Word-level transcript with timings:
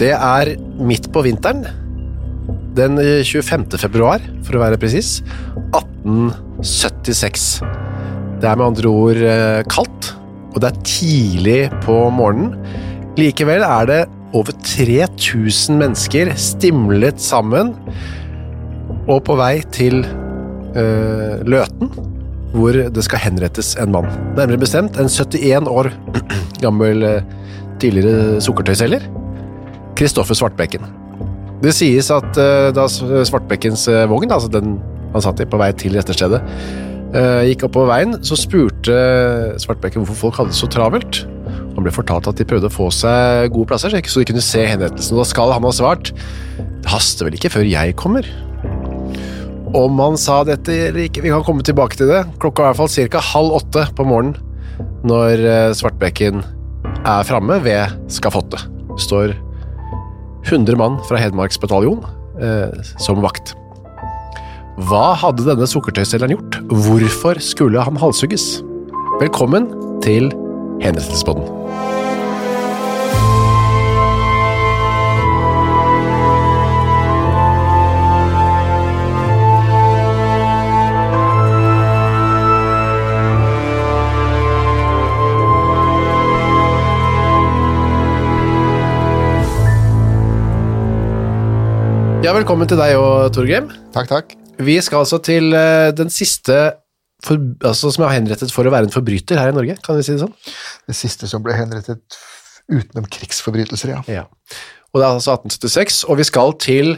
Det 0.00 0.10
er 0.10 0.56
midt 0.82 1.12
på 1.14 1.22
vinteren. 1.22 1.62
Den 2.74 2.98
25. 2.98 3.78
februar, 3.78 4.18
for 4.42 4.58
å 4.58 4.62
være 4.64 4.78
presis. 4.82 5.20
1876. 5.70 7.62
Det 8.42 8.50
er 8.50 8.58
med 8.58 8.66
andre 8.66 8.90
ord 8.90 9.20
eh, 9.22 9.62
kaldt, 9.70 10.10
og 10.52 10.58
det 10.62 10.68
er 10.70 10.82
tidlig 10.86 11.60
på 11.84 12.10
morgenen. 12.12 12.58
Likevel 13.14 13.62
er 13.62 13.84
det 13.88 14.00
over 14.34 14.52
3000 14.66 15.78
mennesker 15.78 16.32
stimlet 16.34 17.22
sammen 17.22 17.70
og 19.06 19.20
på 19.28 19.36
vei 19.38 19.62
til 19.74 20.02
eh, 20.02 21.38
Løten, 21.46 21.92
hvor 22.54 22.74
det 22.74 23.04
skal 23.06 23.22
henrettes 23.22 23.76
en 23.78 23.94
mann. 23.94 24.10
Nærmere 24.34 24.58
bestemt 24.66 24.98
en 24.98 25.10
71 25.10 25.70
år 25.70 25.92
gammel 26.64 27.06
eh, 27.06 27.22
tidligere 27.78 28.40
sukkertøyselger. 28.42 29.06
Kristoffer 30.04 30.36
Svartbekken. 30.36 30.84
Det 31.64 31.72
sies 31.72 32.10
at 32.12 32.36
eh, 32.40 32.70
da 32.76 32.84
Svartbekkens 32.92 33.88
eh, 33.88 34.04
vogn, 34.10 34.28
altså 34.28 34.52
den 34.52 34.76
han 35.14 35.22
satt 35.24 35.40
i 35.40 35.46
på 35.48 35.58
vei 35.60 35.70
til 35.78 35.94
dette 35.94 36.12
stedet, 36.16 36.40
gikk 37.46 37.60
opp 37.68 37.76
på 37.76 37.84
veien, 37.86 38.16
så 38.26 38.34
spurte 38.34 38.94
Svartbekken 39.62 40.02
hvorfor 40.02 40.16
folk 40.18 40.40
hadde 40.40 40.50
det 40.50 40.58
så 40.58 40.66
travelt. 40.66 41.20
Han 41.76 41.86
ble 41.86 41.92
fortalt 41.94 42.26
at 42.26 42.40
de 42.40 42.46
prøvde 42.50 42.66
å 42.66 42.74
få 42.74 42.88
seg 42.90 43.52
gode 43.54 43.70
plasser, 43.70 43.94
så 43.94 44.18
de 44.18 44.26
kunne 44.26 44.42
se 44.42 44.64
henrettelsen. 44.66 45.14
Da 45.18 45.26
skal 45.28 45.54
han 45.54 45.62
ha 45.62 45.70
svart 45.74 46.10
det 46.84 46.90
haster 46.92 47.24
vel 47.24 47.38
ikke 47.38 47.52
før 47.54 47.64
jeg 47.64 47.94
kommer. 47.96 48.26
Om 49.74 50.02
han 50.02 50.18
sa 50.20 50.42
dette 50.46 50.74
eller 50.90 51.06
ikke, 51.06 51.22
vi 51.24 51.32
kan 51.32 51.46
komme 51.46 51.64
tilbake 51.66 51.96
til 51.98 52.10
det. 52.12 52.20
Klokka 52.42 52.62
er 52.62 52.74
i 52.74 52.74
hvert 52.74 52.82
fall 52.82 53.08
ca. 53.14 53.22
halv 53.32 53.56
åtte 53.56 53.86
på 53.96 54.06
morgenen 54.06 54.36
når 55.04 55.42
eh, 55.48 55.72
Svartbekken 55.76 56.44
er 57.04 57.26
framme 57.26 57.56
ved 57.64 57.96
skafottet. 58.12 58.68
Står 59.00 59.32
100 60.44 60.76
mann 60.76 60.98
fra 61.08 61.20
Hedmarksbataljon 61.20 62.04
eh, 62.42 62.74
som 63.00 63.22
vakt. 63.24 63.54
Hva 64.88 65.12
hadde 65.20 65.46
denne 65.46 65.68
sukkertøyselgeren 65.70 66.34
gjort? 66.34 66.60
Hvorfor 66.84 67.40
skulle 67.42 67.84
han 67.86 67.98
halshugges? 68.00 68.58
Velkommen 69.22 69.70
til 70.04 70.32
Henrettelsespodden. 70.82 71.93
Velkommen 92.44 92.68
til 92.68 92.76
deg 92.76 92.92
og 93.00 93.30
Torgrim. 93.32 93.70
Takk, 93.94 94.08
takk. 94.10 94.32
Vi 94.60 94.74
skal 94.84 95.00
altså 95.00 95.16
til 95.24 95.54
eh, 95.56 95.94
den 95.96 96.10
siste 96.12 96.74
for, 97.24 97.40
altså, 97.64 97.88
som 97.94 98.02
er 98.04 98.18
henrettet 98.18 98.50
for 98.52 98.68
å 98.68 98.72
være 98.74 98.84
en 98.84 98.92
forbryter 98.92 99.38
her 99.40 99.48
i 99.48 99.54
Norge, 99.56 99.78
kan 99.80 99.96
vi 99.96 100.02
si 100.04 100.12
det 100.12 100.20
sånn? 100.20 100.34
Det 100.84 100.96
siste 100.98 101.24
som 101.30 101.40
ble 101.40 101.54
henrettet 101.56 102.18
utenom 102.68 103.06
krigsforbrytelser, 103.08 103.94
ja. 103.94 104.02
Ja. 104.12 104.24
Og 104.92 105.00
det 105.00 105.06
er 105.06 105.14
altså 105.14 105.38
1876, 105.38 106.02
og 106.04 106.20
vi 106.20 106.26
skal 106.28 106.52
til 106.60 106.90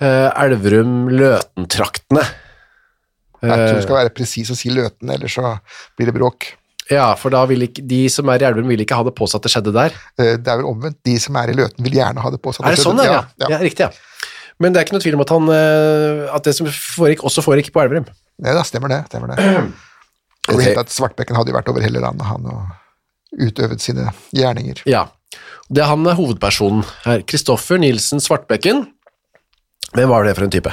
uh, 0.00 0.30
Elverum-Løten-traktene. 0.46 2.24
Jeg 2.24 3.52
tror 3.52 3.66
Eh, 3.66 3.74
du 3.76 3.84
skal 3.84 3.98
være 3.98 4.14
presis 4.16 4.52
og 4.54 4.56
si 4.62 4.72
Løten, 4.72 5.10
ellers 5.12 5.36
så 5.36 5.58
blir 5.98 6.08
det 6.08 6.14
bråk. 6.16 6.54
ja, 6.88 7.10
for 7.20 7.34
da 7.34 7.42
vil 7.50 7.66
ikke, 7.66 7.84
de 7.90 8.06
som 8.08 8.32
er 8.32 8.40
i 8.40 8.48
Elverum 8.48 8.72
vil 8.72 8.80
ikke 8.86 8.96
ha 8.96 9.04
det 9.04 9.12
på 9.18 9.28
seg 9.28 9.42
at 9.42 9.50
det 9.50 9.52
skjedde 9.52 9.76
der. 9.76 10.00
Eh, 10.16 10.32
Det 10.40 10.48
er 10.48 10.62
vel 10.62 10.70
omvendt. 10.72 11.02
De 11.04 11.18
som 11.20 11.36
er 11.36 11.52
i 11.52 11.58
Løten, 11.58 11.84
vil 11.84 12.00
gjerne 12.00 12.24
ha 12.24 12.32
det 12.32 12.40
på 12.40 12.54
seg. 12.56 12.64
Er 12.64 12.78
det 12.78 12.80
sånn, 12.86 13.02
ja? 13.04 13.18
Ja, 13.18 13.22
ja. 13.44 13.52
ja 13.56 13.60
riktig, 13.60 13.90
ja. 13.90 14.08
Men 14.62 14.74
det 14.74 14.80
er 14.80 14.86
ikke 14.86 14.96
noe 14.96 15.04
tvil 15.04 15.16
om 15.18 15.24
at, 15.24 15.32
han, 15.34 15.48
eh, 15.56 16.20
at 16.36 16.46
det 16.46 16.54
som 16.56 16.68
foregikk, 16.70 17.24
også 17.28 17.44
foregikk 17.44 17.72
på 17.74 17.82
Elverum. 17.82 18.06
Nei 18.42 18.54
da 18.56 18.62
stemmer 18.66 18.92
det. 18.92 19.02
stemmer 19.10 19.34
det. 19.34 19.42
Og 20.50 20.56
okay. 20.58 20.74
at 20.78 20.90
Svartbekken 20.90 21.36
hadde 21.38 21.52
jo 21.52 21.56
vært 21.58 21.68
over 21.70 21.84
hele 21.84 22.00
landet, 22.02 22.26
han, 22.26 22.48
og 22.50 23.42
utøvet 23.46 23.82
sine 23.84 24.08
gjerninger. 24.34 24.80
Ja. 24.90 25.04
Det 25.70 25.84
er 25.84 25.88
han 25.92 26.02
er 26.10 26.18
hovedpersonen 26.18 26.82
her. 27.04 27.22
Kristoffer 27.30 27.78
Nilsen 27.80 28.20
Svartbekken. 28.20 28.82
Hvem 29.92 30.10
var 30.10 30.26
det 30.26 30.34
for 30.34 30.46
en 30.46 30.52
type? 30.52 30.72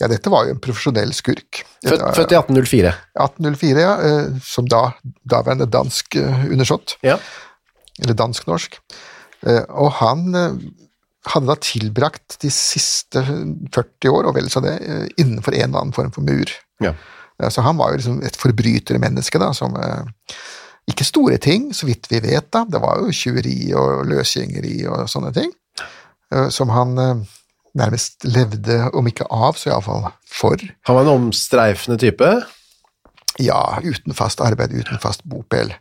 Ja, 0.00 0.08
dette 0.10 0.32
var 0.32 0.48
jo 0.48 0.56
en 0.56 0.60
profesjonell 0.64 1.12
skurk. 1.16 1.62
Født, 1.84 2.02
født 2.16 2.32
i 2.32 2.38
1804. 2.40 2.92
1804, 3.20 3.84
ja, 3.84 3.92
eh, 4.08 4.40
som 4.44 4.66
da 4.68 4.88
daværende 5.28 5.68
dansk 5.70 6.18
eh, 6.18 6.46
undersått. 6.50 6.96
Ja. 7.06 7.18
eller 8.02 8.16
dansk-norsk. 8.16 8.80
Eh, 9.46 9.62
Og 9.68 9.92
han 10.00 10.34
eh, 10.34 10.58
hadde 11.32 11.48
da 11.50 11.56
tilbrakt 11.62 12.38
de 12.42 12.50
siste 12.54 13.22
40 13.74 14.10
år, 14.12 14.28
og 14.28 14.36
vel 14.36 14.50
så 14.52 14.62
det, 14.64 14.76
eh, 14.82 15.06
innenfor 15.22 15.54
en 15.56 15.68
eller 15.68 15.80
annen 15.84 15.96
form 15.96 16.12
for 16.14 16.26
mur. 16.26 16.52
Ja. 16.82 16.94
Så 17.52 17.60
han 17.66 17.76
var 17.76 17.92
jo 17.92 17.98
liksom 18.00 18.22
et 18.24 18.36
forbrytermenneske, 18.40 19.38
da, 19.42 19.52
som 19.56 19.76
eh, 19.76 20.04
Ikke 20.86 21.02
store 21.02 21.36
ting, 21.42 21.72
så 21.74 21.88
vidt 21.88 22.06
vi 22.12 22.20
vet, 22.22 22.46
da. 22.54 22.60
Det 22.70 22.78
var 22.78 23.00
jo 23.02 23.10
tjuveri 23.10 23.72
og 23.74 24.04
løsgjengeri 24.06 24.84
og 24.86 25.08
sånne 25.10 25.32
ting. 25.34 25.50
eh, 26.32 26.48
Som 26.54 26.70
han 26.70 26.94
nærmest 27.76 28.24
levde, 28.24 28.90
om 28.94 29.06
ikke 29.10 29.26
av, 29.28 29.58
så 29.58 29.72
iallfall 29.72 30.06
for. 30.30 30.62
Han 30.86 30.96
var 30.96 31.02
en 31.02 31.26
omstreifende 31.26 31.98
type. 32.00 32.30
Ja, 33.42 33.78
uten 33.84 34.14
fast 34.16 34.40
arbeid, 34.40 34.72
uten 34.72 35.00
fast 35.02 35.24
bopel. 35.28 35.74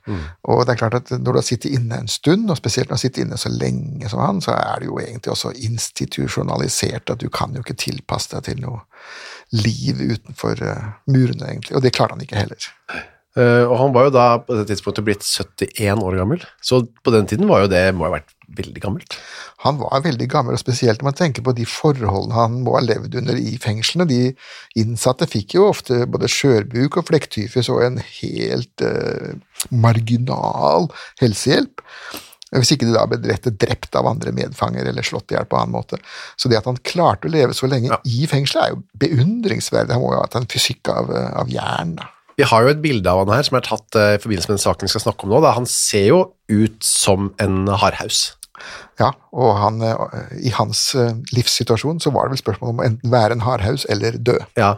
Og 0.44 0.66
det 0.66 0.74
er 0.74 0.80
klart 0.82 0.98
at 1.00 1.12
når 1.16 1.32
du 1.32 1.40
har 1.40 1.48
sittet 1.48 1.72
inne 1.78 2.02
en 2.02 2.12
stund, 2.12 2.50
og 2.52 2.60
spesielt 2.60 2.90
når 2.90 2.96
du 2.96 2.98
har 2.98 3.04
sittet 3.06 3.24
inne 3.24 3.40
så 3.40 3.52
lenge 3.54 4.10
som 4.12 4.20
han, 4.20 4.42
så 4.44 4.58
er 4.58 4.82
det 4.82 4.90
jo 4.90 5.00
egentlig 5.00 5.32
også 5.32 5.54
institusjonalisert 5.56 7.16
at 7.16 7.22
du 7.24 7.30
kan 7.30 7.56
jo 7.56 7.64
ikke 7.64 7.78
tilpasse 7.80 8.34
deg 8.36 8.44
til 8.50 8.62
noe 8.66 8.84
liv 9.56 10.02
utenfor 10.02 10.62
eh, 10.66 10.88
murene, 11.08 11.48
egentlig. 11.48 11.78
Og 11.78 11.86
det 11.86 11.94
klarte 11.96 12.18
han 12.18 12.26
ikke 12.26 12.44
heller. 12.44 12.72
Eh, 13.36 13.64
og 13.68 13.76
han 13.82 13.92
var 13.96 14.08
jo 14.08 14.14
da 14.16 14.26
på 14.40 14.56
det 14.56 14.70
tidspunktet 14.70 15.04
blitt 15.04 15.26
71 15.28 16.00
år 16.06 16.16
gammel, 16.22 16.44
så 16.64 16.80
på 17.04 17.12
den 17.12 17.28
tiden 17.28 17.50
var 17.50 17.66
jo 17.66 17.72
det 17.74 17.84
må 17.96 18.08
ha 18.08 18.14
vært 18.14 18.32
veldig 18.56 18.82
gammelt. 18.84 19.18
Han 19.66 19.80
var 19.82 20.04
veldig 20.06 20.28
gammel, 20.32 20.56
og 20.56 20.62
spesielt 20.62 21.02
når 21.02 21.10
man 21.10 21.18
tenker 21.18 21.44
på 21.44 21.56
de 21.58 21.66
forholdene 21.68 22.38
han 22.38 22.60
må 22.64 22.78
ha 22.78 22.84
levd 22.86 23.18
under 23.20 23.40
i 23.40 23.58
fengslene. 23.60 24.08
De 24.08 24.22
innsatte 24.80 25.28
fikk 25.28 25.58
jo 25.58 25.66
ofte 25.72 26.06
både 26.08 26.30
skjørbuk 26.32 27.00
og 27.02 27.10
flekktyfus 27.10 27.72
og 27.74 27.82
en 27.84 28.00
helt 28.22 28.86
uh, 28.86 29.34
marginal 29.74 30.88
helsehjelp. 31.24 31.84
Hvis 32.56 32.72
ikke 32.76 32.88
de 32.88 32.94
da 32.96 33.04
ble 33.10 33.20
drept 33.20 33.98
av 33.98 34.08
andre 34.08 34.32
medfanger 34.32 34.88
eller 34.88 35.04
slått 35.04 35.34
i 35.34 35.36
hjel 35.36 35.48
på 35.50 35.58
annen 35.60 35.76
måte. 35.76 35.98
Så 36.40 36.48
det 36.48 36.62
at 36.62 36.70
han 36.70 36.78
klarte 36.88 37.28
å 37.28 37.34
leve 37.34 37.58
så 37.58 37.68
lenge 37.68 37.90
Ja. 37.92 37.98
i 38.06 38.30
fengselet, 38.32 38.64
er 38.64 38.76
jo 38.78 38.84
beundringsverdig. 39.02 39.92
Han 39.92 40.06
må 40.06 40.14
jo 40.14 40.22
ha 40.22 40.28
hatt 40.30 40.38
en 40.40 40.48
fysikk 40.48 40.88
av, 40.94 41.10
eh, 41.12 41.32
av 41.42 41.50
jern. 41.52 41.96
da. 41.98 42.12
Vi 42.40 42.48
har 42.48 42.66
jo 42.66 42.72
et 42.74 42.82
bilde 42.84 43.12
av 43.12 43.24
han 43.24 43.36
her 43.38 43.46
som 43.48 43.60
er 43.60 43.68
tatt 43.68 44.00
eh, 44.00 44.16
i 44.16 44.22
forbindelse 44.22 44.50
med 44.50 44.58
den 44.58 44.66
saken 44.66 44.88
vi 44.88 44.94
skal 44.94 45.06
snakke 45.08 45.28
om 45.28 45.36
nå. 45.36 45.44
Da. 45.44 45.54
Han 45.58 45.70
ser 45.70 46.10
jo 46.10 46.24
ut 46.52 46.82
som 46.84 47.32
en 47.42 47.64
hardhaus. 47.72 48.34
Ja, 49.00 49.10
og 49.36 49.56
han, 49.60 49.82
eh, 49.84 50.36
i 50.48 50.52
hans 50.56 50.88
eh, 51.00 51.16
livssituasjon 51.36 52.00
så 52.04 52.12
var 52.16 52.28
det 52.28 52.36
vel 52.36 52.44
spørsmål 52.44 52.74
om 52.74 52.84
å 52.84 52.86
enten 52.88 53.14
være 53.14 53.38
en 53.38 53.44
hardhaus 53.46 53.88
eller 53.92 54.20
dø. 54.20 54.38
Ja, 54.60 54.76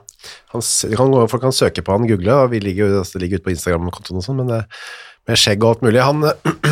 han, 0.54 0.64
kan, 0.64 1.18
folk 1.30 1.44
kan 1.46 1.56
søke 1.56 1.86
på 1.86 1.98
han, 1.98 2.08
google, 2.10 2.40
og 2.44 2.54
vi 2.54 2.62
ligger 2.64 3.00
altså, 3.02 3.18
det 3.18 3.26
ligger 3.26 3.42
ute 3.42 3.50
på 3.50 3.54
Instagram-kontoen 3.54 4.22
og 4.22 4.26
sånn, 4.26 4.42
men, 4.42 4.66
med 5.28 5.40
skjegg 5.40 5.64
og 5.64 5.76
alt 5.76 5.86
mulig. 5.86 6.02
Han 6.06 6.26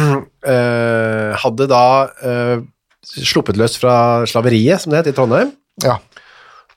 eh, 0.55 1.31
hadde 1.43 1.69
da 1.69 1.85
eh, 2.25 2.57
sluppet 3.05 3.59
løs 3.59 3.77
fra 3.79 3.95
slaveriet, 4.29 4.81
som 4.81 4.93
det 4.93 5.03
het, 5.03 5.13
i 5.13 5.17
Trondheim, 5.17 5.53
Ja. 5.83 5.99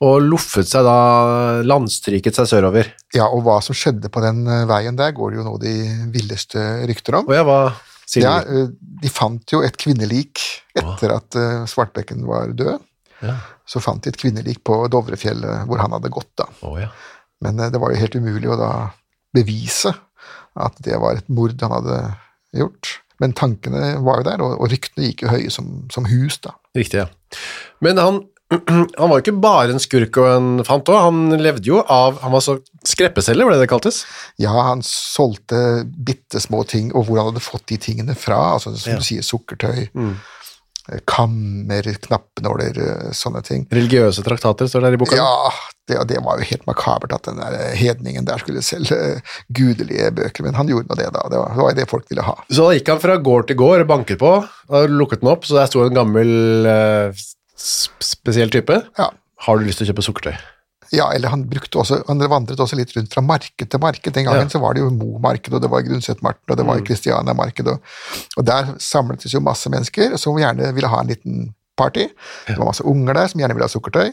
Og 0.05 0.21
loffet 0.23 0.69
seg 0.71 0.85
da, 0.87 0.97
landstryket 1.67 2.37
seg 2.39 2.47
sørover. 2.51 2.93
ja, 3.17 3.27
og 3.35 3.43
hva 3.47 3.57
som 3.65 3.75
skjedde 3.75 4.11
på 4.15 4.23
den 4.23 4.45
eh, 4.47 4.65
veien 4.71 4.97
der, 4.99 5.11
går 5.17 5.33
det 5.35 5.41
jo 5.41 5.47
nå 5.49 5.55
de 5.63 5.73
villeste 6.15 6.63
rykter 6.87 7.19
om. 7.19 7.27
Og 7.31 7.35
ja, 7.35 7.43
hva 7.49 7.59
sier 8.09 8.23
Ja, 8.29 8.35
du? 8.47 8.53
eh, 8.63 8.69
de 9.03 9.11
fant 9.11 9.53
jo 9.53 9.63
et 9.67 9.77
kvinnelik 9.81 10.45
etter 10.79 11.17
at 11.17 11.35
eh, 11.39 11.65
Svartbekken 11.71 12.23
var 12.29 12.53
død. 12.55 12.79
Ja. 13.27 13.35
Så 13.67 13.83
fant 13.83 14.05
de 14.05 14.13
et 14.13 14.21
kvinnelik 14.21 14.63
på 14.65 14.79
Dovrefjellet 14.93 15.67
hvor 15.67 15.83
han 15.83 15.93
hadde 15.97 16.13
gått, 16.15 16.31
da. 16.39 16.47
Oh, 16.63 16.79
ja. 16.79 16.93
Men 17.43 17.59
det 17.59 17.79
var 17.83 17.91
jo 17.93 17.99
helt 17.99 18.15
umulig 18.19 18.49
å 18.51 18.57
da 18.59 18.71
bevise 19.35 19.91
at 20.59 20.79
det 20.87 20.97
var 21.03 21.19
et 21.19 21.29
mord 21.31 21.59
han 21.63 21.75
hadde 21.75 21.99
gjort. 22.57 22.95
Men 23.19 23.35
tankene 23.35 23.97
var 24.07 24.21
jo 24.23 24.27
der, 24.31 24.43
og 24.47 24.65
ryktene 24.71 25.09
gikk 25.11 25.25
jo 25.27 25.31
høye 25.35 25.51
som, 25.51 25.69
som 25.91 26.07
hus, 26.07 26.39
da. 26.43 26.53
Riktig, 26.79 27.03
ja. 27.03 27.09
Men 27.83 27.99
han, 27.99 28.21
han 28.49 29.11
var 29.11 29.19
jo 29.19 29.21
ikke 29.21 29.41
bare 29.43 29.75
en 29.75 29.83
skurk 29.83 30.17
og 30.23 30.29
en 30.31 30.49
fant 30.65 30.89
òg, 30.89 31.03
han 31.05 31.37
levde 31.37 31.69
jo 31.69 31.83
av 31.85 32.17
Han 32.23 32.33
var 32.33 32.41
så 32.45 32.55
skreppeselger, 32.87 33.45
var 33.45 33.53
det 33.53 33.67
det 33.67 33.69
kaltes? 33.69 34.03
Ja, 34.41 34.55
han 34.71 34.81
solgte 34.87 35.85
bitte 35.85 36.41
små 36.41 36.63
ting, 36.65 36.89
og 36.97 37.05
hvor 37.09 37.21
han 37.21 37.29
hadde 37.29 37.45
fått 37.45 37.67
de 37.69 37.77
tingene 37.83 38.17
fra. 38.17 38.55
altså 38.57 38.73
Som 38.77 38.95
Ja. 38.95 38.99
du 39.03 39.05
sier, 39.05 39.27
sukkertøy, 39.27 39.91
mm. 39.93 40.15
kammer, 41.05 41.85
knappenåler, 42.01 42.79
eh, 42.81 43.13
sånne 43.13 43.43
ting. 43.45 43.67
Religiøse 43.69 44.25
traktater 44.25 44.71
står 44.71 44.87
der 44.87 44.97
i 44.97 45.01
boka. 45.03 45.19
Ja, 45.21 45.51
det, 45.89 46.01
det 46.09 46.25
var 46.25 46.41
jo 46.41 46.49
helt 46.49 46.65
makabert 46.65 47.13
at 47.13 47.29
den 47.29 47.37
der 47.43 47.77
hedningen 47.77 48.25
der 48.25 48.41
skulle 48.41 48.65
selge 48.65 48.97
eh, 48.97 49.37
gudelige 49.53 50.09
bøker, 50.17 50.49
men 50.49 50.57
han 50.57 50.73
gjorde 50.73 50.89
nå 50.89 50.97
det, 50.97 51.13
da. 51.13 51.29
Det 51.29 51.37
var, 51.43 51.53
det 51.53 51.67
var 51.69 51.77
det 51.83 51.89
folk 51.93 52.09
ville 52.09 52.25
ha. 52.25 52.39
Så 52.49 52.65
da 52.65 52.73
gikk 52.79 52.89
han 52.95 53.05
fra 53.05 53.19
gård 53.21 53.51
til 53.51 53.61
gård, 53.61 53.85
banket 53.91 54.23
på, 54.25 54.33
og 54.73 54.89
lukket 54.89 55.21
den 55.21 55.35
opp, 55.37 55.45
så 55.45 55.61
der 55.61 55.69
sto 55.69 55.85
en 55.85 56.01
gammel 56.01 56.33
eh, 56.73 57.27
spesiell 57.59 58.51
type. 58.55 58.83
Ja. 58.99 59.11
Har 59.47 59.59
du 59.59 59.67
lyst 59.67 59.83
til 59.83 59.89
å 59.89 59.93
kjøpe 59.93 60.07
sukkertøy? 60.07 60.39
Ja, 60.95 61.11
eller 61.13 61.29
han 61.29 61.43
også, 61.53 62.01
han 62.09 62.23
vandret 62.31 62.61
også 62.61 62.77
litt 62.79 62.95
rundt 62.97 63.13
fra 63.13 63.21
marked 63.21 63.69
til 63.69 63.81
marked. 63.81 64.13
Den 64.15 64.25
gangen 64.25 64.47
Ja. 64.47 64.49
så 64.49 64.59
var 64.59 64.75
det 64.75 64.81
jo 64.81 64.91
Mo-marked, 64.91 65.53
og 65.53 65.61
det 65.61 65.69
var 65.71 65.83
Grundset-marked, 65.85 66.49
og 66.51 66.57
det 66.57 66.65
var 66.67 66.81
Kristiania-marked, 66.81 67.69
og, 67.69 67.81
og 68.39 68.45
der 68.47 68.75
samletes 68.81 69.35
jo 69.35 69.41
masse 69.41 69.69
mennesker 69.69 70.17
som 70.17 70.39
gjerne 70.39 70.73
ville 70.75 70.89
ha 70.89 71.01
en 71.03 71.09
liten 71.13 71.55
party. 71.79 72.09
Det 72.47 72.57
var 72.59 72.67
masse 72.71 72.85
unger 72.89 73.15
der 73.15 73.29
som 73.31 73.41
gjerne 73.43 73.55
ville 73.55 73.69
ha 73.69 73.73
sukkertøy, 73.73 74.09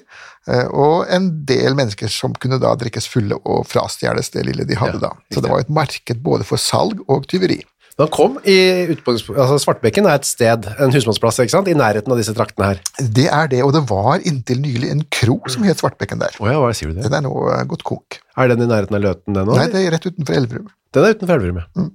eh, 0.51 0.67
og 0.67 1.07
en 1.09 1.29
del 1.47 1.77
mennesker 1.77 2.11
som 2.11 2.35
kunne 2.37 2.59
da 2.61 2.75
drikkes 2.75 3.07
fulle 3.09 3.39
og 3.45 3.65
frastjeles 3.71 4.29
det 4.35 4.45
lille 4.45 4.67
de 4.67 4.77
hadde 4.77 4.99
Ja, 4.99 5.07
da. 5.07 5.13
Så 5.33 5.41
det 5.41 5.49
var 5.49 5.61
jo 5.61 5.67
et 5.69 5.73
marked 5.79 6.21
både 6.21 6.43
for 6.47 6.61
salg 6.61 7.01
og 7.07 7.25
tyveri. 7.31 7.61
Da 7.95 8.09
kom 8.11 8.33
i 8.43 8.55
altså 8.91 9.55
Svartbekken 9.63 10.07
er 10.09 10.17
et 10.19 10.27
sted, 10.27 10.65
en 10.83 10.91
husmannsplass, 10.91 11.37
ikke 11.39 11.53
sant? 11.53 11.69
I 11.71 11.77
nærheten 11.79 12.11
av 12.11 12.19
disse 12.19 12.33
traktene 12.35 12.73
her. 12.73 12.81
Det 12.99 13.29
er 13.31 13.47
det, 13.53 13.61
og 13.63 13.71
det 13.71 13.85
var 13.87 14.19
inntil 14.27 14.59
nylig 14.65 14.89
en 14.91 15.05
kro 15.15 15.37
som 15.51 15.63
het 15.63 15.79
Svartbekken 15.79 16.19
der. 16.19 16.35
Åja, 16.43 16.57
hva 16.59 16.73
sier 16.75 16.91
du 16.91 16.97
det? 16.97 17.05
Den 17.07 17.21
er 17.21 17.23
nå 17.23 17.31
eh, 17.53 17.63
gått 17.71 17.85
konk. 17.87 18.19
Er 18.35 18.51
den 18.51 18.65
i 18.65 18.67
nærheten 18.67 18.99
av 18.99 19.05
Løten, 19.05 19.37
den 19.37 19.47
òg? 19.47 19.61
Nei, 19.61 19.69
det 19.71 19.85
er 19.85 19.95
rett 19.95 20.09
utenfor 20.09 20.35
Elverum. 20.41 20.67
Den 20.95 21.07
er 21.07 21.15
utenfor 21.15 21.37
Elverum, 21.37 21.61
ja. 21.63 21.87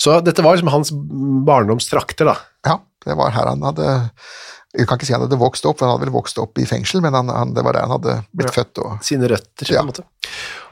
Så 0.00 0.20
dette 0.26 0.44
var 0.44 0.58
liksom 0.58 0.74
hans 0.76 0.92
barndomstrakter, 1.48 2.28
da. 2.28 2.36
Ja, 2.68 2.76
det 3.08 3.16
var 3.16 3.32
her 3.32 3.48
han 3.54 3.64
hadde 3.64 3.88
Jeg 4.70 4.86
kan 4.86 5.00
ikke 5.00 5.08
si 5.08 5.14
han 5.16 5.24
hadde 5.24 5.38
vokst 5.40 5.64
opp, 5.66 5.80
for 5.80 5.88
han 5.88 5.96
hadde 5.96 6.06
vel 6.06 6.14
vokst 6.14 6.36
opp 6.38 6.58
i 6.62 6.66
fengsel, 6.68 7.00
men 7.02 7.14
han, 7.16 7.30
han, 7.34 7.54
det 7.56 7.64
var 7.66 7.74
der 7.74 7.88
han 7.88 7.94
hadde 7.96 8.20
blitt 8.30 8.54
født. 8.54 8.78
Og, 8.84 9.00
Sine 9.02 9.26
røtter, 9.32 9.66
på 9.66 9.80
en 9.80 9.88
måte. 9.88 10.04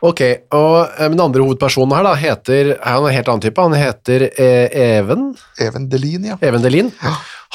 Ok, 0.07 0.21
og 0.55 0.77
eh, 0.85 1.09
den 1.11 1.23
andre 1.25 1.43
hovedpersonen 1.43 1.97
her 1.97 2.07
da, 2.07 2.13
heter, 2.21 2.71
han 2.79 3.03
er 3.03 3.09
en 3.11 3.17
helt 3.17 3.33
annen 3.33 3.43
type, 3.43 3.65
han 3.65 3.75
heter 3.75 4.29
eh, 4.29 4.77
Even, 5.01 5.33
Even 5.59 5.89
Delin, 5.91 6.29
ja. 6.31 6.37
Even 6.47 6.63
Delin. 6.63 6.93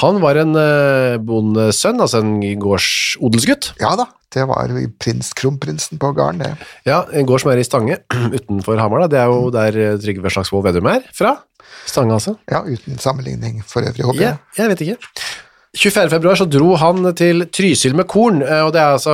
Han 0.02 0.20
var 0.20 0.42
en 0.42 0.58
eh, 0.60 1.16
bondesønn, 1.24 2.04
altså 2.04 2.20
en 2.20 2.36
gårdsodelsgutt. 2.60 3.72
Ja 3.80 3.94
da, 4.00 4.10
det 4.36 4.44
var 4.50 4.76
prins, 5.00 5.32
kronprinsen 5.40 6.02
på 6.02 6.12
gården, 6.18 6.44
det. 6.44 6.70
Ja, 6.90 7.06
en 7.16 7.30
gård 7.30 7.46
som 7.46 7.54
er 7.54 7.64
i 7.64 7.68
Stange, 7.68 8.02
utenfor 8.36 8.84
Hamar 8.84 9.06
da, 9.06 9.12
det 9.16 9.24
er 9.24 9.32
jo 9.32 9.48
der 9.54 9.80
Trygve 10.04 10.36
Slagsvold 10.36 10.68
Vedum 10.68 10.92
er 10.92 11.08
fra. 11.16 11.38
Stange 11.88 12.16
altså. 12.16 12.36
Ja, 12.52 12.66
uten 12.68 13.00
sammenligning 13.00 13.62
for 13.68 13.86
øvrig, 13.86 14.04
håper 14.08 14.24
Ja, 14.24 14.36
jeg 14.60 14.74
vet 14.74 14.84
ikke. 14.86 14.98
24. 15.74 16.10
februar 16.10 16.38
så 16.38 16.46
dro 16.46 16.76
han 16.78 17.08
til 17.18 17.48
Trysil 17.50 17.96
med 17.98 18.06
korn, 18.06 18.44
eh, 18.46 18.62
og 18.62 18.76
det 18.76 18.82
er 18.82 18.94
altså 18.94 19.14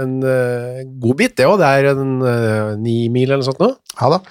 en 0.00 0.14
eh, 0.24 0.80
god 1.02 1.18
bit 1.18 1.36
det 1.36 1.44
òg. 1.44 1.58
det 1.60 1.68
er 1.68 1.90
en 1.90 2.14
eh, 2.24 2.70
ni 2.80 2.94
mil 3.12 3.28
eller 3.28 3.42
noe 3.42 3.48
sånt 3.50 3.60
nå. 3.60 3.68
Ja 3.98 4.08
da. 4.14 4.22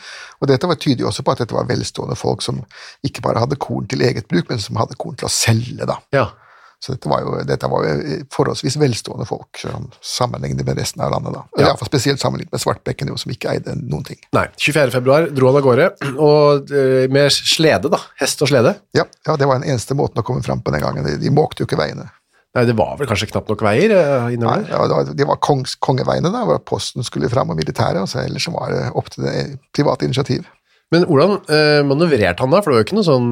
Og 0.41 0.49
dette 0.49 0.69
var 0.71 0.79
tyder 0.81 1.03
jo 1.05 1.11
også 1.11 1.25
på 1.27 1.35
at 1.35 1.43
dette 1.43 1.53
var 1.53 1.69
velstående 1.69 2.17
folk 2.17 2.41
som 2.41 2.63
ikke 3.05 3.21
bare 3.21 3.43
hadde 3.43 3.59
korn 3.61 3.85
til 3.91 4.01
eget 4.07 4.25
bruk, 4.31 4.49
men 4.49 4.63
som 4.63 4.79
hadde 4.81 4.97
korn 4.97 5.19
til 5.19 5.29
å 5.29 5.33
selge, 5.33 5.85
da. 5.85 5.99
Ja, 6.15 6.31
Så 6.79 6.93
dette 6.95 7.09
var 7.11 7.25
jo, 7.25 7.33
dette 7.43 7.67
var 7.67 7.83
jo 7.83 8.19
forholdsvis 8.31 8.77
velstående 8.79 9.25
folk 9.27 9.59
sammenlignet 10.05 10.63
med 10.67 10.79
resten 10.79 11.03
av 11.03 11.11
landet, 11.11 11.35
da. 11.35 11.41
Ja. 11.59 11.65
Iallfall 11.71 11.89
spesielt 11.89 12.21
sammenlignet 12.23 12.55
med 12.55 12.63
Svartbekken, 12.63 13.11
som 13.19 13.33
ikke 13.33 13.51
eide 13.51 13.75
noen 13.81 14.05
ting. 14.07 14.19
nei, 14.35 14.45
24. 14.55 14.93
februar 14.95 15.27
dro 15.35 15.49
han 15.51 15.59
av 15.59 15.65
gårde, 15.65 15.89
og 16.15 16.71
eh, 16.71 17.09
med 17.11 17.33
slede 17.35 17.91
da, 17.91 17.99
hest 18.21 18.39
og 18.45 18.51
slede. 18.53 18.77
Ja, 18.95 19.03
ja, 19.27 19.35
det 19.35 19.49
var 19.49 19.59
den 19.59 19.67
eneste 19.73 19.97
måten 19.99 20.23
å 20.23 20.25
komme 20.25 20.45
fram 20.45 20.63
på 20.63 20.71
den 20.71 20.85
gangen. 20.85 21.03
De, 21.03 21.17
de 21.19 21.33
måkte 21.35 21.65
jo 21.65 21.67
ikke 21.67 21.81
veiene. 21.81 22.07
Nei, 22.55 22.63
det 22.65 22.73
var 22.79 22.95
vel 22.97 23.09
kanskje 23.09 23.27
knapt 23.29 23.51
nok 23.51 23.61
veier 23.61 23.91
innover? 24.33 24.63
Nei, 24.63 24.71
ja, 24.71 24.79
det 24.89 24.95
var, 24.95 25.11
de 25.19 25.27
var 25.29 25.41
kongs, 25.45 25.75
kongeveiene, 25.83 26.31
da, 26.33 26.45
hvor 26.47 26.63
posten 26.65 27.05
skulle 27.05 27.29
fram, 27.29 27.51
og 27.53 27.59
militæret, 27.59 27.99
og 28.01 28.09
så 28.09 28.23
ellers 28.23 28.47
var 28.55 28.71
det 28.73 28.87
opp 28.97 29.11
til 29.13 29.27
det 29.27 29.35
private 29.75 30.07
initiativ. 30.07 30.47
Men 30.89 31.03
hvordan 31.05 31.35
eh, 31.53 31.79
manøvrerte 31.85 32.41
han 32.41 32.49
da? 32.53 32.59
For 32.65 32.71
det 32.71 32.75
var 32.75 32.81
jo 32.81 32.85
ikke 32.87 32.95
noe 32.97 33.05
sånn, 33.05 33.25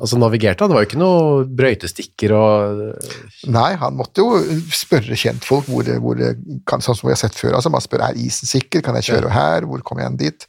altså 0.00 0.16
navigerte 0.16 0.64
han, 0.64 0.70
det 0.72 0.76
var 0.78 0.84
jo 0.86 0.88
ikke 0.88 1.00
noe 1.02 1.42
brøytestikker 1.58 2.32
og... 2.32 2.80
Nei, 3.52 3.74
han 3.82 3.98
måtte 3.98 4.24
jo 4.24 4.38
spørre 4.72 5.18
kjentfolk 5.20 5.68
hvor, 5.68 5.84
det- 5.84 5.98
hvor 6.00 6.16
det 6.16 6.30
kan, 6.70 6.80
sånn 6.80 6.96
som 6.96 7.10
vi 7.10 7.12
har 7.12 7.20
sett 7.20 7.36
før. 7.36 7.58
altså 7.58 7.72
Man 7.74 7.84
spør 7.84 8.06
er 8.08 8.16
isen 8.20 8.48
sikker, 8.48 8.80
kan 8.86 8.96
jeg 8.96 9.10
kjøre 9.10 9.32
her, 9.34 9.66
hvor 9.68 9.84
kommer 9.84 10.06
jeg 10.06 10.16
dit? 10.22 10.46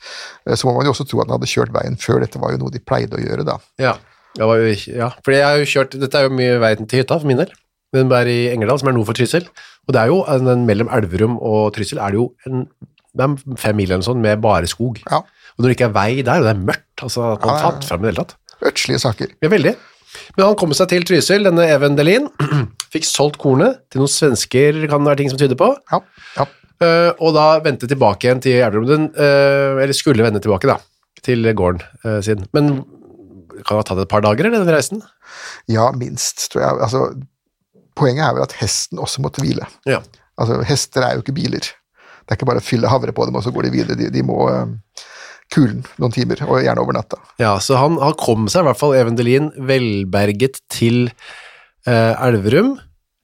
Eh, 0.47 0.55
Så 0.55 0.69
må 0.69 0.77
man 0.77 0.87
jo 0.87 0.93
også 0.95 1.03
tro 1.09 1.19
at 1.19 1.27
han 1.27 1.35
hadde 1.35 1.51
kjørt 1.51 1.75
veien 1.75 1.99
før, 1.99 2.21
dette 2.23 2.39
var 2.39 2.55
jo 2.55 2.61
noe 2.63 2.71
de 2.71 2.79
pleide 2.79 3.19
å 3.19 3.25
gjøre 3.25 3.43
da. 3.51 3.57
Ja, 3.83 3.97
jo, 4.39 4.47
ja. 4.87 5.09
for 5.25 5.35
jeg 5.35 5.43
har 5.43 5.59
jo 5.59 5.67
kjørt, 5.67 5.99
dette 5.99 6.15
er 6.21 6.29
jo 6.29 6.37
mye 6.39 6.55
veien 6.63 6.87
til 6.87 7.03
hytta 7.03 7.19
for 7.19 7.27
min 7.27 7.41
del. 7.43 7.51
Den 7.91 8.07
er 8.15 8.29
i 8.31 8.39
Engerdal, 8.53 8.79
som 8.79 8.87
er 8.87 8.95
nord 8.95 9.09
for 9.09 9.19
Trysil. 9.19 9.49
Og 9.83 9.91
det 9.91 9.99
er 9.99 10.07
jo, 10.13 10.21
en, 10.31 10.47
en, 10.47 10.63
mellom 10.63 10.87
Elverum 10.95 11.35
og 11.43 11.73
Trysil 11.75 11.99
er 11.99 12.13
det 12.15 12.21
jo 12.21 12.29
en, 12.47 12.61
det 13.11 13.25
er 13.27 13.57
fem 13.59 13.75
mil 13.75 13.89
eller 13.89 13.99
noe 13.99 14.07
sånt 14.07 14.23
med 14.23 14.39
bare 14.39 14.69
skog. 14.71 15.01
Ja, 15.11 15.19
Og 15.55 15.63
når 15.63 15.69
det 15.71 15.77
ikke 15.77 15.89
er 15.89 15.95
vei 15.95 16.11
der, 16.21 16.41
og 16.41 16.47
det 16.47 16.53
er 16.53 16.65
mørkt, 16.71 17.03
altså 17.05 17.25
at 17.33 17.45
man 17.45 17.57
Ja, 17.57 17.63
fant 17.67 17.87
frem 17.87 18.01
i 18.01 18.07
det 18.07 18.13
hele 18.13 18.23
tatt. 18.25 18.37
Ødslige 18.71 19.01
saker. 19.01 19.33
Ja, 19.41 19.49
veldig. 19.51 19.75
Men 20.37 20.45
han 20.45 20.57
kom 20.59 20.73
seg 20.75 20.89
til 20.91 21.05
Trysil, 21.07 21.45
denne 21.47 21.65
Even 21.71 21.95
Delin, 21.97 22.27
fikk 22.93 23.07
solgt 23.07 23.39
kornet 23.41 23.79
til 23.91 24.03
noen 24.03 24.11
svensker, 24.11 24.81
kan 24.91 25.03
det 25.03 25.11
være 25.11 25.21
ting 25.23 25.31
som 25.31 25.39
tyder 25.41 25.59
på, 25.59 25.71
Ja, 25.91 26.01
ja. 26.39 26.47
Uh, 26.81 27.11
og 27.21 27.35
da 27.35 27.45
vendte 27.61 27.85
tilbake 27.85 28.25
igjen 28.25 28.39
til 28.41 28.55
Gjerdrum. 28.57 28.87
eh, 28.89 29.81
eller 29.83 29.93
skulle 29.93 30.23
vende 30.25 30.39
tilbake 30.41 30.65
da, 30.65 30.79
til 31.21 31.45
gården 31.53 31.83
uh, 32.07 32.17
sin. 32.25 32.41
Men 32.57 32.71
kan 33.61 33.75
det 33.75 33.81
ha 33.83 33.83
tatt 33.85 34.01
et 34.01 34.09
par 34.09 34.23
dager, 34.25 34.47
eller, 34.49 34.65
den 34.65 34.73
reisen? 34.73 35.03
ja 35.69 35.91
minst, 35.93 36.47
tror 36.49 36.63
jeg. 36.63 36.79
Altså, 36.87 37.03
poenget 37.95 38.25
er 38.25 38.33
vel 38.33 38.47
at 38.47 38.57
hesten 38.57 38.97
også 38.97 39.21
måtte 39.21 39.43
hvile. 39.43 39.67
Ja. 39.85 39.99
Altså, 40.41 40.57
hester 40.65 41.05
er 41.05 41.13
jo 41.13 41.21
ikke 41.21 41.37
biler. 41.37 41.61
Det 41.61 42.33
er 42.33 42.39
ikke 42.39 42.49
bare 42.49 42.63
å 42.63 42.65
fylle 42.65 42.89
havre 42.89 43.13
på 43.13 43.29
dem, 43.29 43.37
og 43.37 43.45
så 43.45 43.53
går 43.53 43.67
de 43.67 43.73
videre. 43.77 43.99
De, 43.99 44.09
de 44.09 44.25
må 44.25 44.39
kulen 45.51 45.81
noen 46.01 46.13
timer, 46.15 46.41
og 46.47 46.63
gjerne 46.63 46.83
over 46.83 46.95
natta. 46.97 47.19
Ja, 47.41 47.55
så 47.63 47.79
han, 47.79 47.99
han 48.01 48.17
kom 48.19 48.47
seg 48.51 48.63
i 48.63 48.69
hvert 48.69 48.79
fall, 48.79 48.95
Even 48.97 49.17
Delin, 49.19 49.51
velberget 49.67 50.61
til 50.71 51.09
eh, 51.87 52.13
Elverum, 52.15 52.77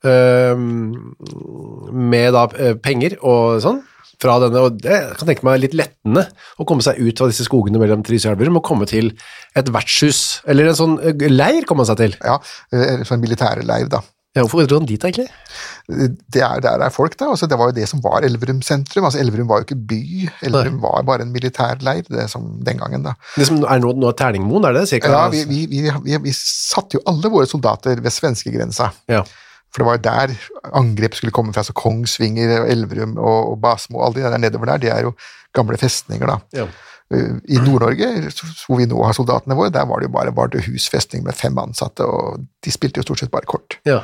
eh, 0.07 0.55
med 0.57 2.33
da 2.35 2.47
eh, 2.57 2.75
penger 2.83 3.17
og 3.21 3.61
sånn, 3.63 3.83
fra 4.17 4.39
denne, 4.41 4.63
og 4.65 4.79
det 4.81 4.97
kan 5.19 5.29
tenke 5.29 5.45
meg 5.45 5.59
litt 5.61 5.75
lettende 5.77 6.23
å 6.57 6.65
komme 6.65 6.81
seg 6.81 6.97
ut 6.97 7.21
av 7.21 7.29
disse 7.29 7.45
skogene 7.45 7.77
mellom 7.81 8.01
Trysil 8.05 8.31
og 8.31 8.35
Elverum, 8.35 8.59
og 8.59 8.65
komme 8.65 8.89
til 8.89 9.11
et 9.57 9.71
vertshus, 9.73 10.41
eller 10.49 10.71
en 10.71 10.79
sånn 10.79 10.99
eh, 10.99 11.27
leir 11.31 11.67
kom 11.69 11.83
han 11.83 11.89
seg 11.91 12.01
til. 12.01 12.19
Ja, 12.25 12.39
en 12.73 13.07
sånn 13.07 13.23
militærleir, 13.23 13.89
da. 13.93 14.03
Ja, 14.37 14.45
hvorfor 14.45 14.69
dro 14.69 14.79
han 14.81 14.89
dit 14.89 15.03
egentlig? 15.03 15.27
det 15.87 16.41
er, 16.43 16.59
der 16.59 16.81
er 16.83 16.91
folk, 16.91 17.15
da. 17.19 17.29
Altså, 17.31 17.47
det 17.47 17.57
var 17.59 17.69
jo 17.71 17.75
det 17.77 17.87
som 17.87 18.01
var 18.03 18.25
Elverum 18.27 18.59
sentrum. 18.65 19.05
Altså, 19.07 19.21
Elverum 19.21 19.47
var 19.47 19.61
jo 19.61 19.67
ikke 19.67 19.79
by. 19.87 20.01
Elverum 20.49 20.81
var 20.83 21.05
bare 21.07 21.23
en 21.23 21.31
militærleir 21.31 22.03
det 22.11 22.27
som 22.31 22.49
den 22.65 22.81
gangen, 22.81 23.05
da. 23.07 23.15
Det 23.37 23.47
som 23.47 23.61
er 23.63 23.79
nå, 23.83 23.93
nå 23.95 24.09
er 24.11 24.17
Terningmoen, 24.19 24.67
er 24.67 24.75
det? 24.75 24.87
Cirka, 24.91 25.13
Ja, 25.13 25.27
vi, 25.31 25.45
vi, 25.47 25.65
vi, 25.67 26.17
vi, 26.25 26.33
satte 26.35 26.99
jo 26.99 27.03
alle 27.07 27.31
våre 27.31 27.47
soldater 27.47 28.03
ved 28.03 28.13
svenskegrensa. 28.13 28.91
Ja. 29.11 29.23
For 29.71 29.83
det 29.83 29.87
var 29.87 29.97
jo 29.97 30.03
der 30.09 30.75
angrep 30.81 31.15
skulle 31.15 31.35
komme 31.35 31.55
fra. 31.55 31.63
Så 31.63 31.75
Kongsvinger, 31.77 32.57
og 32.61 32.73
Elverum 32.73 33.15
og, 33.15 33.53
og 33.53 33.57
Basmo, 33.63 34.03
alle 34.03 34.19
de 34.19 34.27
der 34.27 34.43
nedover 34.43 34.73
der, 34.73 34.83
det 34.83 34.91
er 34.91 35.07
jo 35.07 35.15
gamle 35.55 35.79
festninger, 35.79 36.27
da. 36.27 36.37
Ja. 36.63 36.67
Uh, 37.07 37.39
I 37.47 37.63
Nord-Norge, 37.63 38.07
hvor 38.67 38.81
vi 38.81 38.85
nå 38.91 38.99
har 39.07 39.15
soldatene 39.15 39.55
våre, 39.55 39.71
der 39.71 39.87
var 39.87 40.03
det 40.03 40.09
jo 40.09 40.15
bare 40.17 40.35
Vardøhus 40.35 40.89
festning 40.91 41.23
med 41.23 41.37
fem 41.39 41.55
ansatte, 41.63 42.03
og 42.03 42.43
de 42.65 42.73
spilte 42.73 42.99
jo 42.99 43.07
stort 43.07 43.23
sett 43.23 43.31
bare 43.31 43.47
kort. 43.47 43.79
ja. 43.87 44.01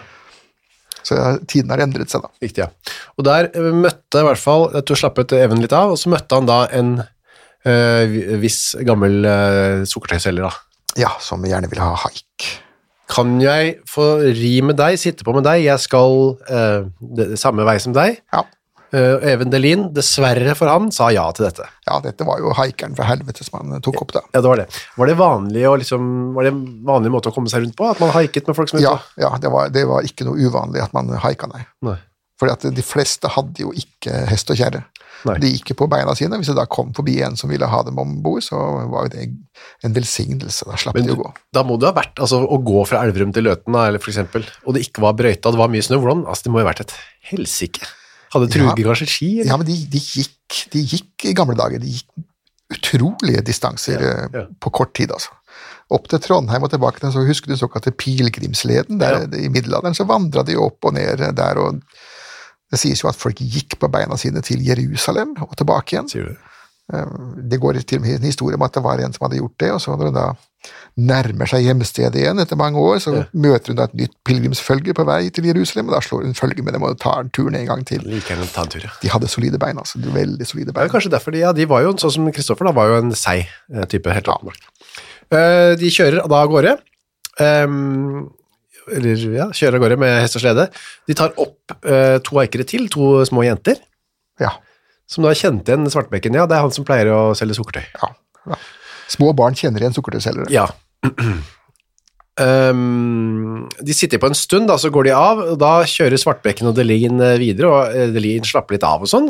Så 1.04 1.20
tiden 1.50 1.72
har 1.74 1.84
endret 1.84 2.12
seg, 2.12 2.24
da. 2.24 2.32
Riktig, 2.44 2.66
ja. 2.66 2.96
Og 3.18 3.28
der 3.28 3.50
eh, 3.52 3.70
møtte 3.76 4.22
i 4.22 4.28
hvert 4.28 4.42
fall, 4.42 4.70
tror 4.88 5.00
slappet 5.00 5.36
Even 5.38 5.64
litt 5.64 5.76
av, 5.76 5.94
og 5.94 6.00
så 6.00 6.12
møtte 6.14 6.40
han 6.40 6.50
da 6.50 6.60
en 6.76 6.94
øh, 7.02 8.18
viss 8.42 8.74
gammel 8.88 9.24
øh, 9.28 9.84
sukkertøyselger, 9.90 10.48
da. 10.48 10.84
Ja, 11.04 11.14
som 11.24 11.44
gjerne 11.48 11.72
vil 11.72 11.82
ha 11.82 11.94
haik. 12.06 12.50
Kan 13.14 13.36
jeg 13.42 13.80
få 13.90 14.08
ri 14.24 14.56
med 14.66 14.78
deg, 14.80 14.98
sitte 15.02 15.26
på 15.26 15.34
med 15.36 15.46
deg? 15.46 15.66
Jeg 15.66 15.82
skal 15.82 16.38
det, 16.48 17.26
det 17.34 17.40
samme 17.42 17.66
vei 17.68 17.76
som 17.82 17.94
deg. 17.96 18.22
Ja. 18.34 18.46
Eh, 18.94 19.26
Even 19.32 19.50
Delin, 19.50 19.88
dessverre 19.96 20.54
for 20.56 20.70
han, 20.70 20.92
sa 20.94 21.08
ja 21.14 21.26
til 21.34 21.48
dette. 21.48 21.66
ja, 21.88 22.00
dette 22.04 22.28
var 22.28 22.38
jo 22.44 22.54
haikeren 22.54 22.94
fra 22.96 23.08
helvete 23.10 23.44
som 23.46 23.58
han 23.60 23.82
tok 23.82 24.02
opp, 24.04 24.12
da. 24.14 24.22
Ja, 24.36 24.42
det 24.44 24.52
var 24.52 24.62
det. 24.62 24.68
Var 25.00 25.10
det 25.10 25.16
vanlig 25.18 25.64
liksom, 25.82 26.08
var 26.36 26.46
det 26.46 26.54
vanlig 26.86 27.12
måte 27.16 27.32
å 27.32 27.36
komme 27.36 27.50
seg 27.50 27.66
rundt 27.66 27.78
på? 27.80 27.90
At 27.90 28.02
man 28.04 28.14
haiket 28.14 28.48
med 28.48 28.58
folk 28.60 28.70
som 28.70 28.82
Ja, 28.84 29.00
ja 29.18 29.34
det, 29.42 29.50
var, 29.50 29.74
det 29.74 29.88
var 29.90 30.06
ikke 30.06 30.28
noe 30.30 30.38
uvanlig 30.38 30.84
at 30.86 30.94
man 30.94 31.10
haika, 31.26 31.50
nei. 31.50 31.64
Nei. 31.90 31.98
Fordi 32.40 32.54
at 32.54 32.68
de 32.76 32.86
fleste 32.86 33.30
hadde 33.34 33.62
jo 33.66 33.74
ikke 33.78 34.26
hest 34.30 34.50
og 34.54 34.58
kjerre. 34.60 34.84
De 35.40 35.48
gikk 35.54 35.72
jo 35.72 35.76
på 35.80 35.88
beina 35.88 36.12
sine. 36.20 36.36
Hvis 36.36 36.50
det 36.52 36.58
da 36.58 36.66
kom 36.68 36.90
forbi 36.94 37.14
en 37.24 37.38
som 37.40 37.48
ville 37.50 37.68
ha 37.70 37.80
dem 37.88 38.00
om 38.02 38.18
bord, 38.26 38.44
så 38.44 38.58
var 38.92 39.06
jo 39.08 39.12
det 39.14 39.28
en 39.88 39.94
velsignelse. 39.96 40.66
Da 40.68 40.76
slapp 40.82 40.98
Men 40.98 41.08
de 41.08 41.14
å 41.16 41.22
gå. 41.22 41.30
da 41.56 41.64
må 41.64 41.78
det 41.80 41.88
ha 41.88 41.96
vært 41.96 42.20
altså, 42.20 42.42
å 42.44 42.58
gå 42.60 42.84
fra 42.90 43.06
Elverum 43.08 43.32
til 43.34 43.48
Løten, 43.48 43.78
eller 43.80 44.04
for 44.04 44.12
eksempel, 44.12 44.44
og 44.68 44.76
det 44.76 44.84
ikke 44.90 45.06
var 45.06 45.16
brøyta, 45.16 45.54
det 45.54 45.62
var 45.62 45.72
mye 45.72 45.86
snø. 45.86 46.02
Hvordan? 46.04 46.26
Altså, 46.28 46.44
det 46.50 46.52
må 46.54 46.60
jo 46.60 46.66
ha 46.68 46.72
vært 46.74 46.84
et 46.84 46.96
helsike. 47.32 47.88
Hadde 48.34 48.50
Truge 48.52 48.74
Ja. 48.82 48.88
kanskje 48.90 49.08
ski? 49.10 49.32
eller? 49.40 49.52
Ja, 49.52 49.58
men 49.62 49.68
de, 49.68 49.78
de, 49.94 50.02
gikk, 50.02 50.64
de 50.74 50.82
gikk 50.82 51.28
i 51.30 51.36
gamle 51.38 51.56
dager. 51.60 51.82
De 51.82 51.92
gikk 51.94 52.10
utrolige 52.74 53.44
distanser 53.46 54.02
eh, 54.02 54.28
ja. 54.34 54.46
på 54.60 54.72
kort 54.74 54.94
tid, 54.98 55.14
altså. 55.14 55.36
Opp 55.94 56.08
til 56.10 56.22
Trondheim 56.24 56.64
og 56.66 56.72
tilbake, 56.74 57.04
så 57.14 57.22
husker 57.28 57.52
du 57.52 57.58
såkalte 57.60 57.92
pilegrimsleden. 57.92 58.98
Der, 59.02 59.28
I 59.38 59.52
middelalderen 59.54 59.94
så 59.94 60.08
vandra 60.10 60.42
de 60.48 60.56
opp 60.58 60.88
og 60.88 60.96
ned 60.96 61.22
der, 61.38 61.60
og 61.62 61.84
det 62.74 62.80
sies 62.82 63.04
jo 63.04 63.10
at 63.12 63.20
folk 63.20 63.38
gikk 63.38 63.78
på 63.82 63.90
beina 63.94 64.18
sine 64.18 64.42
til 64.42 64.64
Jerusalem 64.66 65.36
og 65.44 65.54
tilbake 65.60 65.94
igjen. 65.94 66.10
Sier 66.10 66.32
du 66.32 66.34
det? 66.34 66.40
Det 67.52 67.60
går 67.62 67.78
til 67.84 68.02
og 68.02 68.08
med 68.08 68.18
en 68.18 68.26
historie 68.28 68.58
om 68.58 68.66
at 68.66 68.74
det 68.76 68.84
var 68.84 69.00
en 69.04 69.14
som 69.14 69.28
hadde 69.28 69.38
gjort 69.40 69.60
det, 69.62 69.70
og 69.76 69.82
så 69.84 69.94
når 69.94 70.10
hun 70.10 70.18
da 70.18 70.26
nærmer 70.98 71.50
seg 71.50 71.64
hjemstedet 71.66 72.20
igjen 72.22 72.40
etter 72.44 72.58
mange 72.60 72.78
år, 72.80 73.00
så 73.04 73.14
møter 73.34 73.74
hun 73.74 73.80
da 73.80 73.88
et 73.90 73.96
nytt 73.98 74.14
pilegrimsfølge 74.28 74.94
på 74.98 75.06
vei 75.08 75.30
til 75.34 75.48
Jerusalem, 75.50 75.90
og 75.90 75.96
da 75.98 76.02
slår 76.06 76.24
hun 76.28 76.38
følge 76.38 76.64
med 76.66 76.74
dem 76.78 76.86
og 76.88 77.00
tar 77.02 77.28
turen 77.34 77.58
en 77.60 77.66
gang 77.70 77.84
til. 77.90 78.06
Ta 78.28 78.38
en 78.66 78.72
tur, 78.74 78.84
ja. 78.86 78.92
De 79.02 79.10
hadde 79.14 79.28
solide 79.32 79.60
bein, 79.62 79.78
altså. 79.82 80.00
De 80.04 80.14
veldig 80.14 80.46
solide 80.48 80.74
bein. 80.76 80.90
kanskje 80.94 81.12
derfor 81.16 81.34
de, 81.36 81.42
ja, 81.44 81.52
de 81.58 81.66
var 81.70 81.82
jo, 81.86 81.96
sånn 81.98 82.14
som 82.18 82.32
Kristoffer 82.36 82.70
da, 82.70 82.76
var 82.78 82.94
jo 82.94 83.02
en 83.02 83.12
seig 83.18 83.46
eh, 83.74 83.86
type, 83.92 84.10
helt 84.14 84.28
Ja. 84.30 84.38
åpenbart. 84.38 84.70
Eh, 85.34 85.74
de 85.82 85.90
kjører 85.94 86.22
da 86.30 86.44
av 86.46 86.50
gårde, 86.54 86.78
Um, 87.42 88.28
eller 88.94 89.16
ja, 89.34 89.48
kjører 89.56 89.80
av 89.80 89.82
gårde 89.82 89.96
med 89.98 90.20
hest 90.22 90.36
og 90.38 90.44
slede. 90.44 90.68
De 91.10 91.16
tar 91.18 91.32
opp 91.42 91.74
uh, 91.82 92.20
to 92.22 92.38
eikere 92.44 92.66
til, 92.70 92.86
to 92.94 93.24
små 93.26 93.42
jenter, 93.48 93.80
Ja, 94.42 94.52
som 95.10 95.26
da 95.26 95.32
kjente 95.38 95.72
igjen 95.74 95.90
Svartbekken. 95.90 96.38
Ja, 96.38 96.46
det 96.46 96.58
er 96.58 96.62
han 96.62 96.74
som 96.76 96.86
pleier 96.86 97.10
å 97.14 97.22
selge 97.38 97.58
sukkertøy. 97.58 97.84
ja, 98.02 98.12
ja. 98.52 98.60
Små 99.12 99.34
barn 99.36 99.54
kjenner 99.58 99.84
igjen 99.84 99.94
sukkertøyselgere. 99.96 100.50
Ja. 100.54 100.68
Um, 102.40 103.70
de 103.86 103.94
sitter 103.94 104.18
på 104.22 104.30
en 104.32 104.38
stund, 104.38 104.68
da, 104.72 104.78
så 104.82 104.90
går 104.94 105.10
de 105.10 105.16
av, 105.18 105.42
og 105.54 105.58
da 105.62 105.74
kjører 105.90 106.18
Svartbekken 106.22 106.70
og 106.72 106.78
Delin 106.80 107.20
eh, 107.22 107.36
videre, 107.42 107.70
og 107.70 107.94
eh, 107.98 108.10
Delin 108.16 108.46
slapper 108.48 108.78
litt 108.78 108.88
av 108.88 109.06
og 109.06 109.12
sånn. 109.12 109.30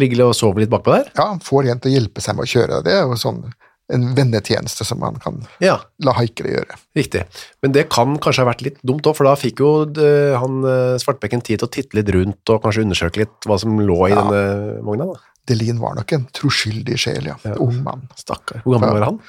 Ligger 0.00 0.26
og 0.28 0.36
sover 0.38 0.62
litt 0.64 0.70
bakpå 0.72 0.92
der. 0.94 1.10
Ja, 1.18 1.28
han 1.32 1.42
får 1.42 1.70
en 1.72 1.80
til 1.82 1.90
å 1.92 1.96
hjelpe 1.98 2.22
seg 2.22 2.36
med 2.38 2.46
å 2.46 2.50
kjøre. 2.50 2.80
Det 2.86 2.94
er 2.94 3.04
jo 3.06 3.18
sånn 3.18 3.42
en 3.90 4.04
vennetjeneste 4.14 4.84
som 4.86 5.00
man 5.02 5.16
kan 5.18 5.40
Ja, 5.58 5.80
la 6.06 6.12
haikere 6.14 6.52
gjøre. 6.52 6.76
riktig. 6.94 7.24
Men 7.62 7.72
det 7.74 7.88
kan 7.90 8.12
kanskje 8.22 8.44
ha 8.44 8.50
vært 8.52 8.62
litt 8.62 8.76
dumt 8.86 9.02
òg, 9.10 9.16
for 9.18 9.26
da 9.26 9.32
fikk 9.38 9.62
jo 9.64 9.70
eh, 9.98 10.36
han 10.38 10.60
Svartbekken 11.02 11.42
tid 11.42 11.58
til 11.58 11.66
å 11.66 11.72
titte 11.74 11.98
litt 11.98 12.12
rundt 12.14 12.52
og 12.54 12.62
kanskje 12.62 12.84
undersøke 12.86 13.24
litt 13.24 13.48
hva 13.50 13.58
som 13.58 13.74
lå 13.82 13.96
i 14.06 14.12
Ja. 14.12 14.22
denne 14.22 14.78
vogna. 14.86 15.08
da. 15.10 15.26
Delin 15.48 15.80
var 15.80 15.96
nok 15.96 16.12
en 16.12 16.26
troskyldig 16.36 16.98
sjel, 17.00 17.26
ja. 17.30 17.36
ja. 17.46 17.56
ung 17.62 17.80
mann. 17.86 18.04
Stakkar. 18.18 18.62
Hvor 18.64 18.76
gammel 18.78 18.98
var 18.98 19.06
han? 19.08 19.20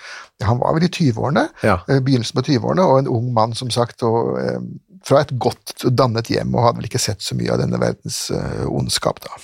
Ja, 0.42 0.48
Han 0.52 0.60
var 0.62 0.76
vel 0.78 0.88
i 0.88 0.92
20-årene, 0.92 1.48
Ja. 1.64 1.80
eh, 1.88 2.02
begynnelsen 2.04 2.38
på 2.40 2.46
20-årene, 2.50 2.86
og 2.86 3.00
en 3.02 3.12
ung 3.12 3.32
mann, 3.34 3.56
som 3.58 3.72
sagt, 3.74 4.04
og, 4.04 4.36
eh, 4.42 4.60
fra 5.08 5.22
et 5.24 5.32
godt 5.42 5.86
dannet 5.98 6.30
hjem, 6.30 6.54
og 6.56 6.68
hadde 6.68 6.82
vel 6.82 6.90
ikke 6.92 7.02
sett 7.02 7.24
så 7.26 7.38
mye 7.38 7.54
av 7.54 7.62
denne 7.64 7.80
verdens 7.82 8.28
eh, 8.36 8.66
ondskap, 8.70 9.24
da. 9.24 9.40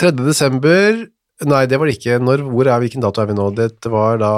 3. 0.00 0.14
desember 0.22 1.04
Nei, 1.42 1.64
det 1.66 1.74
var 1.80 1.88
det 1.88 1.96
ikke. 1.96 2.20
Når, 2.22 2.44
hvor 2.46 2.68
er, 2.70 2.78
hvilken 2.78 3.02
dato 3.02 3.18
er 3.18 3.26
vi 3.26 3.34
nå? 3.34 3.48
Dette 3.56 3.90
var 3.90 4.20
da 4.20 4.28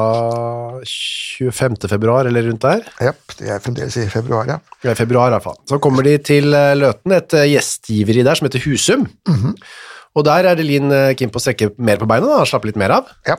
25. 0.88 1.76
februar, 1.90 2.24
eller 2.24 2.46
rundt 2.48 2.64
der? 2.64 2.86
Jepp, 3.10 3.34
det 3.36 3.50
er 3.52 3.60
fremdeles 3.60 3.98
i 4.00 4.06
februar, 4.08 4.48
ja. 4.48 4.56
Det 4.80 4.94
i 4.94 4.98
februar 5.02 5.28
i 5.28 5.34
hvert 5.36 5.44
fall. 5.44 5.58
Så 5.68 5.76
kommer 5.84 6.06
de 6.06 6.14
til 6.24 6.48
Løten, 6.48 7.12
et 7.12 7.36
gjestgiveri 7.50 8.24
der 8.24 8.40
som 8.40 8.48
heter 8.48 8.64
Husum. 8.64 9.04
Og 10.14 10.26
der 10.26 10.50
er 10.50 10.58
Delin 10.58 10.90
Linn 10.90 11.16
keen 11.18 11.32
på 11.32 11.40
å 11.40 11.44
strekke 11.44 11.72
mer 11.82 11.98
på 11.98 12.08
beina, 12.10 12.28
da, 12.30 12.44
slappe 12.46 12.70
litt 12.70 12.78
mer 12.78 12.94
av. 13.00 13.10
Ja. 13.26 13.38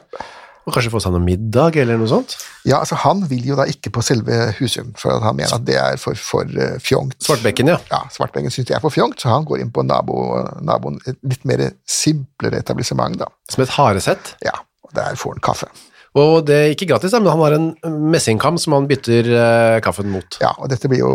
Og 0.66 0.74
kanskje 0.74 0.90
få 0.90 1.00
seg 1.04 1.14
noe 1.14 1.22
middag 1.22 1.78
eller 1.78 2.00
noe 2.02 2.10
sånt. 2.10 2.34
Ja, 2.66 2.80
altså 2.80 2.98
Han 3.04 3.22
vil 3.30 3.46
jo 3.52 3.58
da 3.58 3.68
ikke 3.70 3.92
på 3.94 4.02
selve 4.06 4.50
Husum, 4.58 4.92
for 4.98 5.22
han 5.22 5.38
mener 5.38 5.54
at 5.60 5.66
det 5.68 5.78
er 5.78 6.00
for, 6.02 6.18
for 6.18 6.50
eh, 6.50 6.80
fjongt. 6.82 7.20
Svartbekken, 7.24 7.70
ja. 7.70 7.78
Ja, 7.92 8.02
Svartbekken 8.14 8.54
syns 8.54 8.72
de 8.72 8.78
er 8.78 8.82
for 8.84 8.94
fjongt, 8.94 9.22
så 9.22 9.30
han 9.30 9.46
går 9.46 9.62
inn 9.62 9.74
på 9.74 9.86
nabo, 9.86 10.24
naboen, 10.66 10.98
et 11.06 11.20
litt 11.22 11.46
mer 11.46 11.68
simplere 11.86 12.64
etablissement, 12.66 13.20
da. 13.22 13.30
Som 13.54 13.66
et 13.66 13.76
haresett. 13.78 14.34
Ja, 14.46 14.58
og 14.88 14.96
der 14.98 15.20
får 15.22 15.38
han 15.38 15.46
kaffe. 15.46 15.70
Og 16.18 16.48
det 16.48 16.58
er 16.58 16.74
ikke 16.74 16.88
gratis, 16.90 17.14
men 17.14 17.30
han 17.30 17.44
har 17.44 17.58
en 17.58 17.70
messingkam 18.10 18.58
som 18.62 18.74
han 18.78 18.90
bytter 18.90 19.30
eh, 19.36 19.78
kaffen 19.86 20.10
mot. 20.10 20.40
Ja, 20.42 20.56
og 20.58 20.72
dette 20.74 20.90
blir 20.90 21.04
jo 21.04 21.14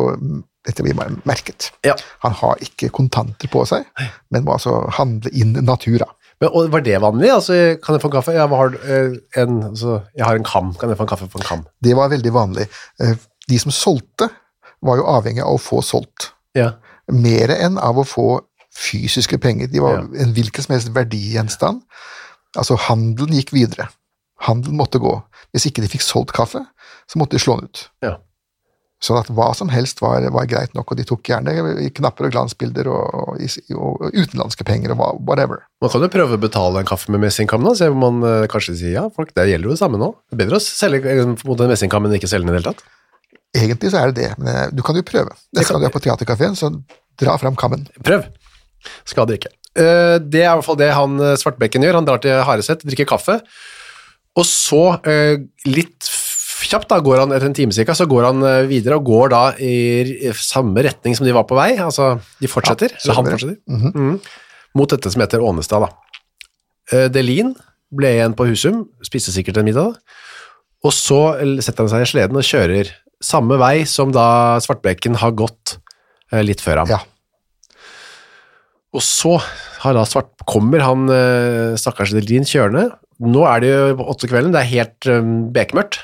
dette 0.67 0.83
blir 0.85 0.95
bare 0.99 1.15
merket. 1.29 1.71
Ja. 1.87 1.95
Han 2.25 2.33
har 2.37 2.61
ikke 2.65 2.91
kontanter 2.93 3.49
på 3.53 3.63
seg, 3.69 3.87
men 4.31 4.45
må 4.45 4.53
altså 4.59 4.83
handle 4.99 5.31
inn 5.33 5.55
natura. 5.65 6.07
Men, 6.41 6.51
og 6.57 6.71
var 6.73 6.81
det 6.85 6.99
vanlig? 7.01 7.31
Altså, 7.33 7.57
kan 7.85 7.97
jeg 7.97 8.03
få 8.03 8.09
en 8.11 8.15
kaffe? 8.17 8.33
Jeg 8.37 8.49
har? 8.49 8.77
Eh, 8.85 9.17
en, 9.43 9.59
altså, 9.71 9.99
jeg 10.17 10.25
har 10.25 10.37
en 10.41 10.45
kam. 10.49 10.71
Kan 10.81 10.89
jeg 10.93 10.97
få 11.01 11.05
en 11.05 11.11
kaffe 11.13 11.29
på 11.33 11.41
en 11.41 11.45
kam? 11.49 11.65
Det 11.85 11.93
var 11.97 12.09
veldig 12.13 12.33
vanlig. 12.33 12.69
Eh, 13.01 13.17
De 13.51 13.59
som 13.59 13.73
solgte, 13.75 14.29
var 14.85 14.97
jo 15.01 15.05
avhengig 15.11 15.43
av 15.45 15.57
å 15.57 15.61
få 15.61 15.81
solgt. 15.85 16.31
Ja. 16.57 16.71
Mer 17.13 17.51
enn 17.57 17.77
av 17.83 17.99
å 18.01 18.05
få 18.09 18.29
fysiske 18.73 19.37
penger. 19.43 19.69
De 19.73 19.81
var 19.83 20.05
en 20.05 20.33
hvilken 20.37 20.63
som 20.65 20.73
helst 20.77 20.93
verdigjenstand. 20.97 21.83
Altså, 22.57 22.77
handelen 22.89 23.35
gikk 23.37 23.53
videre. 23.53 23.89
Handelen 24.47 24.79
måtte 24.81 25.01
gå. 25.03 25.13
Hvis 25.53 25.67
ikke 25.69 25.83
de 25.85 25.91
fikk 25.93 26.05
solgt 26.07 26.33
kaffe, 26.37 26.63
så 27.11 27.19
måtte 27.21 27.37
de 27.37 27.43
slå 27.43 27.59
den 27.61 27.69
ut. 27.73 27.87
ja. 28.07 28.17
Sånn 29.01 29.17
at 29.17 29.31
hva 29.33 29.47
som 29.57 29.71
helst 29.73 30.03
var, 30.05 30.27
var 30.35 30.49
greit 30.49 30.75
nok, 30.77 30.93
og 30.93 30.99
de 30.99 31.07
tok 31.09 31.31
gjerne 31.31 31.55
i 31.81 31.89
knapper 31.97 32.29
og 32.29 32.35
glansbilder 32.35 32.91
og, 32.93 33.39
og, 33.39 33.71
og 33.73 34.03
utenlandske 34.13 34.67
penger 34.69 34.93
og 34.93 35.23
whatever. 35.25 35.63
Man 35.81 35.93
kan 35.93 36.05
jo 36.05 36.11
prøve 36.13 36.37
å 36.37 36.43
betale 36.43 36.83
en 36.83 36.89
kaffe 36.91 37.13
med 37.15 37.23
messingkam, 37.25 37.65
da. 37.65 37.73
Se 37.79 37.89
om 37.89 37.97
man 38.05 38.21
eh, 38.29 38.49
kanskje 38.53 38.77
sier 38.83 38.99
ja, 38.99 39.07
folk, 39.15 39.33
det 39.37 39.49
gjelder 39.49 39.71
jo 39.71 39.77
det 39.77 39.81
samme 39.81 40.01
nå. 40.01 40.11
Det 40.29 40.37
er 40.37 40.43
bedre 40.43 40.61
å 40.61 40.65
selge 40.65 41.15
eh, 41.15 41.37
mot 41.49 41.65
en 41.65 41.73
messingkam 41.73 42.05
enn 42.05 42.19
ikke 42.19 42.29
selge 42.29 42.45
den 42.45 42.53
i 42.53 42.59
det 42.59 42.61
hele 42.61 42.75
tatt. 42.75 42.85
Egentlig 43.57 43.91
så 43.91 44.03
er 44.03 44.13
det 44.13 44.21
det, 44.21 44.29
men 44.37 44.53
eh, 44.53 44.69
du 44.77 44.85
kan 44.87 45.01
jo 45.01 45.07
prøve. 45.07 45.33
Neste 45.57 45.73
gang 45.73 45.83
du 45.83 45.89
er 45.89 45.97
på 45.97 46.05
teaterkafeen, 46.05 46.59
så 46.59 46.71
dra 47.21 47.41
fram 47.41 47.57
kammen. 47.59 47.89
Prøv. 48.05 48.29
Skader 49.09 49.41
ikke. 49.41 49.55
Uh, 49.79 50.19
Det 50.21 50.43
er 50.43 50.51
i 50.51 50.57
hvert 50.59 50.67
fall 50.67 50.79
det 50.81 50.91
han 50.95 51.21
eh, 51.23 51.37
Svartbekken 51.39 51.85
gjør. 51.87 52.01
Han 52.01 52.09
drar 52.09 52.23
til 52.23 52.41
Hareset, 52.47 52.85
drikker 52.87 53.09
kaffe, 53.11 53.41
og 54.39 54.47
så, 54.47 54.85
uh, 55.03 55.37
litt 55.67 56.07
kjapt, 56.71 56.89
da, 56.91 57.01
går 57.05 57.25
han 57.25 57.35
etter 57.35 57.51
en 57.51 57.57
time 57.57 57.75
cirka, 57.75 57.97
så 57.99 58.07
går 58.11 58.29
han 58.29 58.45
eh, 58.47 58.69
videre 58.71 59.01
og 59.01 59.09
går 59.09 59.33
da 59.35 59.43
i 59.59 60.31
samme 60.39 60.85
retning 60.87 61.17
som 61.19 61.27
de 61.27 61.35
var 61.37 61.47
på 61.51 61.59
vei. 61.59 61.73
Altså, 61.83 62.15
de 62.41 62.51
fortsetter, 62.51 62.95
Ja, 63.05 63.17
han 63.19 63.27
Mm 63.27 63.33
fortsetter, 63.35 63.59
mm, 63.67 64.17
mot 64.79 64.91
dette 64.93 65.11
som 65.11 65.23
heter 65.25 65.43
Ånestad, 65.43 65.83
da. 65.87 65.91
Eh, 66.95 67.09
Delin 67.13 67.55
ble 67.91 68.15
igjen 68.17 68.37
på 68.39 68.47
Husum, 68.47 68.85
spiste 69.03 69.35
sikkert 69.35 69.59
en 69.59 69.67
middag, 69.67 69.95
da. 69.95 70.19
og 70.87 70.95
så 70.95 71.21
setter 71.61 71.85
han 71.85 71.91
seg 71.91 72.07
i 72.07 72.11
sleden 72.13 72.39
og 72.39 72.47
kjører 72.47 72.93
samme 73.21 73.59
vei 73.61 73.85
som 73.85 74.13
da 74.15 74.59
Svartbekken 74.65 75.19
har 75.21 75.35
gått 75.37 75.77
eh, 76.33 76.43
litt 76.47 76.63
før 76.65 76.85
ham. 76.85 76.95
Ja. 76.95 77.01
Og 78.97 79.05
så 79.07 79.37
har 79.85 79.95
da 79.95 80.03
svart, 80.09 80.33
kommer 80.51 80.83
han 80.83 81.07
eh, 81.15 81.77
stakkars 81.79 82.15
Delin 82.17 82.47
kjørende. 82.49 82.89
Nå 83.21 83.45
er 83.47 83.63
det 83.63 83.71
jo 83.71 84.07
åtte 84.09 84.29
kvelden, 84.31 84.55
det 84.55 84.63
er 84.63 84.71
helt 84.71 85.09
um, 85.13 85.33
bekmørkt. 85.53 86.01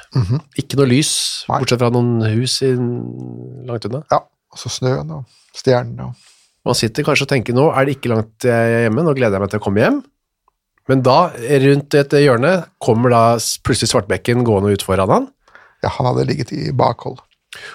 Ikke 0.60 0.78
noe 0.78 0.88
lys. 0.90 1.12
Nei. 1.48 1.62
bortsett 1.62 1.80
fra 1.80 1.88
noen 1.94 2.20
hus 2.36 2.58
i, 2.66 2.74
langt 2.76 3.88
unna. 3.88 4.04
ja. 4.12 4.22
Og 4.56 4.60
så 4.60 4.70
snøen 4.72 5.10
og 5.12 5.38
stjernene 5.56 6.06
og 6.06 6.32
Man 6.66 6.74
sitter 6.78 7.04
kanskje 7.06 7.26
og 7.26 7.30
tenker 7.30 7.54
nå 7.54 7.66
er 7.70 7.86
det 7.86 7.96
ikke 7.96 8.10
langt 8.10 8.46
jeg 8.46 8.70
er 8.72 8.86
hjemme, 8.86 9.04
nå 9.06 9.12
gleder 9.14 9.36
jeg 9.36 9.42
meg 9.44 9.50
til 9.52 9.60
å 9.60 9.62
komme 9.62 9.82
hjem. 9.84 9.98
Men 10.90 11.02
da, 11.06 11.18
rundt 11.62 11.94
et 11.98 12.14
hjørne, 12.22 12.52
kommer 12.82 13.12
da 13.12 13.20
plutselig 13.66 13.92
Svartbekken 13.92 14.42
gående 14.46 14.72
ut 14.74 14.82
foran 14.86 15.12
han. 15.12 15.28
Ja, 15.84 15.92
han 15.94 16.08
hadde 16.08 16.26
ligget 16.26 16.50
i 16.54 16.72
bakhold. 16.74 17.20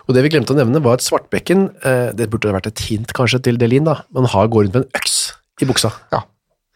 Og 0.07 0.15
det 0.15 0.23
vi 0.25 0.31
glemte 0.33 0.53
å 0.55 0.57
nevne 0.57 0.81
var 0.83 0.97
at 0.97 1.05
Svartbekken, 1.05 1.67
eh, 1.85 2.09
det 2.17 2.29
burde 2.31 2.53
vært 2.55 2.67
et 2.71 2.79
hint 2.89 3.13
kanskje 3.17 3.41
til 3.45 3.57
Delin 3.61 3.85
da, 3.87 4.01
Man 4.13 4.25
har 4.25 4.47
går 4.51 4.65
rundt 4.67 4.73
med 4.77 4.83
en 4.85 4.99
øks 5.01 5.17
i 5.61 5.67
buksa. 5.69 5.91
Ja. 6.11 6.23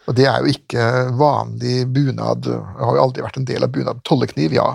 Og 0.06 0.14
det 0.20 0.28
er 0.30 0.44
jo 0.46 0.52
ikke 0.54 0.82
vanlig 1.18 1.88
bunad. 1.90 2.44
Det 2.46 2.54
har 2.54 2.98
jo 3.00 3.02
aldri 3.08 3.24
vært 3.26 3.38
en 3.42 3.48
del 3.50 3.64
av 3.66 3.72
bunad. 3.74 4.04
Tollekniv, 4.06 4.54
ja. 4.54 4.68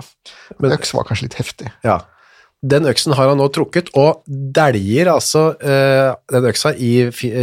Men 0.59 0.73
øks 0.75 0.91
var 0.93 1.07
kanskje 1.07 1.29
litt 1.29 1.37
heftig. 1.39 1.69
Ja. 1.87 2.01
Den 2.61 2.85
øksen 2.85 3.15
har 3.17 3.31
han 3.31 3.39
nå 3.39 3.47
trukket, 3.55 3.87
og 3.97 4.19
dæljer 4.27 5.07
altså 5.09 5.55
eh, 5.63 6.11
den 6.29 6.45
øksa 6.51 6.73
i 6.75 6.91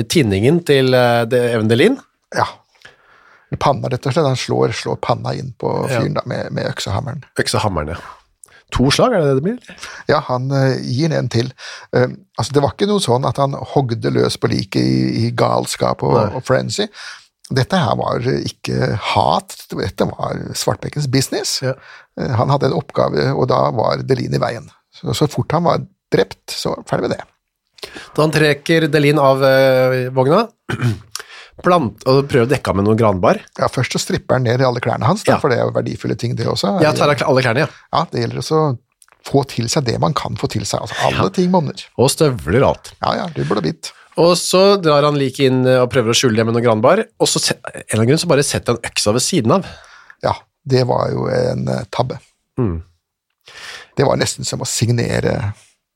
tinningen 0.07 0.61
til 0.69 0.93
eh, 0.95 1.25
Even 1.55 1.67
Delin. 1.73 1.97
Ja. 2.37 2.45
Panna, 3.59 3.89
rett 3.89 4.05
og 4.05 4.13
slett. 4.13 4.29
Han 4.29 4.37
slår, 4.37 4.77
slår 4.77 5.01
panna 5.01 5.33
inn 5.35 5.55
på 5.59 5.73
Ja. 5.89 6.03
fyren 6.03 6.15
da, 6.21 6.23
med, 6.29 6.53
med 6.53 6.69
øksehammeren. 6.69 7.25
Øksehammeren, 7.41 7.97
ja. 7.97 8.18
To 8.77 8.91
slag, 8.93 9.15
er 9.17 9.23
det 9.23 9.29
det 9.31 9.37
det 9.39 9.45
blir? 9.47 9.85
Ja, 10.11 10.19
han 10.27 10.51
eh, 10.53 10.75
gir 10.85 11.13
en 11.17 11.31
til. 11.33 11.53
Eh, 11.97 12.09
altså, 12.37 12.53
det 12.53 12.63
var 12.65 12.75
ikke 12.75 12.89
noe 12.91 13.01
sånn 13.01 13.25
at 13.29 13.41
han 13.41 13.57
hogde 13.75 14.13
løs 14.13 14.37
på 14.41 14.51
liket 14.53 14.83
i, 14.83 15.25
i 15.27 15.31
galskap 15.33 16.05
og, 16.05 16.19
og 16.37 16.45
frenzy. 16.45 16.89
Dette 17.49 17.79
her 17.81 17.97
var 17.97 18.27
ikke 18.29 18.91
hat, 19.15 19.55
dette 19.73 20.05
var 20.11 20.43
Svartbekkens 20.53 21.09
business. 21.09 21.63
Ja. 21.65 21.73
Eh, 22.21 22.35
Han 22.37 22.53
hadde 22.53 22.69
en 22.69 22.77
oppgave, 22.77 23.31
og 23.33 23.49
da 23.49 23.63
var 23.73 24.05
Delin 24.05 24.37
i 24.37 24.43
veien. 24.43 24.69
Så, 24.93 25.15
så 25.17 25.29
fort 25.33 25.53
han 25.57 25.65
var 25.65 25.81
drept, 26.13 26.45
så 26.53 26.75
ferdig 26.89 27.09
med 27.09 27.17
det. 27.17 27.25
Da 28.13 28.25
han 28.27 28.33
trekker 28.35 28.89
Delin 28.93 29.21
av 29.23 29.41
eh, 29.49 30.09
vogna, 30.13 30.45
plant, 31.65 32.03
og 32.09 32.29
prøver 32.31 32.47
å 32.47 32.51
dekke 32.51 32.71
av 32.73 32.77
med 32.79 32.85
noen 32.87 32.99
granbar. 33.01 33.41
Ja, 33.59 33.69
Først 33.73 33.93
så 33.97 34.01
stripper 34.03 34.39
han 34.39 34.45
ned 34.47 34.61
i 34.61 34.67
alle 34.69 34.81
klærne 34.85 35.05
hans, 35.09 35.25
da, 35.25 35.33
Ja. 35.35 35.39
for 35.43 35.49
det 35.51 35.59
er 35.59 35.65
jo 35.67 35.73
verdifulle 35.77 36.17
ting, 36.19 36.35
det 36.37 36.47
også. 36.47 36.81
Ja, 36.83 36.93
tar 36.93 37.11
av 37.11 37.23
alle 37.29 37.43
klærne, 37.43 37.67
ja. 37.67 37.69
Ja, 37.93 38.05
Det 38.11 38.21
gjelder 38.23 38.39
også 38.43 38.59
å 38.63 38.79
få 39.29 39.43
til 39.49 39.69
seg 39.69 39.85
det 39.85 39.99
man 40.01 40.15
kan 40.15 40.37
få 40.37 40.49
til 40.49 40.63
seg. 40.65 40.81
altså 40.81 40.95
Alle 41.07 41.25
Ja. 41.25 41.29
ting 41.29 41.51
monner. 41.51 41.75
Og 41.99 42.09
støvler 42.11 42.63
og 42.63 42.69
alt. 42.77 42.93
Ja, 43.03 43.15
ja, 43.15 43.27
rubbel 43.37 43.57
og 43.59 43.63
bit. 43.63 43.93
Og 44.17 44.35
så 44.37 44.81
drar 44.83 45.03
han 45.05 45.15
liket 45.15 45.47
inn 45.47 45.67
eh, 45.67 45.79
og 45.83 45.91
prøver 45.91 46.11
å 46.11 46.17
skjule 46.17 46.35
det 46.37 46.45
med 46.47 46.55
noen 46.55 46.65
granbar, 46.65 47.05
og 47.21 47.27
så 47.29 47.39
en 47.53 47.59
eller 47.91 48.03
annen 48.03 48.09
grunn 48.09 48.19
så 48.19 48.27
bare 48.29 48.43
setter 48.43 48.73
han 48.75 48.83
øksa 48.83 49.13
ved 49.13 49.23
siden 49.23 49.53
av. 49.53 49.67
Ja, 50.23 50.33
det 50.67 50.87
var 50.87 51.11
jo 51.11 51.27
en 51.29 51.69
eh, 51.69 51.85
tabbe. 51.91 52.19
Mm. 52.59 52.83
Det 53.97 54.05
var 54.07 54.17
nesten 54.17 54.45
som 54.45 54.61
å 54.61 54.67
signere 54.67 55.53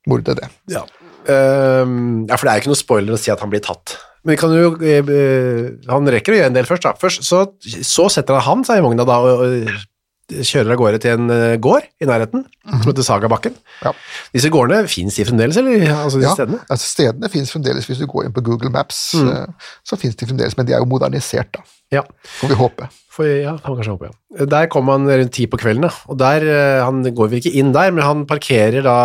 mordet, 0.07 0.37
det. 0.39 0.49
Ja. 0.69 0.83
Um, 1.29 2.27
ja, 2.29 2.37
for 2.37 2.47
det 2.47 2.51
er 2.53 2.57
jo 2.59 2.63
ikke 2.65 2.73
noe 2.73 2.81
spoiler 2.81 3.15
å 3.15 3.19
si 3.19 3.31
at 3.31 3.41
han 3.41 3.51
blir 3.53 3.63
tatt. 3.63 3.97
Men 4.25 4.37
kan 4.39 4.53
du, 4.55 4.77
eh, 4.87 5.01
eh, 5.03 5.71
han 5.91 6.07
rekker 6.15 6.35
å 6.35 6.37
gjøre 6.39 6.51
en 6.53 6.59
del 6.61 6.69
først 6.69 6.85
da. 6.87 6.93
Først, 7.01 7.25
så, 7.27 7.45
så 7.83 8.09
setter 8.13 8.39
han 8.47 8.63
seg 8.69 8.79
i 8.79 8.85
vogna 8.85 9.07
da, 9.09 9.17
og, 9.19 9.43
og 9.43 9.89
kjører 10.33 10.71
av 10.73 10.79
gårde 10.81 10.99
til 11.03 11.11
en 11.19 11.33
eh, 11.35 11.57
gård 11.61 11.85
i 12.01 12.07
nærheten, 12.09 12.45
som 12.71 12.87
heter 12.87 13.05
Sagabakken. 13.05 13.57
Ja. 13.83 13.91
Disse 14.33 14.49
gårdene 14.55 14.87
finnes 14.89 15.19
de 15.19 15.27
fremdeles, 15.29 15.59
eller? 15.61 15.83
Altså 15.93 16.23
Ja, 16.23 16.31
stedene? 16.39 16.61
altså 16.73 16.87
Stedene 16.89 17.29
finnes 17.35 17.51
fremdeles, 17.53 17.89
hvis 17.91 17.99
du 18.01 18.07
går 18.09 18.29
inn 18.31 18.37
på 18.37 18.45
Google 18.47 18.71
Maps, 18.73 19.01
Mm. 19.19 19.29
eh, 19.35 19.69
så 19.85 19.99
finnes 20.01 20.17
de 20.17 20.31
fremdeles, 20.31 20.57
men 20.57 20.71
de 20.71 20.73
er 20.79 20.81
jo 20.81 20.89
modernisert, 20.89 21.51
da. 21.59 21.67
Ja. 21.93 22.05
Får 22.39 22.49
vi 22.55 22.61
håpe. 22.63 22.89
For, 23.13 23.27
ja, 23.29 23.59
kan 23.61 23.75
man 23.75 23.83
kanskje 23.83 23.97
håpe, 23.99 24.09
ja. 24.39 24.47
Der 24.55 24.71
kom 24.73 24.89
han 24.89 25.05
rundt 25.11 25.35
ti 25.37 25.45
på 25.51 25.59
kvelden, 25.61 25.83
da. 25.85 25.91
og 26.09 26.17
der, 26.23 26.47
eh, 26.49 26.81
han 26.87 27.03
går 27.13 27.29
vel 27.35 27.43
ikke 27.43 27.53
inn 27.61 27.75
der, 27.75 27.91
men 27.93 28.07
han 28.07 28.25
parkerer 28.31 28.81
da 28.87 28.97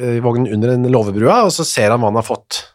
eh, 0.00 0.18
vognen 0.24 0.50
under 0.56 0.72
en 0.74 0.88
låvebrua, 0.90 1.42
og 1.46 1.52
så 1.54 1.68
ser 1.68 1.92
han 1.94 2.00
hva 2.02 2.10
han 2.10 2.18
har 2.18 2.26
fått 2.26 2.62
eh, 2.64 2.71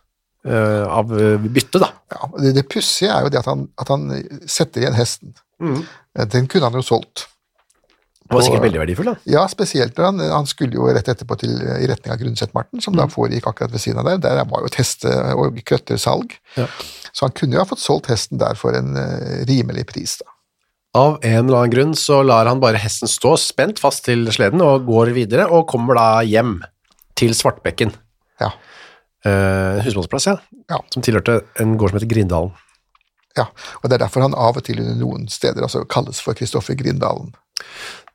av 0.53 1.09
byttet, 1.11 1.51
bytte, 1.53 1.79
da. 1.83 1.89
Ja, 2.13 2.29
Det, 2.39 2.53
det 2.55 2.67
pussige 2.71 3.11
er 3.13 3.23
jo 3.25 3.29
det 3.33 3.39
at 3.39 3.49
han, 3.51 3.67
at 3.77 3.87
han 3.91 4.07
setter 4.47 4.81
igjen 4.85 4.95
hesten. 4.97 5.33
Mm. 5.61 5.81
Eh, 6.17 6.25
Den 6.25 6.47
kunne 6.47 6.69
han 6.69 6.77
jo 6.79 6.85
solgt. 6.85 7.27
Det 8.27 8.35
var 8.35 8.43
sikkert 8.43 8.65
veldig 8.65 8.79
verdifull, 8.81 9.07
da. 9.07 9.15
Ja, 9.31 9.45
spesielt 9.47 9.95
når 9.95 10.03
han, 10.09 10.19
han 10.19 10.47
skulle 10.51 10.75
jo 10.75 10.87
rett 10.91 11.07
etterpå 11.07 11.37
til, 11.39 11.53
i 11.63 11.87
retning 11.87 12.11
av 12.11 12.19
Grundsetmarten, 12.19 12.81
som 12.83 12.91
Mm. 12.93 12.99
da 12.99 13.05
foregikk 13.13 13.45
akkurat 13.47 13.71
ved 13.71 13.79
siden 13.79 13.99
av 14.01 14.05
der. 14.09 14.17
Der 14.17 14.43
var 14.49 14.59
jo 14.65 14.67
et 14.67 14.75
heste- 14.75 15.13
og 15.35 15.55
krøttersalg. 15.63 16.35
Ja. 16.57 16.65
Så 17.13 17.23
han 17.23 17.31
kunne 17.31 17.55
jo 17.55 17.59
ha 17.63 17.65
fått 17.69 17.79
solgt 17.79 18.07
hesten 18.11 18.37
der 18.37 18.55
for 18.59 18.75
en 18.75 18.97
eh, 18.99 19.45
rimelig 19.47 19.85
pris, 19.87 20.17
da. 20.19 20.27
Av 20.97 21.19
en 21.21 21.45
eller 21.47 21.57
annen 21.61 21.71
grunn 21.71 21.93
så 21.95 22.19
lar 22.25 22.47
han 22.47 22.59
bare 22.59 22.79
hesten 22.81 23.07
stå 23.07 23.35
spent 23.39 23.79
fast 23.79 24.03
til 24.05 24.25
sleden 24.33 24.61
og 24.65 24.85
går 24.87 25.13
videre, 25.15 25.47
og 25.51 25.67
kommer 25.71 25.95
da 25.95 26.07
hjem 26.25 26.57
til 27.15 27.31
Svartbekken. 27.37 27.93
Ja. 28.41 28.51
Eh, 29.27 29.83
husmannsplass, 29.85 30.27
ja. 30.29 30.37
Ja. 30.71 30.79
Som 30.93 31.03
tilhørte 31.05 31.41
en 31.61 31.75
gård 31.79 31.91
som 31.91 31.99
heter 31.99 32.11
Grindalen. 32.13 32.53
ja. 33.37 33.47
Og 33.81 33.89
det 33.89 33.97
er 33.97 34.05
derfor 34.05 34.23
han 34.25 34.35
av 34.37 34.57
og 34.57 34.63
til 34.65 34.79
noen 34.97 35.27
steder 35.29 35.65
altså 35.67 35.83
kalles 35.85 36.21
for 36.23 36.37
Kristoffer 36.37 36.77
Grindalen. 36.79 37.33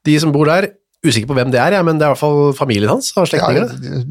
De 0.06 0.16
som 0.18 0.32
bor 0.34 0.48
der, 0.50 0.72
usikker 1.06 1.28
på 1.30 1.36
hvem 1.38 1.50
det 1.50 1.58
er, 1.62 1.74
ja, 1.76 1.82
men 1.86 1.98
det 1.98 2.06
er 2.06 2.12
i 2.12 2.14
hvert 2.14 2.22
fall 2.22 2.52
familien 2.58 2.90
hans 2.90 3.10
og 3.18 3.30
Ja, 3.34 3.48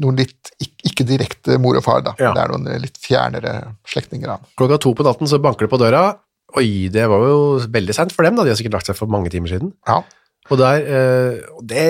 noen 0.00 0.18
litt 0.20 0.52
ikke, 0.60 1.06
direkte 1.08 1.58
mor 1.60 1.76
og 1.78 1.84
far, 1.84 2.02
da. 2.04 2.12
Ja. 2.20 2.32
Det 2.36 2.42
er 2.42 2.52
noen 2.52 2.82
litt 2.82 2.98
fjernere 3.00 3.54
slektninger. 3.88 4.34
Klokka 4.60 4.80
to 4.80 4.92
på 4.96 5.06
natten 5.06 5.30
så 5.30 5.40
banker 5.40 5.66
det 5.68 5.72
på 5.72 5.80
døra. 5.80 6.02
Oi, 6.60 6.88
det 6.92 7.06
var 7.08 7.24
jo 7.24 7.38
veldig 7.72 7.94
sent 7.96 8.12
for 8.12 8.28
dem, 8.28 8.36
da. 8.36 8.44
De 8.44 8.52
har 8.52 8.60
sikkert 8.60 8.76
lagt 8.76 8.90
seg 8.90 8.98
for 8.98 9.08
mange 9.12 9.32
timer 9.32 9.52
siden. 9.54 9.72
Ja. 9.88 10.02
Og 10.50 10.58
der, 10.60 10.84
eh, 10.84 11.40
det, 11.64 11.86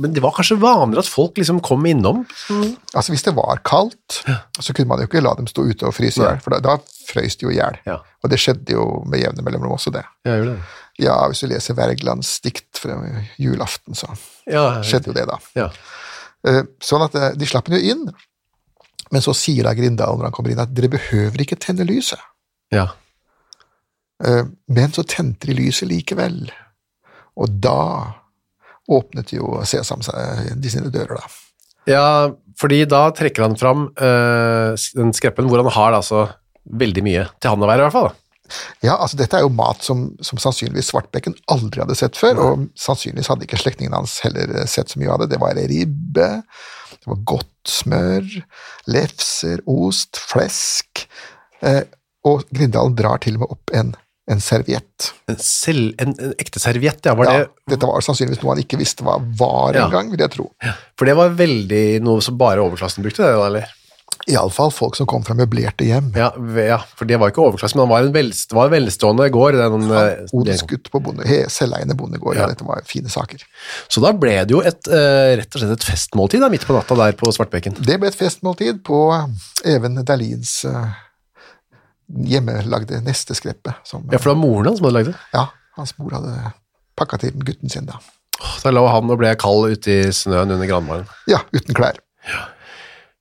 men 0.00 0.14
det 0.16 0.22
var 0.24 0.32
kanskje 0.36 0.56
vanligere 0.62 1.02
at 1.04 1.10
folk 1.12 1.36
liksom 1.38 1.58
kom 1.64 1.84
innom. 1.86 2.22
Altså 2.94 3.12
Hvis 3.12 3.24
det 3.26 3.34
var 3.36 3.60
kaldt, 3.66 4.22
så 4.58 4.72
kunne 4.74 4.88
man 4.90 5.02
jo 5.02 5.08
ikke 5.10 5.20
la 5.22 5.34
dem 5.38 5.46
stå 5.50 5.66
ute 5.68 5.86
og 5.88 5.94
fryse 5.96 6.18
i 6.20 6.24
hjel, 6.24 6.40
for 6.44 6.54
da, 6.56 6.60
da 6.64 6.78
frøys 7.10 7.36
de 7.40 7.46
jo 7.46 7.52
i 7.52 7.58
hjel. 7.58 7.76
Ja. 7.86 7.98
Og 8.24 8.32
det 8.32 8.38
skjedde 8.40 8.72
jo 8.76 8.84
med 9.10 9.20
jevne 9.22 9.44
mellomrom 9.46 9.76
også, 9.76 9.92
det. 9.94 10.02
Ja, 10.28 10.38
det. 10.46 10.56
Ja, 11.00 11.14
hvis 11.30 11.40
du 11.44 11.46
leser 11.52 11.76
Wergelands 11.78 12.32
dikt 12.44 12.80
fra 12.82 12.96
julaften, 13.40 13.94
så 13.96 14.10
Ja, 14.50 14.80
skjedde 14.84 15.12
jo 15.12 15.16
det, 15.16 15.26
da. 15.30 15.38
ja. 15.56 15.68
Eh, 16.48 16.62
Sånn 16.80 17.04
at 17.04 17.14
eh, 17.20 17.30
de 17.36 17.46
slapp 17.48 17.68
den 17.68 17.76
jo 17.78 17.92
inn, 17.94 18.06
men 19.12 19.22
så 19.24 19.32
sier 19.36 19.64
da 19.68 19.72
Grindal 19.76 20.16
når 20.18 20.28
han 20.30 20.34
kommer 20.36 20.52
inn 20.54 20.60
at 20.62 20.72
dere 20.76 20.88
behøver 20.92 21.44
ikke 21.44 21.58
tenne 21.60 21.84
lyset. 21.88 22.20
ja. 22.72 22.88
Eh, 24.24 24.44
Men 24.68 24.92
så 24.92 25.02
tente 25.08 25.48
de 25.48 25.54
lyset 25.56 25.88
likevel, 25.88 26.50
og 27.40 27.54
da 27.64 28.19
åpnet 28.90 29.34
jo 29.36 29.60
Sesam 29.68 30.02
de 30.02 30.72
sine 30.72 30.92
dører, 30.92 31.20
da. 31.20 31.30
Ja, 31.88 32.06
fordi 32.60 32.82
da 32.88 33.06
trekker 33.16 33.46
han 33.46 33.56
fram 33.58 33.88
uh, 33.96 34.76
den 34.96 35.14
skreppen 35.16 35.48
hvor 35.48 35.62
han 35.62 35.72
har 35.72 35.96
altså 35.96 36.26
veldig 36.70 37.04
mye 37.06 37.28
til 37.40 37.54
han 37.54 37.64
å 37.64 37.70
være, 37.70 37.82
i 37.82 37.88
hvert 37.88 37.96
fall. 37.96 38.10
Ja, 38.82 38.96
altså 38.96 39.18
dette 39.20 39.38
er 39.38 39.44
jo 39.44 39.52
mat 39.54 39.84
som, 39.86 40.08
som 40.24 40.40
sannsynligvis 40.42 40.90
Svartbekken 40.90 41.36
aldri 41.52 41.84
hadde 41.84 41.96
sett 41.98 42.18
før, 42.18 42.40
og 42.42 42.66
sannsynligvis 42.78 43.30
hadde 43.30 43.46
ikke 43.46 43.60
slektningene 43.60 44.00
hans 44.00 44.18
heller 44.24 44.50
eh, 44.56 44.68
sett 44.70 44.92
så 44.92 45.00
mye 45.00 45.12
av 45.14 45.22
det. 45.22 45.30
Det 45.34 45.40
var 45.42 45.60
ribbe, 45.70 46.28
det 46.96 47.12
var 47.12 47.24
godt 47.30 47.70
smør, 47.70 48.26
lefser, 48.90 49.62
ost, 49.70 50.20
flesk, 50.32 51.06
eh, 51.66 51.84
og 52.26 52.44
Grindalen 52.52 52.96
drar 52.98 53.22
til 53.22 53.38
og 53.38 53.44
med 53.44 53.54
opp 53.54 53.74
en, 53.76 53.94
en 54.30 54.40
serviett. 54.40 55.10
En, 55.28 55.36
selv, 55.42 55.92
en, 56.02 56.14
en 56.20 56.34
ekte 56.38 56.60
serviett, 56.62 57.02
ja. 57.04 57.14
Var 57.18 57.26
Ja, 57.30 57.38
det, 57.44 57.74
dette 57.74 57.88
var 57.90 58.00
sannsynligvis 58.06 58.42
noe 58.44 58.54
han 58.54 58.62
ikke 58.64 58.78
visste 58.80 59.04
hva 59.06 59.18
var 59.40 59.74
Ja. 59.76 59.88
engang, 59.88 60.10
vil 60.14 60.22
jeg 60.24 60.30
tro. 60.36 60.48
for 60.96 61.04
det 61.10 61.16
var 61.18 61.34
veldig 61.36 61.84
noe 62.06 62.22
som 62.24 62.38
bare 62.40 62.62
overklassen 62.62 63.02
brukte, 63.04 63.26
det, 63.26 63.34
eller? 63.50 63.76
Iallfall 64.28 64.68
folk 64.70 64.94
som 64.98 65.06
kom 65.08 65.22
fra 65.24 65.32
møblerte 65.34 65.86
hjem. 65.86 66.10
Ja, 66.14 66.26
ja, 66.60 66.76
for 66.98 67.08
det 67.08 67.16
var 67.18 67.30
ikke 67.32 67.40
overklassen, 67.40 67.78
men 67.80 67.86
han 67.86 67.92
var 67.94 68.04
en 68.06 68.12
velst, 68.14 68.52
var 68.52 68.68
en 68.68 68.74
velstående 68.74 69.30
gård. 69.32 69.56
Den, 69.56 69.86
eh, 69.96 70.26
Odelsgutt 70.36 70.90
på 70.92 71.00
bonde, 71.02 71.24
he- 71.26 71.48
selveiende 71.50 71.96
bondegård, 71.96 72.36
ja. 72.36 72.42
Ja. 72.44 72.48
dette 72.52 72.66
var 72.68 72.82
fine 72.86 73.08
saker. 73.08 73.40
Så 73.88 74.02
da 74.04 74.12
ble 74.12 74.36
det 74.44 74.50
jo 74.54 74.60
et, 74.60 74.86
eh, 74.92 75.36
rett 75.40 75.56
og 75.56 75.62
slett 75.62 75.72
et 75.72 75.88
festmåltid 75.88 76.44
da, 76.44 76.50
midt 76.52 76.66
på 76.68 76.76
natta 76.76 76.94
der 77.00 77.16
på 77.16 77.32
Svartbekken. 77.32 77.80
Det 77.80 77.98
ble 77.98 78.08
et 78.12 78.18
festmåltid 78.20 78.82
på 78.84 79.00
Even 79.64 79.96
Dahlins 80.04 80.64
eh, 80.68 80.92
hjemmelagde 82.30 83.00
nesteskreppe. 83.06 83.74
Som, 83.84 84.06
Ja, 84.10 84.18
for 84.18 84.30
det 84.30 84.36
var 84.36 84.40
moren 84.42 84.66
hans 84.70 84.78
som 84.80 84.88
hadde 84.88 84.98
lagd 84.98 85.12
det. 85.12 85.18
ja, 85.34 85.46
hans 85.76 85.94
mor 85.98 86.10
hadde 86.16 86.52
pakka 87.00 87.18
til 87.22 87.32
gutten 87.46 87.70
sin, 87.72 87.86
da. 87.88 87.98
Da 88.64 88.70
lå 88.72 88.86
han 88.88 89.10
og 89.12 89.18
ble 89.20 89.34
kald 89.40 89.70
ute 89.76 89.90
i 89.92 90.12
snøen 90.16 90.50
under 90.54 90.66
granbaren. 90.68 91.06
Ja, 91.28 91.42
uten 91.52 91.76
klær. 91.76 91.98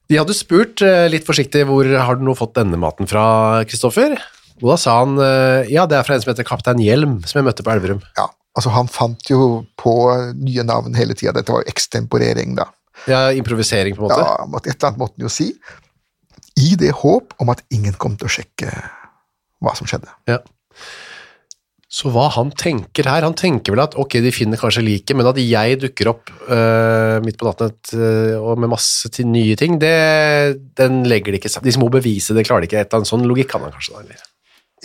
De 0.10 0.18
hadde 0.18 0.34
spurt 0.34 0.82
eh, 0.82 1.06
litt 1.12 1.28
forsiktig 1.28 1.66
hvor 1.70 1.86
har 1.86 2.18
du 2.18 2.24
nå 2.26 2.34
fått 2.38 2.56
denne 2.58 2.80
maten 2.82 3.08
fra, 3.10 3.62
Kristoffer? 3.70 4.16
Og 4.60 4.72
da 4.74 4.78
sa 4.82 4.96
han 5.04 5.20
eh, 5.22 5.70
ja, 5.72 5.86
det 5.88 6.00
er 6.00 6.08
fra 6.08 6.16
en 6.18 6.24
som 6.24 6.32
heter 6.34 6.48
Kaptein 6.48 6.82
Hjelm, 6.82 7.20
som 7.30 7.40
jeg 7.40 7.46
møtte 7.48 7.64
på 7.64 7.72
Elverum. 7.76 8.02
Ja, 8.18 8.26
altså 8.58 8.74
Han 8.74 8.90
fant 8.92 9.30
jo 9.30 9.66
på 9.80 9.94
nye 10.40 10.66
navn 10.68 10.98
hele 10.98 11.14
tida. 11.16 11.36
Dette 11.38 11.54
var 11.54 11.62
jo 11.64 11.72
ekstemporering, 11.72 12.58
da. 12.58 12.66
Ja, 13.08 13.30
improvisering 13.32 13.96
på 13.96 14.04
en 14.04 14.10
måte. 14.10 14.20
Ja, 14.26 14.34
Et 14.66 14.74
eller 14.74 14.90
annet 14.90 15.00
måtte 15.00 15.16
han 15.20 15.28
jo 15.30 15.32
si. 15.32 15.52
I 16.60 16.74
det 16.80 16.92
håp 17.02 17.36
om 17.40 17.52
at 17.54 17.64
ingen 17.74 17.96
kom 18.00 18.18
til 18.20 18.28
å 18.28 18.34
sjekke 18.40 18.72
hva 19.64 19.76
som 19.78 19.88
skjedde. 19.90 20.12
Ja. 20.30 20.42
Så 21.90 22.12
hva 22.14 22.28
han 22.36 22.52
tenker 22.54 23.08
her, 23.10 23.26
han 23.26 23.34
tenker 23.34 23.74
vel 23.74 23.82
at 23.82 23.96
ok, 23.98 24.20
de 24.22 24.32
finner 24.34 24.60
kanskje 24.62 24.84
liket, 24.86 25.16
men 25.18 25.26
at 25.26 25.40
jeg 25.42 25.80
dukker 25.82 26.12
opp 26.12 26.30
uh, 26.46 27.18
midt 27.26 27.40
på 27.40 27.48
natten 27.48 27.72
et, 27.72 27.94
og 28.38 28.62
med 28.62 28.70
masse 28.70 29.10
til 29.16 29.26
nye 29.32 29.58
ting, 29.58 29.80
det, 29.82 29.96
den 30.78 31.02
legger 31.10 31.34
de 31.34 31.42
ikke 31.42 31.50
sammen. 31.50 31.66
De 31.66 31.74
små 31.74 31.90
bevisene, 31.94 32.38
det, 32.38 32.46
klarer 32.46 32.62
de 32.62 32.70
ikke. 32.70 32.84
Et 32.84 32.86
eller 32.86 33.02
annet 33.02 33.10
sånn 33.10 33.26
logikk 33.26 33.50
kan 33.56 33.66
han 33.66 33.74
kanskje 33.74 33.96
da, 33.96 34.04
eller? 34.06 34.28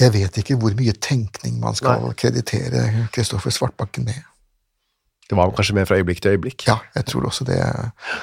Jeg 0.00 0.14
vet 0.16 0.38
ikke 0.40 0.56
hvor 0.58 0.72
mye 0.78 0.94
tenkning 0.96 1.60
man 1.62 1.76
skal 1.78 2.00
Nei. 2.02 2.14
kreditere 2.18 2.86
Kristoffer 3.14 3.52
Svartbakken 3.54 4.08
med. 4.08 4.24
Det 5.28 5.36
var 5.38 5.52
kanskje 5.54 5.76
mer 5.76 5.86
fra 5.88 6.00
øyeblikk 6.00 6.24
til 6.24 6.34
øyeblikk. 6.34 6.66
Ja, 6.66 6.80
jeg 6.96 7.06
tror 7.12 7.28
også 7.28 7.46
det. 7.48 7.60
eh, 7.60 8.16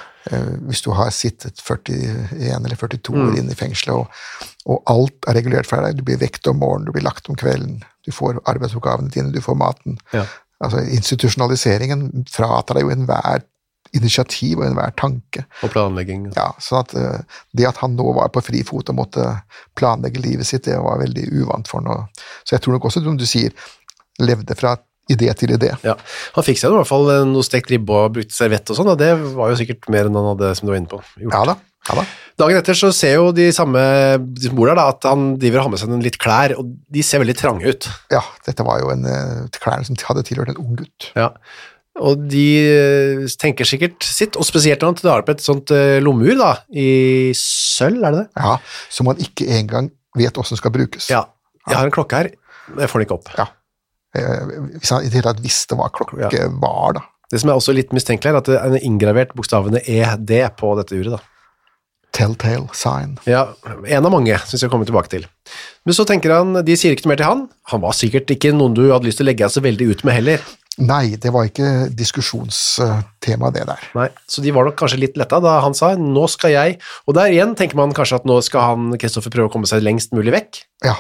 Hvis 0.68 0.84
du 0.86 0.92
har 0.94 1.10
sittet 1.10 1.58
41 1.66 2.66
eller 2.66 2.76
42 2.78 3.16
Mm. 3.16 3.22
år 3.28 3.38
inne 3.40 3.52
i 3.52 3.58
fengselet, 3.58 3.96
og, 3.96 4.08
og 4.66 4.84
alt 4.86 5.26
er 5.28 5.34
regulert 5.40 5.66
for 5.66 5.82
deg, 5.82 5.98
du 5.98 6.04
blir 6.06 6.20
vekt 6.22 6.46
om 6.48 6.60
morgenen, 6.62 6.86
du 6.86 6.92
blir 6.94 7.04
lagt 7.08 7.30
om 7.30 7.36
kvelden, 7.36 7.80
du 8.06 8.12
får 8.14 8.38
arbeidsoppgavene 8.46 9.10
dine, 9.10 9.32
du 9.34 9.42
får 9.42 9.58
maten. 9.58 9.98
Ja. 10.14 10.26
Altså, 10.62 10.84
institusjonaliseringen 10.94 12.26
fratar 12.30 12.78
deg 12.78 12.86
jo 12.86 12.92
enhver 12.94 13.42
initiativ 13.98 14.60
og 14.62 14.68
enhver 14.70 14.94
tanke. 14.96 15.44
Og 15.66 15.72
planlegging. 15.74 16.30
Ja, 16.38 16.52
sånn 16.64 16.80
at 16.86 16.94
eh, 16.96 17.40
Det 17.58 17.66
at 17.68 17.82
han 17.82 17.98
nå 17.98 18.06
var 18.16 18.30
på 18.32 18.40
frifot 18.46 18.88
og 18.94 18.96
måtte 19.02 19.26
planlegge 19.76 20.22
livet 20.24 20.48
sitt, 20.48 20.64
det 20.70 20.78
var 20.80 21.02
veldig 21.02 21.26
uvant 21.42 21.68
for 21.68 21.82
ham. 21.84 22.06
Så 22.46 22.56
jeg 22.56 22.62
tror 22.64 22.78
nok 22.78 22.86
også, 22.88 23.04
som 23.04 23.18
du 23.20 23.26
sier, 23.28 23.52
levde 24.22 24.56
fra 24.56 24.78
idé 25.10 25.32
til 25.38 25.56
idé. 25.56 25.72
Ja. 25.86 25.96
Han 26.36 26.46
fikk 26.46 26.62
seg 26.62 26.72
i 26.72 26.78
hvert 26.78 26.90
fall 26.90 27.10
noe 27.30 27.46
stekt 27.46 27.72
ribbe 27.74 27.96
og 28.06 28.16
brukte 28.18 28.36
servett 28.36 28.70
og 28.72 28.78
sånn, 28.78 28.92
og 28.94 29.00
det 29.02 29.12
var 29.36 29.52
jo 29.52 29.60
sikkert 29.60 29.90
mer 29.92 30.10
enn 30.10 30.18
han 30.20 30.32
hadde, 30.34 30.54
som 30.58 30.68
du 30.68 30.74
var 30.74 30.82
inne 30.82 30.92
på, 30.92 31.02
gjort. 31.24 31.36
Ja 31.36 31.44
da. 31.52 31.58
ja 31.90 31.98
da. 32.02 32.06
Dagen 32.42 32.58
etter 32.62 32.78
så 32.78 32.90
ser 32.96 33.18
jo 33.18 33.34
de 33.36 33.50
samme 33.54 33.82
de 34.24 34.48
som 34.48 34.56
bor 34.58 34.72
der 34.72 34.80
da, 34.80 34.88
at 34.94 35.06
han 35.10 35.36
driver 35.42 35.62
og 35.62 35.68
har 35.68 35.74
med 35.74 35.82
seg 35.82 36.06
litt 36.06 36.22
klær, 36.22 36.56
og 36.62 36.72
de 36.94 37.04
ser 37.06 37.22
veldig 37.24 37.38
trange 37.38 37.74
ut. 37.74 37.90
Ja, 38.14 38.24
dette 38.48 38.66
var 38.68 38.82
jo 38.82 38.94
en 38.94 39.06
eh, 39.10 39.60
klærne 39.62 39.88
som 39.88 40.00
hadde 40.08 40.26
tilhørt 40.28 40.54
en 40.54 40.62
ung 40.64 40.80
gutt. 40.80 41.12
Ja. 41.18 41.32
Og 42.02 42.24
de 42.32 42.46
eh, 42.64 43.26
tenker 43.42 43.68
sikkert 43.68 44.06
sitt, 44.08 44.38
og 44.40 44.48
spesielt 44.48 44.82
når 44.82 44.94
han 44.94 45.02
drar 45.02 45.26
opp 45.26 45.32
et 45.34 45.44
sånt 45.44 45.74
eh, 45.76 46.00
lommeur 46.04 46.38
da, 46.40 46.52
i 46.72 47.32
sølv, 47.38 48.00
er 48.00 48.16
det 48.16 48.24
det? 48.24 48.46
Ja, 48.46 48.58
Som 48.94 49.12
man 49.12 49.22
ikke 49.22 49.50
engang 49.60 49.92
vet 50.18 50.40
åssen 50.40 50.60
skal 50.60 50.74
brukes. 50.76 51.12
Ja. 51.12 51.26
Jeg 51.68 51.78
har 51.78 51.86
en 51.86 51.94
klokke 51.94 52.24
her, 52.24 52.32
men 52.72 52.86
jeg 52.86 52.92
får 52.92 53.02
den 53.02 53.10
ikke 53.10 53.20
opp. 53.20 53.34
Ja. 53.38 53.52
Eh, 54.16 54.46
Hvis 54.80 54.90
han 54.92 55.04
i 55.06 55.10
det 55.10 55.20
hele 55.22 55.34
tatt 55.34 55.44
visste 55.44 55.78
hva 55.80 55.90
klokke 55.94 56.20
Ja. 56.20 56.48
var, 56.50 56.94
da. 56.94 57.02
Det 57.32 57.40
som 57.40 57.50
er 57.50 57.56
også 57.56 57.74
litt 57.74 57.94
mistenkelig, 57.96 58.34
er 58.34 58.38
at 58.42 58.46
det 58.46 58.58
er 58.60 58.84
inngravert 58.86 59.34
bokstavene 59.36 59.80
ED 59.88 60.50
på 60.58 60.76
dette 60.76 60.92
uret. 61.00 61.12
da. 61.16 61.20
Telltale 62.12 62.68
sign. 62.76 63.18
Ja, 63.26 63.54
En 63.88 64.06
av 64.06 64.12
mange, 64.12 64.36
som 64.40 64.52
vi 64.52 64.58
skal 64.58 64.70
komme 64.70 64.86
tilbake 64.86 65.08
til. 65.08 65.26
Men 65.86 65.94
så 65.96 66.04
tenker 66.06 66.34
han, 66.36 66.54
de 66.66 66.76
sier 66.76 66.92
ikke 66.92 67.06
noe 67.06 67.14
mer 67.14 67.22
til 67.22 67.26
han. 67.30 67.50
Han 67.72 67.82
var 67.82 67.94
sikkert 67.96 68.28
ikke 68.28 68.52
noen 68.54 68.74
du 68.76 68.90
hadde 68.92 69.06
lyst 69.08 69.18
til 69.22 69.26
å 69.26 69.30
legge 69.30 69.46
deg 69.46 69.54
så 69.56 69.64
veldig 69.64 69.88
ut 69.94 70.04
med 70.04 70.14
heller. 70.20 70.42
Nei, 70.78 71.16
det 71.16 71.32
var 71.32 71.48
ikke 71.48 71.90
diskusjonstema, 71.96 73.52
det 73.54 73.66
der. 73.68 73.80
Nei, 73.96 74.10
Så 74.28 74.42
de 74.44 74.52
var 74.52 74.66
nok 74.66 74.76
kanskje 74.80 75.00
litt 75.00 75.18
letta 75.20 75.40
da 75.44 75.60
han 75.62 75.74
sa 75.74 75.96
'nå 75.96 76.28
skal 76.30 76.52
jeg'. 76.52 76.78
Og 77.08 77.14
der 77.16 77.32
igjen 77.32 77.56
tenker 77.56 77.76
man 77.76 77.94
kanskje 77.94 78.16
at 78.16 78.26
nå 78.26 78.42
skal 78.44 78.62
han 78.62 78.98
Kristoffer 78.98 79.30
prøve 79.32 79.50
å 79.50 79.52
komme 79.52 79.68
seg 79.68 79.82
lengst 79.84 80.12
mulig 80.12 80.32
vekk. 80.34 80.64
Ja. 80.84 80.96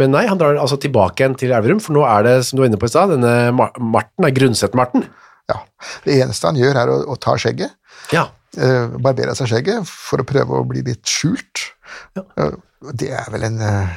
Men 0.00 0.14
nei, 0.14 0.24
han 0.30 0.38
drar 0.40 0.56
altså 0.60 0.78
tilbake 0.80 1.20
igjen 1.22 1.36
til 1.40 1.52
Elverum, 1.52 1.80
for 1.84 1.94
nå 1.98 2.02
er 2.08 2.24
det, 2.26 2.34
som 2.48 2.56
du 2.58 2.62
var 2.64 2.70
inne 2.70 2.80
på 2.80 2.88
i 2.88 2.92
stad, 2.92 3.12
denne 3.14 3.34
Mar- 3.56 3.76
Marten, 3.78 4.26
er 4.26 4.34
Grundset-Marten. 4.36 5.04
ja. 5.52 5.58
Det 6.06 6.16
eneste 6.22 6.48
han 6.50 6.58
gjør, 6.60 6.78
er 6.82 6.92
å, 6.92 6.98
å 7.12 7.18
ta 7.20 7.36
skjegget. 7.40 7.74
Ja. 8.14 8.26
Uh, 8.58 8.96
barbere 8.98 9.34
seg 9.38 9.46
skjegget 9.52 9.86
for 9.86 10.22
å 10.22 10.26
prøve 10.26 10.58
å 10.58 10.66
bli 10.66 10.80
litt 10.86 11.06
skjult. 11.06 11.68
Eh, 12.16 12.56
Det 12.96 13.10
er 13.12 13.28
vel 13.30 13.44
en 13.50 13.60
uh, 13.60 13.92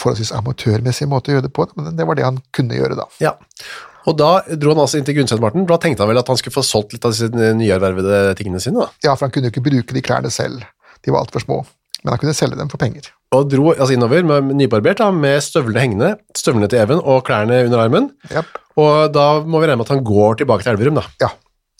forholdsvis 0.00 0.32
amatørmessig 0.38 1.06
måte 1.10 1.30
å 1.30 1.36
gjøre 1.36 1.46
det 1.48 1.52
på, 1.54 1.66
men 1.76 1.92
det 1.98 2.06
var 2.08 2.16
det 2.18 2.24
han 2.26 2.40
kunne 2.56 2.78
gjøre 2.80 2.96
da. 3.02 3.06
ja. 3.22 3.36
Og 4.08 4.14
da 4.16 4.30
dro 4.56 4.70
han 4.72 4.78
altså 4.80 4.96
inn 4.96 5.04
til 5.04 5.18
Grundset-Marten, 5.18 5.66
da 5.68 5.76
tenkte 5.76 6.00
han 6.00 6.08
vel 6.08 6.18
at 6.22 6.30
han 6.32 6.38
skulle 6.40 6.54
få 6.56 6.62
solgt 6.64 6.94
litt 6.96 7.04
av 7.04 7.12
disse 7.12 7.28
nyervervede 7.36 8.30
tingene 8.38 8.62
sine, 8.64 8.80
da. 8.86 8.88
Ja, 9.04 9.12
for 9.12 9.26
han 9.26 9.34
kunne 9.34 9.50
jo 9.50 9.52
ikke 9.52 9.62
bruke 9.66 9.92
de 9.92 10.00
klærne 10.06 10.30
selv, 10.32 10.64
de 11.04 11.12
var 11.12 11.20
altfor 11.26 11.44
små, 11.44 11.58
men 12.02 12.12
han 12.14 12.20
kunne 12.22 12.36
selge 12.36 12.58
dem 12.58 12.70
for 12.72 12.80
penger. 12.80 13.10
Og 13.36 13.46
dro 13.50 13.70
altså 13.74 13.94
innover 13.94 14.24
med 14.26 14.54
nybarbert, 14.58 15.02
da, 15.02 15.10
med 15.14 15.38
støvlene 15.44 15.84
hengende, 15.84 16.10
støvlene 16.36 16.68
til 16.70 16.82
Even 16.82 17.02
og 17.02 17.22
klærne 17.28 17.62
under 17.68 17.84
armen. 17.84 18.10
Yep. 18.32 18.58
Og 18.80 19.12
da 19.14 19.26
må 19.44 19.60
vi 19.60 19.68
regne 19.68 19.82
med 19.82 19.88
at 19.88 19.94
han 19.94 20.04
går 20.06 20.40
tilbake 20.40 20.66
til 20.66 20.74
Elverum, 20.74 20.98
da. 20.98 21.06
Ja, 21.22 21.30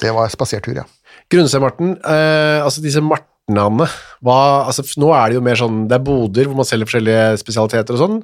det 0.04 0.14
var 0.16 0.30
spasertur, 0.32 0.76
ja. 0.78 0.86
Grunnsø-Marten, 1.30 1.96
eh, 2.04 2.60
altså 2.62 2.82
disse 2.84 3.02
martenene, 3.04 3.86
hva, 4.24 4.38
altså 4.68 4.84
nå 5.00 5.12
er 5.16 5.30
det 5.30 5.38
jo 5.38 5.44
mer 5.46 5.58
sånn, 5.58 5.84
det 5.90 5.98
er 5.98 6.06
boder 6.06 6.48
hvor 6.48 6.58
man 6.60 6.68
selger 6.68 6.90
forskjellige 6.90 7.40
spesialiteter 7.42 7.96
og 7.96 8.02
sånn, 8.02 8.18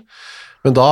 men 0.66 0.74
da 0.74 0.88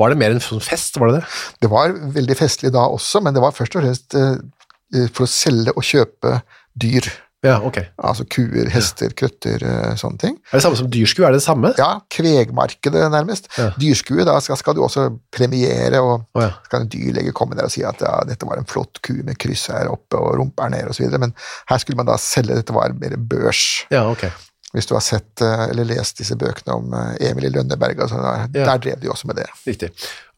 var 0.00 0.12
det 0.12 0.20
mer 0.20 0.32
en 0.32 0.40
sånn 0.40 0.62
fest, 0.64 0.96
var 1.00 1.10
det 1.10 1.20
det? 1.20 1.40
Det 1.64 1.70
var 1.72 1.92
veldig 2.14 2.36
festlig 2.38 2.72
da 2.72 2.86
også, 2.88 3.20
men 3.24 3.36
det 3.36 3.42
var 3.44 3.56
først 3.56 3.76
og 3.76 3.84
fremst 3.84 4.16
eh, 4.16 5.08
for 5.12 5.26
å 5.26 5.30
selge 5.30 5.74
og 5.76 5.84
kjøpe 5.86 6.38
dyr. 6.80 7.08
Ja, 7.40 7.54
ok. 7.64 7.78
Altså 8.04 8.26
kuer, 8.28 8.68
hester, 8.68 9.14
krøtter, 9.16 9.62
eh, 9.64 9.94
sånne 9.96 10.20
ting. 10.20 10.34
Er 10.50 10.58
det 10.58 10.64
samme 10.66 10.76
som 10.76 10.90
dyrskue, 10.92 11.24
er 11.24 11.32
det 11.32 11.40
det 11.40 11.46
samme? 11.46 11.70
Ja, 11.80 11.94
kvegmarkedet 12.12 13.06
nærmest. 13.14 13.48
Ja. 13.56 13.70
Dyrskue, 13.80 14.26
da 14.28 14.34
skal, 14.44 14.58
skal 14.60 14.76
du 14.76 14.82
også 14.84 15.06
premiere, 15.32 16.02
og 16.04 16.26
oh, 16.36 16.42
ja. 16.44 16.50
skal 16.68 16.84
en 16.84 16.92
dyrlege 16.92 17.32
komme 17.36 17.56
der 17.56 17.70
og 17.70 17.72
si 17.72 17.80
at 17.86 18.04
ja, 18.04 18.12
dette 18.28 18.48
var 18.48 18.60
en 18.60 18.68
flott 18.68 19.00
ku 19.06 19.14
med 19.24 19.40
kryss 19.40 19.70
her 19.72 19.88
oppe 19.88 20.20
og 20.20 20.36
rumpe 20.42 20.66
her 20.66 20.74
nede 20.74 20.92
osv. 20.92 21.08
Men 21.16 21.32
her 21.72 21.80
skulle 21.80 21.96
man 22.02 22.10
da 22.12 22.18
selge, 22.20 22.60
dette 22.60 22.76
var 22.76 22.92
mer 23.00 23.16
børs. 23.16 23.64
Ja, 23.94 24.04
ok. 24.12 24.28
Hvis 24.76 24.86
du 24.86 24.92
har 24.94 25.02
sett 25.02 25.40
eh, 25.42 25.64
eller 25.72 25.88
lest 25.88 26.20
disse 26.20 26.36
bøkene 26.38 26.76
om 26.76 26.92
eh, 26.94 27.30
Emil 27.30 27.48
i 27.48 27.54
Lønneberg, 27.56 28.04
sånn, 28.06 28.20
der, 28.22 28.44
Ja. 28.60 28.68
der 28.68 28.84
drev 28.84 29.00
de 29.00 29.10
også 29.10 29.26
med 29.32 29.40
det. 29.40 29.48
Riktig. 29.66 29.90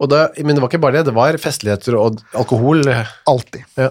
Da, 0.08 0.22
men 0.38 0.54
det 0.56 0.62
var 0.62 0.70
ikke 0.70 0.80
bare 0.86 1.00
det, 1.00 1.08
det 1.10 1.16
var 1.18 1.36
festligheter 1.42 1.98
og 1.98 2.22
alkohol. 2.38 2.86
Alltid. 3.28 3.66
Ja. 3.76 3.90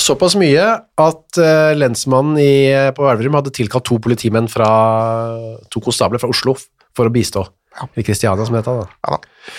Såpass 0.00 0.34
mye 0.40 0.64
at 0.80 1.38
uh, 1.38 1.72
lensmannen 1.76 2.38
i, 2.40 2.52
på 2.96 3.04
Elverum 3.10 3.36
hadde 3.38 3.52
tilkalt 3.54 3.84
to 3.88 3.98
politimenn 4.02 4.48
fra 4.50 4.68
to 5.70 5.82
konstabler 5.84 6.22
fra 6.22 6.30
Oslo 6.32 6.56
for 6.96 7.08
å 7.08 7.12
bistå. 7.12 7.44
Ja. 7.78 7.88
I 7.96 8.04
Kristiania, 8.04 8.44
som 8.46 8.56
det 8.56 8.64
heter. 8.64 8.82
Da. 8.84 9.00
Ja 9.06 9.16
da. 9.16 9.52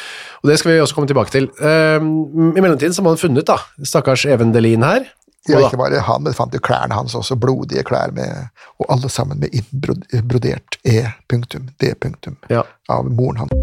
Og 0.43 0.49
det 0.51 0.57
skal 0.59 0.73
vi 0.73 0.79
også 0.83 0.97
komme 0.97 1.07
tilbake 1.07 1.31
til. 1.31 1.45
Ehm, 1.63 2.51
I 2.57 2.61
mellomtiden 2.61 2.91
så 2.93 2.99
har 2.99 3.05
man 3.07 3.21
funnet 3.21 3.47
da, 3.47 3.55
stakkars 3.87 4.25
Even 4.27 4.51
Delin 4.51 4.83
her. 4.83 5.05
Ja, 5.47 5.59
ikke 5.59 5.79
bare 5.79 5.99
han, 6.03 6.23
men 6.23 6.35
fant 6.35 6.53
jo 6.55 6.59
klærne 6.63 6.95
hans 6.95 7.15
også, 7.15 7.35
blodige 7.39 7.83
klær, 7.87 8.11
med, 8.15 8.51
og 8.79 8.91
alle 8.91 9.09
sammen 9.11 9.39
med 9.39 9.55
innbrodert 9.55 10.77
E. 10.87 11.01
Punktum, 11.31 11.69
D. 11.79 11.93
Punktum, 11.99 12.37
Ja. 12.51 12.63
av 12.91 13.07
moren 13.11 13.43
hans. 13.45 13.62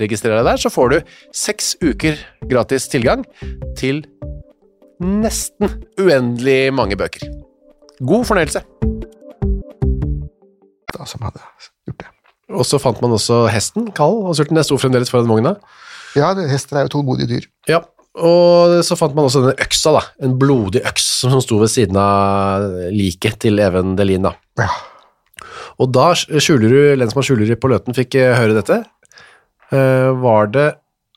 Registrer 0.00 0.34
deg 0.38 0.48
der, 0.48 0.58
så 0.58 0.72
får 0.72 0.90
du 0.90 1.14
seks 1.34 1.74
uker 1.84 2.18
gratis 2.50 2.88
tilgang 2.90 3.22
til 3.78 4.02
nesten 5.02 5.70
uendelig 6.00 6.72
mange 6.74 6.98
bøker. 6.98 7.28
God 8.02 8.26
fornøyelse. 8.26 8.64
da, 10.94 11.06
som 11.06 11.24
hadde 11.26 11.42
gjort 11.86 12.02
det. 12.02 12.10
Og 12.54 12.66
så 12.68 12.78
fant 12.78 13.00
man 13.02 13.14
også 13.16 13.44
hesten, 13.50 13.88
Kall, 13.96 14.20
og 14.28 14.36
Sulten. 14.38 14.58
Det 14.58 14.66
sto 14.66 14.78
fremdeles 14.78 15.10
foran 15.10 15.30
vogna. 15.30 15.56
Ja, 16.14 16.30
hester 16.48 16.78
er 16.78 16.86
jo 16.86 16.94
tålmodige 16.94 17.30
dyr. 17.30 17.46
Ja, 17.70 17.80
og 18.14 18.76
så 18.86 18.94
fant 18.98 19.14
man 19.16 19.26
også 19.26 19.42
denne 19.42 19.58
øksa, 19.64 19.94
da. 19.96 20.02
En 20.22 20.36
blodig 20.38 20.84
øks 20.86 21.06
som 21.24 21.40
sto 21.42 21.58
ved 21.58 21.72
siden 21.72 21.98
av 21.98 22.68
liket 22.94 23.40
til 23.42 23.58
Even 23.62 23.96
Delin, 23.98 24.28
da. 24.28 24.36
Ja. 24.60 24.70
Og 25.82 25.90
da 25.90 26.12
skjuler 26.14 26.70
du, 26.70 26.78
lensmann 27.00 27.26
Skjulerud 27.26 27.58
på 27.58 27.70
Løten 27.72 27.96
fikk 27.96 28.14
eh, 28.20 28.36
høre 28.38 28.54
dette. 28.54 28.84
Eh, 29.74 30.10
var 30.22 30.50
det 30.54 30.68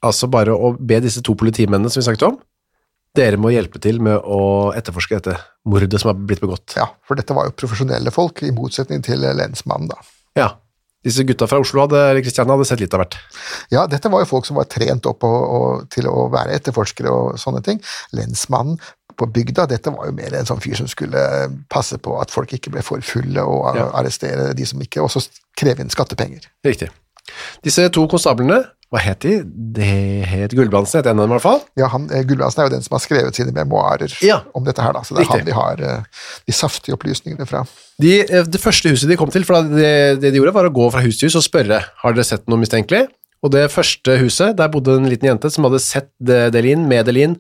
altså 0.06 0.30
bare 0.32 0.54
å 0.54 0.74
be 0.78 1.00
disse 1.04 1.22
to 1.26 1.36
politimennene 1.38 1.90
som 1.92 2.02
vi 2.02 2.08
snakket 2.10 2.28
om, 2.30 2.38
dere 3.18 3.40
må 3.42 3.50
hjelpe 3.50 3.80
til 3.82 3.98
med 4.04 4.20
å 4.22 4.72
etterforske 4.78 5.18
dette 5.18 5.38
mordet 5.66 5.98
som 6.02 6.12
har 6.12 6.20
blitt 6.20 6.42
begått. 6.44 6.76
ja, 6.78 6.86
for 7.08 7.18
dette 7.18 7.34
var 7.34 7.48
jo 7.50 7.56
profesjonelle 7.58 8.12
folk, 8.14 8.44
i 8.46 8.52
motsetning 8.54 9.02
til 9.06 9.26
lensmannen, 9.26 9.90
da. 9.90 9.98
Ja. 10.38 10.50
Disse 11.06 11.24
gutta 11.24 11.48
fra 11.48 11.60
Oslo 11.62 11.84
hadde, 11.86 11.98
eller 12.12 12.22
Kristiania 12.26 12.54
hadde 12.58 12.66
sett 12.68 12.82
litt 12.82 12.94
av 12.94 13.00
hvert. 13.04 13.16
Ja, 13.72 13.86
dette 13.88 14.10
var 14.12 14.22
jo 14.24 14.30
folk 14.30 14.46
som 14.46 14.58
var 14.60 14.68
trent 14.70 15.06
opp 15.08 15.24
og, 15.24 15.38
og, 15.58 15.84
til 15.94 16.10
å 16.10 16.28
være 16.34 16.58
etterforskere 16.58 17.10
og 17.14 17.38
sånne 17.40 17.62
ting. 17.64 17.80
Lensmannen 18.18 18.78
på 19.18 19.26
bygda, 19.34 19.66
dette 19.72 19.94
var 19.94 20.10
jo 20.10 20.14
mer 20.18 20.36
en 20.38 20.46
sånn 20.50 20.60
fyr 20.62 20.76
som 20.78 20.90
skulle 20.90 21.22
passe 21.74 21.98
på 21.98 22.18
at 22.22 22.34
folk 22.34 22.52
ikke 22.54 22.74
ble 22.76 22.84
for 22.86 23.02
fulle, 23.02 23.42
og 23.42 23.78
Ja. 23.78 23.88
arrestere 23.98 24.54
de 24.58 24.66
som 24.66 24.82
ikke, 24.84 25.02
og 25.02 25.10
så 25.10 25.24
kreve 25.58 25.82
inn 25.82 25.90
skattepenger. 25.94 26.50
Riktig. 26.66 26.92
Disse 27.66 27.90
to 27.94 28.08
konstablene 28.08 28.64
Hva 28.88 29.02
het 29.04 29.20
de? 29.26 29.42
Det 29.76 29.88
het 30.32 30.54
Gulbrandsen, 30.56 31.02
het 31.02 31.08
en 31.12 31.20
av 31.20 31.26
dem 31.26 31.34
i 31.34 31.36
hvert 31.36 31.44
fall. 31.44 31.60
Ja, 31.76 31.90
han, 31.92 32.06
eh, 32.10 32.22
Gulbrandsen 32.24 32.62
er 32.64 32.70
jo 32.70 32.76
den 32.78 32.86
som 32.86 32.94
har 32.96 33.02
skrevet 33.04 33.36
sine 33.36 33.52
memoarer 33.52 34.14
Ja. 34.24 34.38
om 34.56 34.64
dette 34.64 34.80
her, 34.82 34.94
da. 34.96 35.02
Så 35.04 35.12
det 35.14 35.26
er 35.26 35.28
Riktig. 35.28 35.42
han 35.42 35.46
vi 35.46 35.52
har 35.84 35.98
eh, 35.98 36.04
de 36.48 36.54
saftige 36.56 36.96
opplysningene 36.96 37.46
fra. 37.46 37.66
De, 38.00 38.22
eh, 38.22 38.44
det 38.48 38.62
første 38.64 38.88
huset 38.90 39.10
de 39.12 39.18
kom 39.20 39.30
til, 39.30 39.44
for 39.44 39.60
det, 39.62 40.22
det 40.22 40.32
de 40.32 40.40
gjorde 40.40 40.54
var 40.56 40.70
å 40.70 40.72
gå 40.74 40.88
fra 40.94 41.02
hus 41.04 41.20
til 41.20 41.28
hus 41.28 41.36
og 41.36 41.44
spørre 41.44 41.82
har 41.84 42.14
dere 42.16 42.24
sett 42.24 42.48
noe 42.48 42.62
mistenkelig. 42.64 43.10
Og 43.44 43.52
det 43.52 43.68
første 43.76 44.16
huset, 44.24 44.56
der 44.56 44.70
bodde 44.72 44.96
en 44.96 45.10
liten 45.12 45.28
jente 45.28 45.52
som 45.52 45.68
hadde 45.68 45.82
sett 45.84 46.08
De- 46.24 46.48
Delin 46.50 46.88
med 46.88 47.06
Delin 47.12 47.36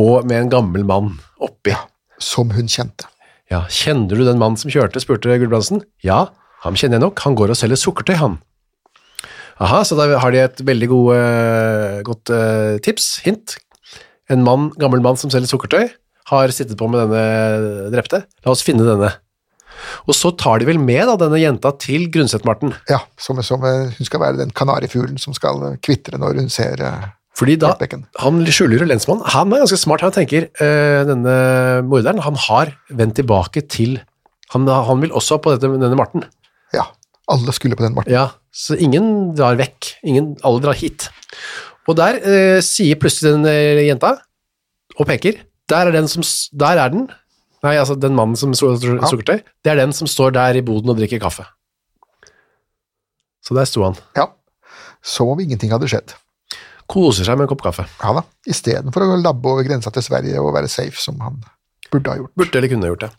og 0.00 0.24
med 0.24 0.46
en 0.46 0.48
gammel 0.48 0.82
mann 0.88 1.18
oppi. 1.44 1.76
Som 2.18 2.50
hun 2.56 2.66
kjente. 2.72 3.04
Ja, 3.50 3.66
kjenner 3.68 4.16
du 4.16 4.24
den 4.24 4.38
mannen 4.40 4.56
som 4.56 4.70
kjørte, 4.72 4.96
spurte 5.04 5.28
Gulbrandsen. 5.38 5.84
Ja, 6.02 6.28
ham 6.64 6.74
kjenner 6.74 6.96
jeg 6.96 7.04
nok, 7.04 7.18
han 7.20 7.36
går 7.36 7.50
og 7.50 7.56
selger 7.60 7.76
sukkertøy, 7.76 8.16
han. 8.16 8.38
Aha, 9.60 9.82
så 9.84 9.96
da 9.98 10.06
har 10.22 10.32
de 10.32 10.40
et 10.40 10.62
veldig 10.64 10.88
gode, 10.88 11.16
godt 12.06 12.32
uh, 12.32 12.78
tips, 12.84 13.18
hint. 13.26 13.58
En 14.32 14.44
mann, 14.46 14.70
gammel 14.80 15.02
mann 15.04 15.18
som 15.20 15.32
selger 15.32 15.50
sukkertøy, 15.50 15.90
har 16.30 16.54
sittet 16.54 16.78
på 16.80 16.88
med 16.88 17.02
denne 17.02 17.90
drepte. 17.92 18.22
La 18.46 18.54
oss 18.54 18.64
finne 18.64 18.86
denne. 18.86 19.10
Og 20.08 20.16
så 20.16 20.32
tar 20.38 20.60
de 20.60 20.68
vel 20.68 20.80
med 20.80 21.02
da, 21.08 21.16
denne 21.20 21.40
jenta 21.40 21.72
til 21.80 22.08
Grundset-Marten. 22.12 22.74
Ja, 22.90 23.00
som, 23.20 23.40
som 23.44 23.64
eh, 23.66 23.94
hun 23.96 24.08
skal 24.08 24.22
være 24.22 24.40
den 24.42 24.52
kanarifuglen 24.56 25.20
som 25.20 25.36
skal 25.36 25.62
eh, 25.70 25.78
kvitre 25.84 26.20
når 26.20 26.40
hun 26.42 26.52
ser 26.52 26.82
eh, 26.84 27.08
Fordi 27.38 27.56
da, 27.60 27.72
Svartbekken. 27.72 28.04
han 28.20 28.42
skjuler 28.52 28.84
lensmann, 28.88 29.22
han 29.34 29.52
er 29.54 29.64
ganske 29.64 29.80
smart, 29.80 30.04
han 30.04 30.14
tenker, 30.14 30.50
eh, 30.60 31.00
denne 31.08 31.34
morderen, 31.88 32.20
han 32.26 32.38
har 32.48 32.74
vendt 32.92 33.16
tilbake 33.20 33.64
til, 33.72 33.98
han, 34.54 34.68
han 34.68 35.04
vil 35.04 35.14
også 35.16 35.40
på 35.40 35.54
dette, 35.54 35.70
denne 35.80 35.96
Marten. 35.98 36.26
Ja, 36.76 36.90
alle 37.32 37.54
skulle 37.56 37.76
på 37.78 37.84
den, 37.86 37.94
Martin. 37.96 38.14
Ja, 38.16 38.26
så 38.52 38.76
ingen 38.78 39.32
drar 39.38 39.56
vekk. 39.60 39.92
Ingen, 40.06 40.32
alle 40.46 40.62
drar 40.64 40.76
hit. 40.78 41.08
Og 41.88 41.96
der 41.98 42.18
eh, 42.20 42.58
sier 42.64 42.98
plutselig 43.00 43.32
den 43.36 43.46
eh, 43.50 43.80
jenta, 43.88 44.16
og 44.98 45.06
peker, 45.08 45.38
der 45.70 45.88
er 45.88 45.94
den 45.94 46.08
som, 46.10 46.24
der 46.60 46.78
er 46.82 46.92
den, 46.92 47.06
nei, 47.64 47.76
altså 47.80 47.94
den 47.98 48.14
mannen 48.18 48.36
som 48.38 48.52
så- 48.58 48.74
sukkertøy, 48.78 49.40
det 49.64 49.70
er 49.72 49.78
den 49.80 49.92
som 49.96 50.08
står 50.10 50.34
der 50.36 50.58
i 50.60 50.64
boden 50.66 50.90
og 50.92 50.98
drikker 51.00 51.20
kaffe. 51.22 51.46
Så 53.44 53.56
der 53.56 53.68
sto 53.68 53.84
han. 53.86 53.96
Ja. 54.18 54.26
Som 55.02 55.30
om 55.32 55.40
ingenting 55.40 55.72
hadde 55.72 55.88
skjedd. 55.90 56.12
Koser 56.90 57.24
seg 57.26 57.38
med 57.38 57.46
en 57.46 57.52
kopp 57.52 57.62
kaffe. 57.64 57.86
Ja 58.02 58.12
da, 58.18 58.24
istedenfor 58.50 59.06
å 59.06 59.18
labbe 59.22 59.48
over 59.54 59.64
grensa 59.66 59.92
til 59.94 60.04
Sverige 60.04 60.42
og 60.42 60.52
være 60.56 60.68
safe, 60.70 60.98
som 61.00 61.20
han 61.24 61.38
burde 61.90 62.10
ha 62.12 62.18
gjort. 62.20 62.34
Burde 62.38 62.58
eller 62.60 62.70
kunne 62.72 62.86
ha 62.88 62.92
gjort 62.92 63.06
det. 63.06 63.12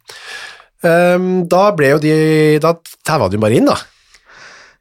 Um, 0.81 1.25
da 1.49 1.63
ble 1.77 1.91
jo 1.93 1.99
de, 2.03 2.13
da 2.63 2.73
taua 3.07 3.29
de 3.31 3.39
bare 3.41 3.57
inn 3.59 3.67
da. 3.69 3.77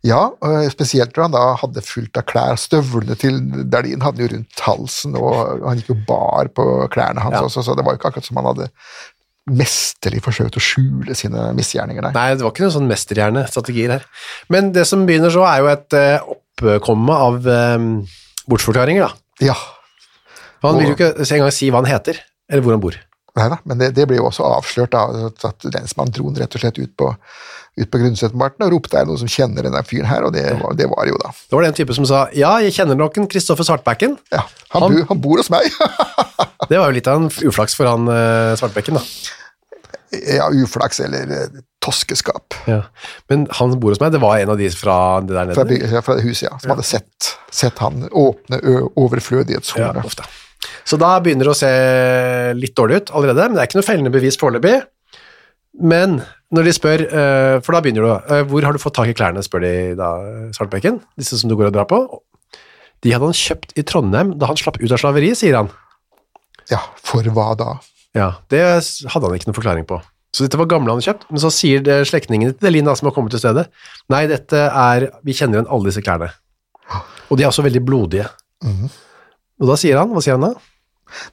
Ja, 0.07 0.31
spesielt 0.73 1.13
når 1.13 1.27
han 1.27 1.35
da 1.35 1.43
hadde 1.61 1.83
fullt 1.85 2.17
av 2.17 2.25
klær. 2.31 2.57
Støvlene 2.57 3.17
til 3.21 3.37
Dahlin 3.69 4.01
hadde 4.01 4.23
jo 4.25 4.31
rundt 4.33 4.63
halsen, 4.65 5.17
og 5.21 5.65
han 5.67 5.81
gikk 5.83 5.91
jo 5.93 5.97
bar 6.09 6.49
på 6.57 6.65
klærne 6.95 7.21
hans 7.21 7.37
Ja. 7.37 7.43
også, 7.45 7.65
så 7.67 7.75
det 7.77 7.85
var 7.85 7.93
jo 7.93 8.01
ikke 8.01 8.09
akkurat 8.15 8.29
som 8.31 8.41
han 8.41 8.49
hadde 8.49 8.71
mesterlig 9.51 10.23
forsøkt 10.25 10.57
å 10.57 10.63
skjule 10.63 11.15
sine 11.19 11.51
misgjerninger 11.57 12.05
der. 12.07 12.15
Nei, 12.17 12.35
det 12.37 12.45
var 12.45 12.53
ikke 12.55 12.65
noen 12.67 12.75
sånn 12.79 12.89
mesterhjernestrategier 12.91 13.95
her. 13.97 14.07
Men 14.53 14.73
det 14.77 14.87
som 14.89 15.05
begynner 15.09 15.33
så 15.35 15.45
er 15.49 15.61
jo 15.65 15.71
et 15.73 15.97
eh, 15.99 16.33
oppkomme 16.37 17.17
av 17.27 17.47
um, 17.51 17.91
bortforklaringer 18.51 19.09
da. 19.09 19.13
Ja, 19.51 19.57
Han 20.63 20.77
vil 20.77 20.91
jo 20.91 20.97
ikke 20.99 21.13
engang 21.25 21.53
si 21.57 21.71
hva 21.73 21.81
han 21.81 21.89
heter, 21.89 22.21
eller 22.51 22.65
hvor 22.65 22.77
han 22.77 22.83
bor. 22.85 22.97
nei 23.39 23.47
da, 23.49 23.57
men 23.65 23.79
det, 23.81 23.93
det 23.97 24.05
ble 24.11 24.19
jo 24.19 24.27
også 24.29 24.45
avslørt 24.45 24.93
da, 24.93 25.05
at 25.49 25.65
lensmannen 25.73 26.13
dro 26.13 26.27
han 26.29 26.37
rett 26.43 26.57
og 26.57 26.61
slett 26.65 26.81
ut 26.83 26.93
på, 27.01 27.13
ut 27.79 27.91
på 27.91 27.99
Grundsetmarten 28.03 28.65
og 28.67 28.73
ropte 28.75 28.97
er 28.99 29.05
det 29.07 29.13
noen 29.13 29.21
som 29.23 29.31
kjenner 29.31 29.63
denne 29.69 29.83
fyren 29.87 30.09
her, 30.11 30.25
og 30.27 30.33
det 30.35 30.43
var 30.61 30.75
det 30.77 30.89
var 30.91 31.07
jo 31.09 31.17
da. 31.23 31.31
Det 31.31 31.55
var 31.57 31.63
den 31.69 31.77
type 31.79 31.95
som 31.97 32.07
sa, 32.09 32.25
ja, 32.37 32.57
jeg 32.65 32.75
kjenner 32.77 32.99
nok 32.99 33.17
en 33.23 33.29
Kristoffer 33.31 33.65
Svartbekken. 33.69 34.17
Ja, 34.35 34.43
han, 34.75 34.83
Han- 34.83 35.07
han 35.09 35.21
bor 35.23 35.39
hos 35.39 35.51
meg! 35.55 35.71
Det 36.71 36.79
var 36.79 36.91
jo 36.91 36.95
litt 36.99 37.09
av 37.11 37.17
en 37.19 37.31
uflaks 37.49 37.75
for 37.75 37.89
han 37.89 38.05
eh, 38.13 38.53
Svartbekken 38.61 38.95
da. 38.99 39.01
ja, 40.37 40.45
uflaks 40.53 41.01
eller 41.03 41.31
eh, 41.35 41.63
toskeskap. 41.83 42.55
Ja. 42.69 42.83
Men 43.33 43.47
han 43.57 43.73
som 43.73 43.81
bor 43.81 43.91
hos 43.95 44.01
meg, 44.03 44.13
det 44.15 44.21
var 44.23 44.39
en 44.39 44.53
av 44.53 44.59
de 44.61 44.69
fra 44.75 44.99
det 45.25 45.35
der 45.35 45.55
Fra, 45.57 45.65
nede. 45.65 45.89
by- 45.89 46.03
fra 46.05 46.19
huset, 46.21 46.47
ja, 46.51 46.59
som 46.61 46.75
hadde 46.75 46.85
sett, 46.87 47.31
sett 47.51 47.79
han 47.83 48.05
åpne 48.13 48.61
overflødighetshornet. 49.01 50.03
Ja, 50.03 50.05
ofte. 50.07 50.29
Så 50.85 50.99
da 51.01 51.15
begynner 51.25 51.49
det 51.49 51.55
å 51.55 51.59
se 51.59 51.71
litt 52.61 52.77
dårlig 52.79 53.01
ut 53.01 53.13
allerede, 53.17 53.47
men 53.49 53.57
det 53.57 53.65
er 53.65 53.71
ikke 53.71 53.81
noe 53.81 53.89
fellende 53.89 54.13
bevis 54.15 54.37
foreløpig. 54.41 54.77
Men 55.81 56.21
når 56.51 56.67
de 56.67 56.73
spør, 56.75 57.05
eh, 57.07 57.57
for 57.63 57.77
da 57.77 57.81
begynner 57.85 58.07
du, 58.07 58.11
eh, 58.35 58.43
hvor 58.51 58.65
har 58.67 58.75
du 58.75 58.83
fått 58.83 58.97
tak 58.99 59.11
i 59.11 59.15
klærne, 59.15 59.43
spør 59.47 59.63
de 59.63 59.95
da 59.99 60.11
Svartbekken, 60.57 61.01
disse 61.19 61.39
som 61.39 61.51
du 61.51 61.57
går 61.57 61.71
og 61.71 61.77
drar 61.77 61.87
på. 61.87 62.01
De 63.03 63.13
hadde 63.15 63.29
han 63.31 63.37
kjøpt 63.37 63.77
i 63.79 63.85
Trondheim 63.87 64.35
da 64.39 64.51
han 64.51 64.59
slapp 64.59 64.81
ut 64.83 64.91
av 64.91 64.99
slaveri, 64.99 65.31
sier 65.39 65.57
han. 65.57 65.71
Ja, 66.71 66.83
for 66.99 67.23
hva 67.23 67.55
da? 67.59 67.79
Ja, 68.15 68.33
det 68.51 68.61
hadde 68.61 69.27
han 69.27 69.39
ikke 69.39 69.51
noen 69.51 69.59
forklaring 69.61 69.87
på. 69.87 70.01
Så 70.35 70.45
dette 70.45 70.59
var 70.59 70.69
gamle 70.71 70.95
han 70.95 71.03
kjøpt, 71.03 71.27
men 71.31 71.43
så 71.43 71.51
sier 71.55 71.83
slektningene 72.07 72.55
til 72.59 72.75
Linn, 72.75 72.91
som 72.95 73.09
har 73.09 73.15
kommet 73.15 73.35
til 73.35 73.43
stedet, 73.43 73.67
nei, 74.11 74.27
dette 74.31 74.59
er, 74.69 75.09
vi 75.27 75.35
kjenner 75.35 75.59
igjen 75.59 75.71
alle 75.71 75.91
disse 75.91 76.03
klærne. 76.03 76.31
Og 77.31 77.39
de 77.39 77.47
er 77.47 77.51
også 77.51 77.67
veldig 77.67 77.83
blodige. 77.87 78.29
Og 79.61 79.71
da 79.71 79.79
sier 79.79 79.99
han, 79.99 80.13
hva 80.15 80.23
sier 80.23 80.39
han 80.39 80.51
da? 80.51 80.53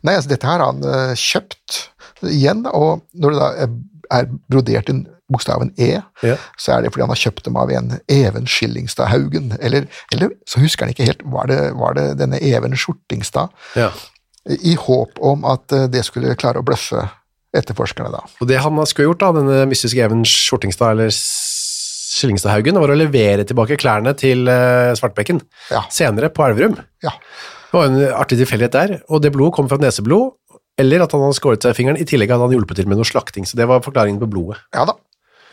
Nei, 0.06 0.16
altså 0.16 0.32
dette 0.32 0.50
her 0.50 0.62
har 0.62 0.74
han 0.74 0.82
uh, 0.86 1.14
kjøpt 1.18 1.78
igjen, 2.26 2.66
og 2.70 3.06
når 3.14 3.36
det 3.36 3.42
da 3.42 3.68
er, 4.12 4.26
er 4.26 4.28
brodert 4.50 4.90
inn 4.90 5.06
bokstaven 5.30 5.74
E, 5.78 6.02
Ja. 6.24 6.36
så 6.58 6.78
er 6.78 6.82
det 6.86 6.94
fordi 6.94 7.04
han 7.04 7.10
har 7.12 7.20
kjøpt 7.20 7.44
dem 7.44 7.58
av 7.60 7.72
en 7.76 8.00
Even 8.08 8.46
Skillingstad 8.48 9.10
Haugen, 9.12 9.50
eller, 9.60 9.88
eller 10.14 10.30
så 10.48 10.62
husker 10.64 10.86
han 10.88 10.94
ikke 10.96 11.08
helt, 11.10 11.24
var 11.26 11.48
det, 11.52 11.58
var 11.76 11.94
det 11.98 12.06
denne 12.22 12.40
Even 12.42 12.76
Skjortingstad, 12.80 13.50
Ja. 13.76 13.90
i 14.48 14.76
håp 14.80 15.20
om 15.20 15.44
at 15.46 15.72
eh, 15.76 15.88
det 15.92 16.06
skulle 16.08 16.36
klare 16.40 16.62
å 16.62 16.64
bløffe 16.64 17.10
etterforskerne 17.58 18.12
da. 18.14 18.22
Og 18.42 18.48
det 18.48 18.60
han 18.64 18.80
skulle 18.88 19.10
gjort 19.10 19.20
da, 19.26 19.34
denne 19.36 19.66
mystiske 19.68 20.00
Even 20.04 20.24
Skjortingstad, 20.28 20.92
eller 20.96 21.12
Skillingstadhaugen, 21.12 22.78
var 22.80 22.94
å 22.94 22.98
levere 22.98 23.44
tilbake 23.48 23.78
klærne 23.80 24.14
til 24.18 24.48
eh, 24.52 24.94
Svartbekken, 24.98 25.42
Ja. 25.74 25.84
senere 25.92 26.30
på 26.34 26.46
Elverum. 26.48 26.78
Ja, 27.04 27.12
Det 27.68 27.76
var 27.76 27.86
en 27.90 28.00
artig 28.16 28.38
tilfellighet 28.40 28.72
der, 28.72 28.92
og 29.12 29.22
det 29.22 29.34
blodet 29.36 29.54
kom 29.58 29.68
fra 29.68 29.78
neseblod, 29.82 30.32
eller 30.78 31.04
at 31.04 31.14
han 31.16 31.24
hadde 31.26 31.38
skåret 31.40 31.66
seg 31.66 31.74
i 31.74 31.78
fingeren, 31.80 32.00
i 32.00 32.06
tillegg 32.08 32.32
hadde 32.34 32.48
han 32.48 32.54
hjulpet 32.54 32.78
til 32.80 32.88
med 32.90 33.00
noe 33.00 33.08
slakting, 33.08 33.46
så 33.50 33.58
det 33.58 33.66
var 33.70 33.84
forklaringen 33.86 34.20
på 34.22 34.30
blodet. 34.30 34.60
ja 34.76 34.86
da. 34.90 34.98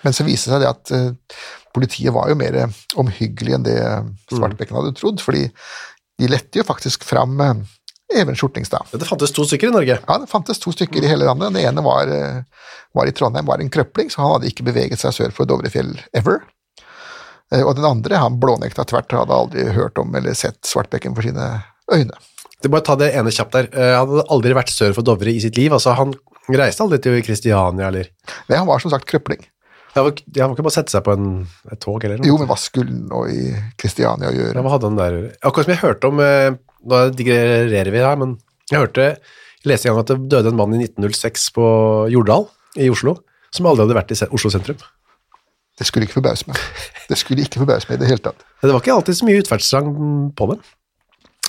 Men 0.05 0.13
så 0.13 0.25
viste 0.27 0.51
det 0.51 0.59
seg 0.59 0.61
det 0.61 0.69
at 0.69 0.91
uh, 0.93 1.47
politiet 1.73 2.13
var 2.13 2.29
jo 2.29 2.37
mer 2.37 2.59
omhyggelig 3.01 3.55
enn 3.57 3.65
det 3.65 3.79
Svartbekken 4.29 4.77
hadde 4.77 4.93
trodd, 4.99 5.23
fordi 5.25 5.47
de 6.21 6.29
lette 6.29 6.61
jo 6.61 6.67
faktisk 6.69 7.07
fram 7.09 7.41
uh, 7.41 7.55
Even 8.13 8.37
Skjortingstad. 8.37 8.93
Det 8.93 9.09
fantes 9.09 9.33
to 9.33 9.47
stykker 9.49 9.71
i 9.71 9.75
Norge. 9.75 9.97
Ja, 9.97 10.19
det 10.21 10.29
fantes 10.29 10.61
to 10.61 10.75
stykker 10.77 11.01
i 11.03 11.09
hele 11.09 11.25
landet. 11.25 11.55
Den 11.55 11.65
ene 11.65 11.83
var, 11.87 12.05
uh, 12.13 12.69
var 12.93 13.09
i 13.09 13.15
Trondheim, 13.17 13.49
var 13.49 13.65
en 13.65 13.73
krøpling, 13.73 14.13
så 14.13 14.21
han 14.21 14.35
hadde 14.37 14.51
ikke 14.53 14.67
beveget 14.69 15.01
seg 15.01 15.17
sør 15.17 15.33
for 15.33 15.49
Dovrefjell 15.49 15.97
ever. 16.13 16.43
Eh, 17.49 17.65
Og 17.65 17.73
den 17.81 17.89
andre, 17.89 18.21
han 18.21 18.37
blånekta 18.41 18.85
tvert, 18.85 19.13
hadde 19.13 19.41
aldri 19.41 19.67
hørt 19.73 19.99
om 19.99 20.15
eller 20.15 20.37
sett 20.37 20.61
Svartbekken 20.69 21.17
for 21.17 21.25
sine 21.27 21.49
øyne. 21.93 22.21
Det 22.65 22.71
bare 22.73 22.85
ta 22.87 22.95
det 22.97 23.11
ene 23.13 23.33
kjapt 23.35 23.53
der. 23.59 23.67
Eh, 23.77 23.95
Han 23.99 24.09
hadde 24.15 24.25
aldri 24.33 24.55
vært 24.57 24.71
sør 24.73 24.95
for 24.97 25.05
Dovre 25.07 25.33
i 25.35 25.41
sitt 25.43 25.59
liv, 25.61 25.73
altså 25.77 25.93
han 25.99 26.15
reiste 26.49 26.85
aldri 26.85 26.99
til 27.05 27.19
Kristiania, 27.25 27.91
eller... 27.91 28.09
Nei, 28.49 28.57
han 28.57 28.69
var 28.69 28.81
som 28.81 28.93
sagt 28.93 29.05
krøpling. 29.11 29.43
Han 29.95 30.09
var, 30.09 30.17
han 30.41 30.49
var 30.51 30.57
ikke 30.57 30.65
bare 30.67 30.75
sette 30.75 30.91
seg 30.97 31.05
på 31.07 31.13
en, 31.15 31.27
et 31.71 31.79
tog, 31.85 32.03
eller 32.05 32.19
noe. 32.19 32.27
Jo, 32.27 32.39
men 32.41 32.49
hva 32.51 32.57
skulle 32.59 32.91
han 32.91 33.05
nå 33.13 33.21
i 33.31 33.45
Kristiania 33.79 34.33
Ja, 34.33 34.35
gjøre? 34.41 34.65
hva 34.65 34.73
hadde 34.75 34.89
han 34.91 34.99
der? 34.99 35.19
Akkurat 35.47 35.69
som 35.69 35.75
jeg 35.77 35.83
hørte 35.85 36.11
om, 36.11 36.23
eh, 36.25 36.57
nå 36.91 37.03
digrererer 37.21 37.93
vi 37.95 38.03
her, 38.03 38.17
men 38.21 38.35
jeg 38.73 38.81
hørte, 38.81 39.07
jeg 39.63 39.71
leste 39.71 39.89
en 39.89 39.95
gang 39.95 40.03
at 40.03 40.11
det 40.15 40.19
døde 40.35 40.51
en 40.51 40.59
mann 40.59 40.75
i 40.75 40.81
1906 40.89 41.47
på 41.55 41.69
Jordal 42.13 42.49
i 42.81 42.89
Oslo, 42.93 43.19
som 43.55 43.69
aldri 43.71 43.85
hadde 43.87 43.97
vært 44.01 44.17
i 44.17 44.19
Oslo 44.35 44.51
sentrum. 44.53 44.81
Det 45.79 45.87
skulle 45.89 46.07
ikke 46.09 46.19
forbause 46.21 46.47
meg. 46.51 46.59
Det 47.11 47.17
skulle 47.21 47.45
ikke 47.47 47.63
forbause 47.63 47.89
meg 47.91 47.97
i 47.99 48.03
det 48.05 48.11
hele 48.13 48.23
tatt. 48.25 48.43
Det 48.63 48.71
var 48.73 48.83
ikke 48.83 48.95
alltid 48.97 49.17
så 49.21 49.27
mye 49.29 49.41
utferdstrang 49.45 49.89
på 50.39 50.47
dem. 50.53 50.61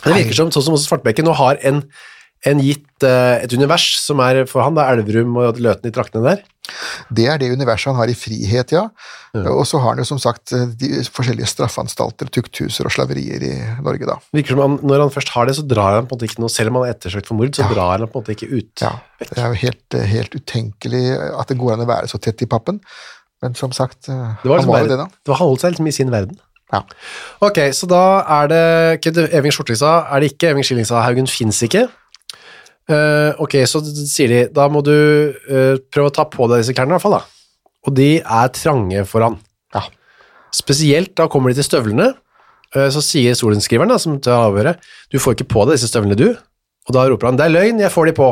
Det 0.06 0.14
virker 0.20 0.38
som, 0.38 0.52
sånn 0.54 0.68
som 0.70 0.78
også 0.78 0.92
Svartbekken 0.94 1.26
nå 1.28 1.34
har 1.38 1.58
en, 1.66 1.82
en 2.46 2.60
gitt, 2.62 2.86
uh, 3.04 3.42
et 3.42 3.54
univers 3.58 3.88
som 4.00 4.20
er 4.22 4.44
for 4.50 4.62
han, 4.62 4.76
da 4.78 4.86
er 4.86 5.00
Elverum 5.02 5.36
og 5.42 5.58
Løten 5.60 5.90
i 5.90 5.94
traktene 5.96 6.24
der. 6.28 6.44
Det 7.14 7.26
er 7.30 7.38
det 7.42 7.52
universet 7.54 7.92
han 7.92 7.98
har 8.00 8.10
i 8.10 8.16
frihet, 8.18 8.72
ja. 8.74 8.88
Og 9.36 9.66
så 9.70 9.78
har 9.78 9.92
han 9.94 10.00
jo 10.02 10.06
som 10.08 10.18
sagt 10.22 10.50
de 10.80 10.88
forskjellige 11.14 11.50
straffanstalter, 11.52 12.30
tukthuser 12.34 12.88
og 12.90 12.94
slaverier 12.96 13.44
i 13.46 13.52
Norge, 13.86 14.08
da. 14.10 14.16
Det 14.32 14.40
virker 14.40 14.56
som 14.56 14.62
han, 14.64 14.78
når 14.82 15.04
han 15.04 15.14
først 15.14 15.30
har 15.36 15.46
det, 15.46 15.54
så 15.60 15.66
drar 15.70 16.00
han 16.00 16.08
på 16.10 16.16
en 16.16 16.18
måte 16.18 16.30
ikke 16.30 16.42
noe, 16.42 16.50
selv 16.54 16.72
om 16.74 16.80
han 16.80 16.88
er 16.88 16.96
ettersøkt 16.96 17.30
for 17.30 17.38
mord, 17.38 17.54
så 17.54 17.66
Ja. 17.68 17.70
drar 17.76 18.00
han 18.02 18.08
på 18.10 18.18
en 18.18 18.24
måte 18.26 18.34
ikke 18.34 18.50
ut. 18.50 18.74
Ja, 18.82 18.94
det 19.22 19.38
er 19.38 19.54
jo 19.54 19.60
helt, 19.62 20.00
helt 20.16 20.40
utenkelig 20.42 21.04
at 21.38 21.54
det 21.54 21.60
går 21.62 21.76
an 21.76 21.86
å 21.86 21.90
være 21.92 22.10
så 22.10 22.18
tett 22.22 22.42
i 22.42 22.50
pappen. 22.50 22.82
Men 23.44 23.54
som 23.54 23.72
sagt, 23.76 24.08
Det 24.08 24.16
var, 24.16 24.58
han 24.58 24.66
liksom 24.66 24.74
var 24.74 24.86
jo 24.86 24.92
det, 24.96 24.98
da. 25.04 25.06
det 25.06 25.30
var 25.34 25.38
han 25.44 25.48
holdt 25.52 25.62
seg 25.62 25.76
liksom 25.76 25.88
i 25.88 25.98
sin 26.02 26.10
verden. 26.14 26.40
Ja. 26.74 26.82
Ok, 27.46 27.60
så 27.78 27.88
da 27.90 28.02
er 28.40 28.50
det 28.52 28.64
ikke 28.98 29.28
Eving 29.38 29.54
Skjortingstad, 29.54 30.10
er 30.10 30.24
det 30.24 30.32
ikke, 30.34 30.50
Eving 30.54 30.66
Skillingsa 30.66 31.04
Haugen 31.06 31.30
finnes 31.30 31.62
ikke. 31.68 31.86
Uh, 32.90 33.34
ok, 33.42 33.60
så 33.70 33.82
sier 33.86 34.30
de, 34.30 34.42
da 34.54 34.68
må 34.70 34.82
du 34.86 34.94
uh, 34.94 35.78
prøve 35.94 36.10
å 36.10 36.14
ta 36.14 36.26
på 36.30 36.50
deg 36.52 36.62
disse 36.62 36.76
klærne 36.78 36.94
i 36.94 36.98
hvert 36.98 37.06
fall 37.06 37.18
da. 37.18 37.24
Og 37.86 37.96
de 37.98 38.10
er 38.20 38.52
trange 38.54 39.06
foran. 39.10 39.40
Ja. 39.74 39.86
Spesielt 40.54 41.16
da 41.18 41.30
kommer 41.32 41.54
de 41.54 41.62
til 41.62 41.70
støvlene, 41.70 42.14
Uh, 42.76 42.90
Så 42.92 43.00
sier 43.06 43.38
sorenskriveren 43.38 43.88
da, 43.94 43.96
som 44.02 44.18
tar 44.20 44.50
avhøret, 44.50 44.82
du 45.14 45.16
får 45.22 45.38
ikke 45.38 45.48
på 45.54 45.64
deg 45.64 45.78
disse 45.78 45.88
støvlene 45.88 46.18
du, 46.20 46.28
og 46.36 46.96
da 46.98 47.06
roper 47.08 47.30
han, 47.30 47.38
det 47.40 47.48
er 47.48 47.54
løgn, 47.54 47.80
jeg 47.80 47.94
får 47.94 48.10
de 48.10 48.16
på. 48.18 48.28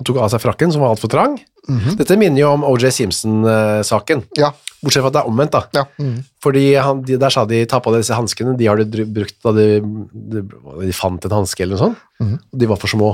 Han 0.00 0.08
tok 0.08 0.18
av 0.24 0.32
seg 0.32 0.42
frakken, 0.42 0.72
som 0.74 0.82
var 0.82 0.96
alt 0.96 1.04
trang. 1.66 1.96
Dette 1.98 2.16
minner 2.18 2.40
jo 2.42 2.52
om 2.56 2.64
O.J. 2.68 2.90
Simpson-saken, 2.96 4.24
Ja. 4.38 4.50
bortsett 4.82 5.04
fra 5.04 5.10
at 5.12 5.16
det 5.16 5.22
er 5.22 5.28
omvendt 5.30 5.52
da. 5.54 5.62
ja. 5.78 5.84
Mm. 5.98 6.24
Fordi 6.42 6.64
han, 6.74 7.02
de, 7.06 7.18
der 7.22 7.30
sa 7.30 7.44
de, 7.46 7.64
ta 7.70 7.78
på 7.78 7.92
deg 7.94 8.02
disse 8.02 8.16
hanskene, 8.18 8.56
de 8.58 8.66
har 8.66 8.76
du 8.82 9.04
brukt 9.06 9.36
da 9.44 9.52
de, 9.54 9.68
de, 10.12 10.42
de 10.82 10.92
fant 10.96 11.22
en 11.24 11.36
hanske 11.38 11.62
eller 11.62 11.78
noe 11.78 11.84
sånt, 11.92 12.42
og 12.52 12.58
de 12.58 12.66
var 12.70 12.80
for 12.82 12.90
små. 12.90 13.12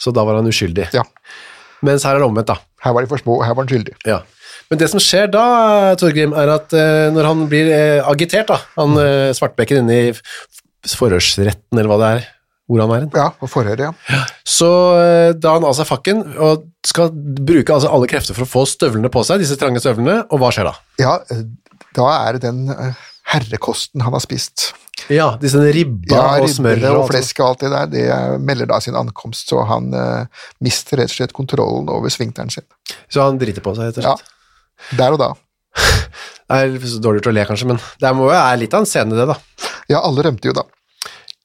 Så 0.00 0.10
da 0.16 0.24
var 0.24 0.40
han 0.40 0.48
uskyldig. 0.50 0.90
ja. 0.96 1.04
Mens 1.82 2.04
her 2.04 2.12
er 2.18 2.20
det 2.20 2.26
omvendt 2.28 2.50
da. 2.50 2.58
Her 2.84 2.92
var 2.92 3.00
de 3.06 3.08
for 3.08 3.16
små, 3.22 3.38
og 3.38 3.46
her 3.46 3.54
var 3.56 3.64
han 3.64 3.70
skyldig. 3.72 3.94
Ja. 4.04 4.18
Men 4.68 4.78
det 4.82 4.90
som 4.92 5.00
skjer 5.00 5.30
da, 5.32 5.44
Torgrim, 5.96 6.34
er 6.36 6.50
at 6.52 6.74
uh, 6.76 7.06
når 7.14 7.24
han 7.24 7.46
blir 7.48 7.70
uh, 7.72 8.10
agitert, 8.10 8.50
da, 8.52 8.58
han 8.76 8.98
uh, 9.00 9.30
Svartbekken 9.32 9.80
inne 9.86 9.96
i 10.10 10.10
forhørsretten, 10.92 11.78
eller 11.78 11.88
hva 11.88 11.98
det 12.02 12.10
er, 12.18 12.28
hvor 12.70 12.84
han 12.84 12.92
er 12.94 13.04
hen, 13.04 13.12
Ja, 13.18 13.28
på 13.34 13.48
forhøret, 13.50 13.82
ja. 13.82 14.20
så 14.46 14.70
eh, 15.00 15.30
da 15.34 15.56
han 15.56 15.66
av 15.66 15.74
seg 15.78 15.88
fakken 15.88 16.22
og 16.38 16.68
skal 16.86 17.10
bruke 17.12 17.74
altså 17.74 17.90
alle 17.90 18.08
krefter 18.10 18.36
for 18.36 18.46
å 18.46 18.50
få 18.50 18.62
støvlene 18.70 19.10
på 19.12 19.24
seg, 19.26 19.42
disse 19.42 19.58
trange 19.58 19.82
støvlene, 19.82 20.20
og 20.30 20.42
hva 20.42 20.52
skjer 20.54 20.70
da? 20.70 20.76
Ja, 21.02 21.16
eh, 21.34 21.42
da 21.98 22.06
er 22.14 22.38
det 22.38 22.44
den 22.46 22.70
eh, 22.70 23.08
herrekosten 23.32 24.06
han 24.06 24.14
har 24.14 24.22
spist. 24.22 24.70
Ja, 25.10 25.32
disse 25.40 25.62
ribba 25.72 26.12
Ja, 26.12 26.24
og 26.42 26.50
smør 26.52 26.82
og, 26.90 26.98
og 27.00 27.06
flesk 27.10 27.40
og 27.40 27.46
alt 27.48 27.62
det 27.64 27.70
der, 27.72 27.90
det 27.90 28.40
melder 28.44 28.68
da 28.70 28.80
sin 28.84 28.98
ankomst, 28.98 29.48
så 29.48 29.62
han 29.66 29.88
uh, 29.96 30.42
mister 30.62 31.00
rett 31.00 31.10
og 31.10 31.16
slett 31.16 31.34
kontrollen 31.36 31.88
over 31.90 32.12
svingteren 32.12 32.52
sin. 32.52 32.66
Så 33.08 33.24
han 33.24 33.40
driter 33.40 33.64
på 33.64 33.72
seg, 33.78 33.88
rett 33.88 34.02
og 34.02 34.06
slett? 34.06 34.34
Ja, 34.90 34.98
der 35.00 35.16
og 35.16 35.22
da. 35.22 35.30
Det 36.50 36.58
er 36.58 37.00
dårlig 37.00 37.20
gjort 37.20 37.30
å 37.30 37.32
le, 37.32 37.46
kanskje, 37.46 37.66
men 37.70 37.78
det 38.02 38.10
må 38.18 38.24
jo 38.26 38.32
være 38.32 38.58
litt 38.58 38.72
av 38.74 38.82
en 38.82 38.88
scene, 38.90 39.14
det, 39.14 39.26
da. 39.30 39.36
Ja, 39.92 40.00
alle 40.02 40.24
rømte 40.26 40.50
jo 40.50 40.54
da. 40.56 40.64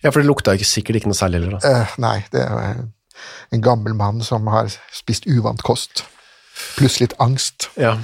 Ja, 0.06 0.12
for 0.13 0.22
det 0.22 0.30
lukta 0.30 0.54
ikke, 0.54 0.68
sikkert 0.70 1.02
ikke 1.02 1.10
noe 1.10 1.18
særlig 1.18 1.41
heller. 1.41 1.58
Eh, 1.65 1.96
nei, 2.02 2.20
det 2.34 2.44
er 2.46 2.84
en 3.56 3.63
gammel 3.65 3.96
mann 3.98 4.22
som 4.26 4.46
har 4.54 4.70
spist 4.94 5.26
uvant 5.26 5.63
kost. 5.65 6.06
Pluss 6.78 7.00
litt 7.02 7.15
angst. 7.24 7.70
Ja. 7.80 7.96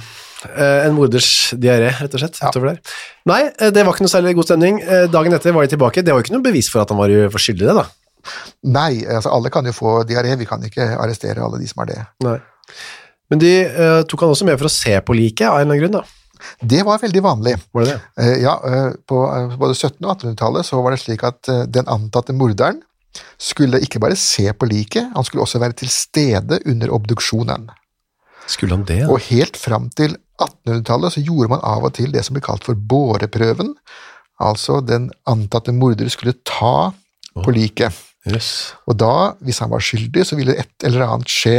Eh, 0.50 0.86
en 0.88 0.96
morders 0.96 1.52
diaré, 1.54 1.92
rett 2.00 2.14
og 2.16 2.22
slett. 2.24 2.40
Ja. 2.42 2.50
utover 2.50 2.72
der. 2.72 2.94
Nei, 3.30 3.42
eh, 3.52 3.70
det 3.70 3.84
var 3.86 3.94
ikke 3.94 4.06
noe 4.08 4.12
særlig 4.12 4.34
god 4.38 4.50
stemning. 4.50 4.80
Eh, 4.82 5.06
dagen 5.12 5.36
etter 5.36 5.54
var 5.54 5.66
de 5.66 5.76
tilbake. 5.76 6.02
Det 6.02 6.12
var 6.12 6.20
jo 6.20 6.26
ikke 6.26 6.34
noe 6.34 6.46
bevis 6.48 6.70
for 6.72 6.82
at 6.82 6.90
han 6.90 6.98
var 6.98 7.14
for 7.30 7.42
skyldig 7.42 7.68
det, 7.68 7.76
da. 7.78 7.86
Nei, 8.74 9.02
altså 9.06 9.32
alle 9.34 9.50
kan 9.50 9.66
jo 9.66 9.74
få 9.74 10.00
diaré, 10.06 10.34
vi 10.38 10.46
kan 10.46 10.62
ikke 10.66 10.92
arrestere 10.94 11.42
alle 11.42 11.58
de 11.62 11.70
som 11.70 11.82
har 11.82 11.90
det. 11.90 12.02
Nei. 12.26 12.36
Men 13.32 13.40
de 13.42 13.52
eh, 13.64 14.02
tok 14.10 14.26
han 14.26 14.34
også 14.34 14.46
med 14.48 14.58
for 14.60 14.68
å 14.68 14.72
se 14.72 14.98
på 15.00 15.16
liket, 15.16 15.46
av 15.48 15.60
en 15.60 15.64
eller 15.64 15.70
annen 15.70 15.82
grunn, 15.84 16.02
da. 16.02 16.21
Det 16.60 16.82
var 16.86 17.02
veldig 17.02 17.22
vanlig. 17.24 17.56
Var 17.72 17.84
det 17.84 17.92
det? 17.92 18.00
Eh, 18.24 18.38
ja, 18.44 18.54
eh, 18.68 18.88
på 19.08 19.20
eh, 19.28 19.56
både 19.60 19.76
1700- 19.76 20.06
og 20.06 20.14
1800-tallet 20.16 20.68
så 20.68 20.80
var 20.82 20.94
det 20.94 21.02
slik 21.02 21.24
at 21.26 21.52
den 21.72 21.90
antatte 21.90 22.34
morderen 22.36 22.82
skulle 23.40 23.82
ikke 23.84 24.00
bare 24.00 24.16
se 24.16 24.46
på 24.56 24.66
liket, 24.70 25.10
han 25.12 25.24
skulle 25.26 25.44
også 25.44 25.60
være 25.60 25.76
til 25.82 25.90
stede 25.92 26.62
under 26.68 26.92
obduksjonen. 26.96 27.66
Skulle 28.48 28.78
han 28.78 28.86
det? 28.88 29.02
Ja? 29.02 29.10
Og 29.12 29.20
helt 29.28 29.58
fram 29.60 29.90
til 29.92 30.16
1800-tallet 30.40 31.14
så 31.14 31.24
gjorde 31.24 31.52
man 31.52 31.66
av 31.66 31.84
og 31.86 31.92
til 31.98 32.14
det 32.14 32.24
som 32.26 32.36
ble 32.36 32.44
kalt 32.44 32.64
for 32.66 32.78
båreprøven. 32.78 33.74
Altså 34.42 34.80
den 34.84 35.10
antatte 35.28 35.74
morder 35.76 36.08
skulle 36.10 36.38
ta 36.48 36.90
på 37.36 37.54
liket. 37.54 37.94
Yes. 38.28 38.72
Og 38.86 38.96
da, 39.02 39.34
hvis 39.42 39.60
han 39.62 39.70
var 39.72 39.82
skyldig, 39.82 40.24
så 40.26 40.38
ville 40.38 40.56
et 40.58 40.86
eller 40.86 41.06
annet 41.06 41.30
skje. 41.30 41.58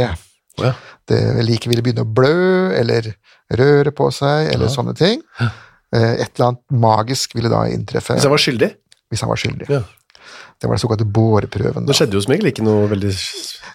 Oh, 0.58 0.68
ja. 0.68 0.74
Det 1.08 1.20
liket 1.44 1.68
ville 1.70 1.84
begynne 1.84 2.06
å 2.06 2.14
blø, 2.16 2.72
eller 2.76 3.10
røre 3.52 3.90
på 3.92 4.08
seg, 4.12 4.52
eller 4.54 4.68
sånne 4.72 4.94
ting. 4.96 5.20
Eh, 5.40 6.14
Et 6.24 6.30
eller 6.38 6.46
annet 6.48 6.62
magisk 6.70 7.34
ville 7.36 7.48
da 7.52 7.64
inntreffe 7.70 8.14
Hvis 8.16 8.24
han 8.24 8.30
var 8.34 8.38
skyldig? 8.42 8.70
hvis 9.10 9.20
han 9.20 9.28
var 9.30 9.36
skyldig. 9.38 9.68
Ja. 9.70 9.82
Det 10.58 10.66
var 10.68 10.74
den 10.76 10.82
såkalte 10.82 11.04
båreprøven. 11.06 11.86
Det 11.86 11.94
skjedde 11.94 12.16
jo 12.16 12.20
som 12.24 12.32
regel 12.32 12.46
ikke 12.50 12.64
noe 12.64 12.88
veldig 12.88 13.12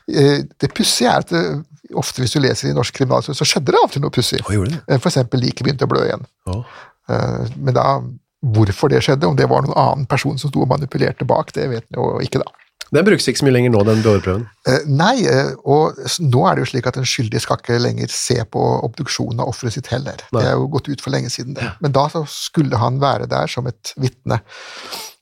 Eh, 0.09 0.41
Det 0.59 0.73
pussige 0.73 1.07
er 1.11 1.19
at 1.21 1.29
det, 1.29 1.63
ofte 1.95 2.21
hvis 2.21 2.33
du 2.33 2.39
leser 2.39 2.69
i 2.69 2.73
norsk 2.73 2.93
kriminalhistorie, 2.97 3.37
så 3.37 3.45
skjedde 3.45 3.71
det 3.71 3.75
av 3.77 3.83
og 3.87 3.91
til 3.93 4.01
noe 4.01 4.09
pussig. 4.09 4.39
Eh, 4.41 4.97
eksempel 4.97 5.39
liket 5.39 5.63
begynte 5.63 5.85
å 5.85 5.91
blø 5.91 6.01
igjen. 6.07 6.25
Eh, 7.09 7.45
Men 7.57 7.73
da, 7.73 8.01
hvorfor 8.43 8.89
det 8.89 9.03
skjedde, 9.03 9.27
om 9.27 9.35
det 9.35 9.47
var 9.49 9.61
noen 9.61 9.77
annen 9.77 10.05
person 10.07 10.37
som 10.37 10.49
sto 10.49 10.61
og 10.61 10.69
manipulerte 10.69 11.25
bak, 11.27 11.51
det 11.53 11.69
vet 11.69 11.85
vi 11.89 11.95
jo 11.99 12.19
ikke 12.19 12.39
da. 12.43 12.49
Den 12.95 13.05
brukes 13.05 13.27
ikke 13.29 13.41
så 13.41 13.45
mye 13.45 13.53
lenger 13.53 13.73
nå, 13.73 13.83
den 13.85 14.01
blåprøven. 14.05 14.47
Eh, 14.69 14.87
Nei, 14.89 15.15
eh, 15.29 15.51
og 15.69 15.99
nå 16.25 16.45
er 16.49 16.57
det 16.57 16.63
jo 16.63 16.69
slik 16.71 16.89
at 16.89 16.97
en 16.97 17.07
skyldig 17.07 17.41
skal 17.43 17.59
ikke 17.61 17.77
lenger 17.81 18.09
se 18.13 18.39
på 18.49 18.63
obduksjonen 18.87 19.43
av 19.43 19.51
offeret 19.51 19.77
sitt 19.77 19.91
heller. 19.93 20.23
Nei. 20.33 20.41
Det 20.41 20.49
er 20.49 20.57
jo 20.57 20.71
gått 20.73 20.89
ut 20.89 21.03
for 21.05 21.13
lenge 21.13 21.29
siden, 21.33 21.53
det. 21.59 21.69
Men 21.83 21.93
da 21.95 22.07
så 22.09 22.23
skulle 22.31 22.81
han 22.81 22.97
være 23.03 23.29
der 23.29 23.51
som 23.51 23.69
et 23.69 23.93
vitne. 24.01 24.41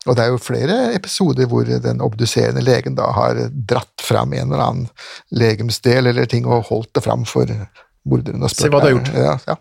Og 0.07 0.15
det 0.15 0.23
er 0.23 0.31
jo 0.31 0.39
flere 0.39 0.77
episoder 0.95 1.49
hvor 1.51 1.67
den 1.67 1.99
obduserende 2.03 2.63
legen 2.63 2.95
da 2.95 3.09
har 3.15 3.41
dratt 3.51 4.03
fram 4.03 4.31
en 4.31 4.47
eller 4.47 4.63
annen 4.63 4.87
legemsdel 5.35 6.13
eller 6.13 6.29
ting 6.31 6.47
og 6.47 6.69
holdt 6.69 6.93
det 6.95 7.03
fram 7.03 7.27
for 7.27 7.51
morderen. 8.07 8.43
og 8.47 8.53
Se 8.53 8.71
hva 8.71 8.79
du 8.79 8.87
har 8.87 8.95
gjort. 8.95 9.11
Ja, 9.17 9.35
ja. 9.49 9.59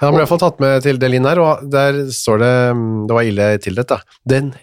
Han 0.00 0.14
ble 0.14 0.22
i 0.22 0.22
hvert 0.22 0.30
fall 0.32 0.40
tatt 0.40 0.60
med 0.62 0.80
til 0.84 0.98
Delin 1.00 1.28
her, 1.28 1.40
og 1.44 1.64
der 1.68 2.06
står 2.14 2.40
det 2.40 2.54
mm, 2.76 2.90
Det 3.08 3.16
var 3.16 3.28
ille 3.28 3.48
tildelt, 3.60 3.92
da. 3.92 4.16
Den 4.32 4.54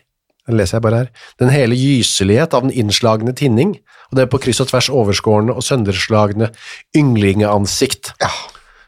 den 0.47 0.57
leser 0.59 0.77
jeg 0.77 0.85
bare 0.85 1.03
her. 1.03 1.09
Den 1.41 1.51
hele 1.51 1.77
gyselighet 1.77 2.55
av 2.55 2.65
den 2.65 2.73
innslagne 2.75 3.33
tinning, 3.35 3.75
og 4.09 4.19
det 4.19 4.29
på 4.31 4.39
kryss 4.41 4.61
og 4.63 4.69
tvers 4.71 4.89
overskårne 4.93 5.55
og 5.55 5.65
sønderslagne 5.65 6.51
ynglingeansikt, 6.97 8.13
ja. 8.23 8.31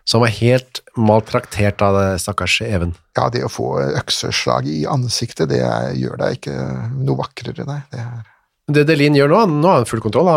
som 0.08 0.24
var 0.24 0.32
helt 0.39 0.82
maltraktert 0.95 1.84
av 1.86 1.98
det 2.00 2.08
stakkars 2.24 2.62
Even. 2.65 2.95
ja, 3.19 3.28
det 3.34 3.43
å 3.43 3.52
få 3.52 3.74
økseslag 4.00 4.67
i 4.72 4.86
ansiktet, 4.89 5.52
det 5.52 5.63
gjør 6.00 6.22
deg 6.24 6.39
ikke 6.39 6.56
noe 6.95 7.19
vakrere, 7.19 7.67
nei. 7.67 7.82
Det 7.91 8.04
er 8.04 8.28
Det 8.69 8.86
Delin 8.86 9.17
gjør 9.17 9.32
nå, 9.34 9.45
nå 9.60 9.67
har 9.67 9.82
han 9.82 9.89
full 9.89 10.02
kontroll, 10.04 10.30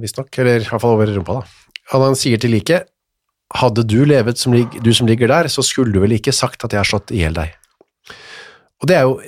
visstnok, 0.00 0.30
eller 0.38 0.62
i 0.62 0.68
hvert 0.68 0.82
fall 0.82 0.96
over 0.96 1.10
rumpa, 1.10 1.40
da. 1.40 1.76
Han, 1.92 2.04
han 2.06 2.18
sier 2.18 2.38
til 2.38 2.54
liket 2.54 2.88
hadde 3.58 3.82
du 3.82 4.04
levet 4.06 4.38
som 4.38 4.54
du 4.54 4.92
som 4.94 5.08
ligger 5.10 5.30
der, 5.30 5.48
så 5.50 5.62
skulle 5.66 5.92
du 5.92 5.98
vel 6.02 6.14
ikke 6.14 6.34
sagt 6.34 6.62
at 6.64 6.74
jeg 6.74 6.78
har 6.78 6.86
slått 6.86 7.10
i 7.10 7.24
hjel 7.24 7.34
deg. 7.34 7.56
Og 8.80 8.88
det 8.88 8.96
er 8.96 9.04
jo 9.04 9.18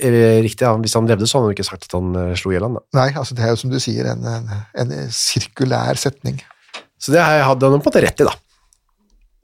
riktig, 0.41 0.65
ja. 0.65 0.73
hvis 0.81 0.95
han 0.97 1.09
levde 1.09 1.27
så 1.29 1.37
hadde 1.37 1.51
han 1.51 1.57
ikke 1.57 1.67
sagt 1.67 1.85
at 1.85 1.93
han 1.93 2.15
eh, 2.17 2.31
slo 2.39 2.49
i 2.53 2.55
hjel 2.55 2.65
ham. 2.65 2.79
Nei, 2.97 3.11
altså 3.11 3.37
det 3.37 3.45
er 3.45 3.53
jo 3.53 3.59
som 3.61 3.73
du 3.73 3.77
sier, 3.81 4.09
en, 4.09 4.25
en, 4.25 4.49
en 4.81 4.95
sirkulær 5.13 5.99
setning. 6.01 6.41
Så 6.97 7.13
det 7.13 7.21
hadde 7.21 7.69
han 7.69 7.77
på 7.77 7.85
en 7.85 7.91
måte 7.91 8.01
rett 8.01 8.23
i, 8.23 8.25
da. 8.25 8.33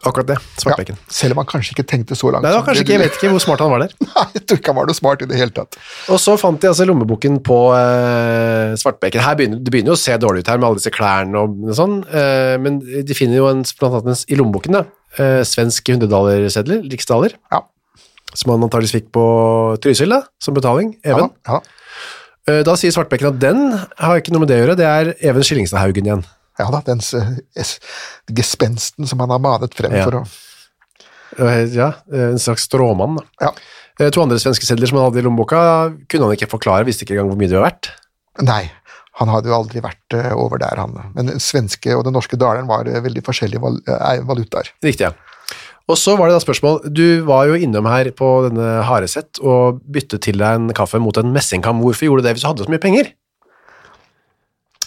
Akkurat 0.07 0.29
det, 0.29 0.37
Svartbekken. 0.61 0.95
Ja, 0.95 1.11
selv 1.11 1.35
om 1.35 1.41
han 1.41 1.47
kanskje 1.49 1.73
ikke 1.73 1.83
tenkte 1.91 2.15
så 2.15 2.29
langt. 2.31 2.45
Nei, 2.45 2.53
det 2.53 2.59
var 2.61 2.67
kanskje 2.69 2.83
ikke, 2.85 2.93
jeg 2.93 3.01
vet 3.01 3.17
ikke 3.17 3.31
hvor 3.33 3.41
smart 3.43 3.63
han 3.65 3.71
var 3.73 3.81
der. 3.83 3.95
Nei, 4.07 4.25
jeg 4.37 4.43
tror 4.47 4.59
ikke 4.61 4.71
han 4.71 4.77
var 4.77 4.87
noe 4.87 4.95
smart 4.95 5.23
i 5.25 5.27
det 5.27 5.39
hele 5.41 5.53
tatt. 5.57 5.75
Og 6.15 6.21
så 6.23 6.35
fant 6.39 6.61
de 6.63 6.69
altså 6.69 6.87
lommeboken 6.87 7.41
på 7.43 7.57
eh, 7.75 8.77
Svartbekken. 8.79 9.23
Her 9.25 9.35
begynner, 9.35 9.59
det 9.59 9.73
begynner 9.75 9.91
jo 9.91 9.97
å 9.97 10.01
se 10.01 10.15
dårlig 10.23 10.45
ut 10.45 10.51
her 10.53 10.61
med 10.61 10.69
alle 10.69 10.79
disse 10.79 10.93
klærne 10.95 11.43
og 11.43 11.73
sånn, 11.75 11.97
eh, 12.15 12.55
men 12.63 12.79
de 12.79 13.17
finner 13.17 13.41
jo 13.41 13.49
en, 13.51 13.65
blant 13.81 13.99
annet 13.99 14.15
en, 14.15 14.23
i 14.31 14.39
lommeboken 14.39 14.79
da, 14.79 14.85
eh, 15.19 15.41
svensk 15.51 15.91
hundredallersedler, 15.91 16.87
riksdaler, 16.95 17.35
Ja, 17.51 17.65
som 18.39 18.53
han 18.53 18.63
antakeligvis 18.65 18.95
fikk 18.97 19.11
på 19.15 19.23
Trysil 19.83 20.09
da, 20.15 20.21
som 20.41 20.55
betaling, 20.57 20.93
Even. 21.03 21.29
da, 21.45 21.59
ja. 21.59 21.61
Eh, 22.47 22.61
Da 22.65 22.73
sier 22.79 22.91
Svartbekken 22.95 23.33
at 23.33 23.39
den 23.43 23.65
har 23.99 24.19
ikke 24.21 24.31
noe 24.33 24.45
med 24.45 24.49
det 24.51 24.57
å 24.59 24.63
gjøre, 24.65 24.77
det 24.79 24.87
er 24.89 25.13
Even 25.29 25.43
Skillingstadhaugen 25.45 26.07
igjen. 26.07 26.23
ja 26.59 26.69
da, 26.73 26.81
den 26.87 26.99
gespensten 28.35 29.07
som 29.07 29.19
han 29.23 29.29
har 29.33 29.39
manet 29.43 29.75
frem 29.77 29.93
Ja. 29.95 30.05
for 30.05 30.21
å 30.21 30.27
Eh, 31.37 31.65
Ja, 31.75 31.93
en 32.11 32.39
slags 32.39 32.63
stråmann 32.67 33.15
da. 33.17 33.23
Ja. 33.39 33.51
Eh, 33.99 34.09
To 34.09 34.21
andre 34.23 34.37
svenske 34.39 34.65
sedler 34.65 34.87
som 34.89 34.97
han 34.97 35.05
hadde 35.11 35.19
i 35.21 35.27
lommeboka, 35.27 35.93
kunne 36.09 36.25
han 36.25 36.35
ikke 36.35 36.49
forklare, 36.49 36.83
visste 36.85 37.05
ikke 37.05 37.13
engang 37.15 37.29
hvor 37.29 37.37
mye 37.37 37.47
det 37.47 37.59
var 37.59 37.69
verdt. 37.69 37.89
Nei, 38.41 38.71
han 39.13 39.27
hadde 39.29 39.45
jo 39.45 39.53
aldri 39.53 39.79
vært 39.79 40.33
over 40.33 40.57
der, 40.57 40.75
han. 40.75 41.11
Men 41.13 41.27
den 41.27 41.37
svenske 41.39 41.95
og 41.95 42.03
den 42.03 42.13
norske 42.13 42.35
daleren 42.35 42.65
var 42.67 42.83
veldig 42.85 43.21
forskjellige 43.23 43.61
val 43.61 43.77
valutaer. 44.25 44.71
Riktig, 44.83 45.01
ja. 45.05 45.11
Og 45.89 45.97
så 45.97 46.13
var 46.19 46.29
det 46.29 46.35
da 46.37 46.41
spørsmål, 46.43 46.83
du 46.93 47.23
var 47.25 47.47
jo 47.49 47.55
innom 47.57 47.87
her 47.89 48.11
på 48.13 48.27
denne 48.45 48.67
Haresett 48.85 49.39
og 49.41 49.79
byttet 49.89 50.21
til 50.27 50.37
deg 50.37 50.59
en 50.59 50.73
kaffe 50.77 50.99
mot 51.01 51.17
en 51.17 51.31
messingkam. 51.33 51.81
Hvorfor 51.81 52.05
gjorde 52.05 52.21
du 52.21 52.27
det 52.29 52.35
hvis 52.37 52.43
du 52.45 52.49
hadde 52.51 52.67
så 52.67 52.73
mye 52.73 52.83
penger? 52.83 53.09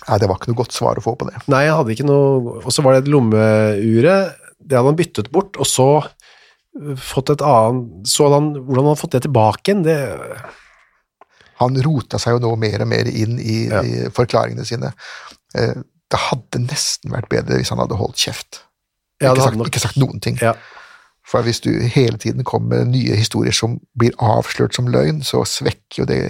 Nei, 0.08 0.18
det 0.18 0.28
var 0.30 0.38
ikke 0.38 0.50
noe 0.52 0.58
godt 0.62 0.74
svar 0.74 0.98
å 0.98 1.02
få 1.04 1.14
på 1.18 1.26
det. 1.28 1.40
Nei, 1.50 1.64
jeg 1.66 1.74
hadde 1.78 1.94
ikke 1.94 2.06
noe, 2.08 2.56
og 2.62 2.70
så 2.74 2.82
var 2.86 2.94
det 2.96 3.04
et 3.04 3.10
lommeure, 3.12 4.16
det 4.62 4.78
hadde 4.78 4.88
han 4.90 4.98
byttet 4.98 5.30
bort, 5.34 5.58
og 5.62 5.66
så 5.68 5.88
fått 7.02 7.30
et 7.34 7.42
annet, 7.44 8.08
så 8.10 8.26
hadde 8.26 8.38
han, 8.40 8.50
hvordan 8.62 8.82
han 8.82 8.90
hadde 8.92 9.02
fått 9.02 9.14
det 9.18 9.22
tilbake 9.26 9.62
igjen, 9.72 9.82
det, 9.86 9.98
Han 11.62 11.76
rota 11.84 12.18
seg 12.18 12.34
jo 12.34 12.40
nå 12.42 12.48
mer 12.58 12.82
og 12.82 12.88
mer 12.90 13.06
inn 13.06 13.36
i, 13.38 13.68
Ja. 13.70 13.82
i 13.86 14.08
forklaringene 14.10 14.64
sine. 14.66 14.92
Eh, 15.54 15.74
Det 16.12 16.18
hadde 16.20 16.58
nesten 16.66 17.08
vært 17.14 17.28
bedre 17.30 17.56
hvis 17.56 17.70
han 17.72 17.78
hadde 17.78 17.96
holdt 17.96 18.18
kjeft. 18.20 18.62
ja, 19.22 19.30
ikke, 19.32 19.42
sagt, 19.46 19.66
ikke 19.70 19.80
sagt 19.80 19.96
noen 20.02 20.20
ting. 20.20 20.36
ja. 20.42 20.52
For 21.28 21.42
hvis 21.46 21.60
du 21.62 21.70
hele 21.86 22.18
tiden 22.18 22.44
kommer 22.44 22.82
med 22.82 22.92
nye 22.96 23.16
historier 23.16 23.54
som 23.54 23.78
blir 23.98 24.16
avslørt 24.18 24.74
som 24.74 24.88
løgn, 24.90 25.22
så 25.22 25.44
svekker 25.48 26.02
jo 26.02 26.06
det 26.08 26.20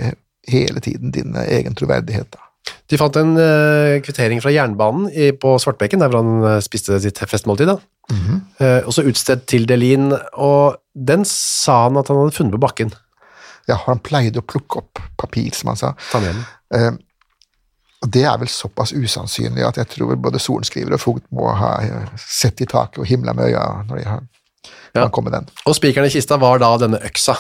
hele 0.49 0.81
tiden 0.85 1.11
din 1.15 1.37
eh, 1.37 1.49
egen 1.59 1.75
troverdighet. 1.79 2.29
Da. 2.35 2.49
De 2.91 2.99
fant 3.01 3.17
en 3.17 3.37
øh, 3.41 4.01
kvittering 4.05 4.43
fra 4.43 4.53
jernbanen 4.53 5.09
på 5.41 5.57
Svartbekken, 5.59 6.01
der 6.01 6.09
hvor 6.13 6.23
han 6.23 6.45
øh, 6.57 6.63
spiste 6.63 7.01
sitt 7.01 7.19
festmåltid 7.19 7.73
da. 7.73 7.79
Eh, 8.61 8.81
og 8.87 8.93
så 8.93 9.05
utstedt 9.09 9.47
til 9.51 9.65
Delin, 9.69 10.13
og 10.35 10.77
den 10.95 11.25
sa 11.29 11.85
han 11.87 11.97
at 11.97 12.09
han 12.13 12.21
hadde 12.21 12.37
funnet 12.37 12.53
på 12.59 12.61
bakken. 12.67 12.93
Ja, 13.71 13.79
han 13.87 14.03
pleide 14.03 14.43
å 14.43 14.47
plukke 14.47 14.83
opp 14.83 15.01
papir, 15.19 15.55
som 15.55 15.73
han 15.73 15.81
sa. 15.81 15.95
Ta 16.13 16.21
med 16.21 16.35
den. 16.35 16.45
Eh, 16.77 16.93
Det 18.03 18.25
er 18.27 18.35
vel 18.39 18.49
såpass 18.51 18.91
usannsynlig 18.93 19.63
at 19.63 19.77
jeg 19.79 19.87
tror 19.93 20.17
både 20.19 20.41
sorenskriver 20.43 20.97
og 20.97 21.01
fogd 21.01 21.23
må 21.31 21.53
ha 21.55 21.77
eh, 21.87 22.09
sett 22.19 22.61
i 22.61 22.67
taket 22.67 22.99
og 22.99 23.07
himla 23.07 23.31
med 23.33 23.53
øya 23.53 23.85
når 23.87 24.01
de 24.01 24.07
har 24.09 24.25
Ja. 24.93 25.07
han 25.07 25.13
kom 25.15 25.25
med 25.25 25.37
den. 25.37 25.49
Og 25.67 25.77
spikeren 25.79 26.09
i 26.09 26.13
kista 26.13 26.37
var 26.41 26.61
da 26.61 26.75
denne 26.81 27.01
øksa. 27.07 27.37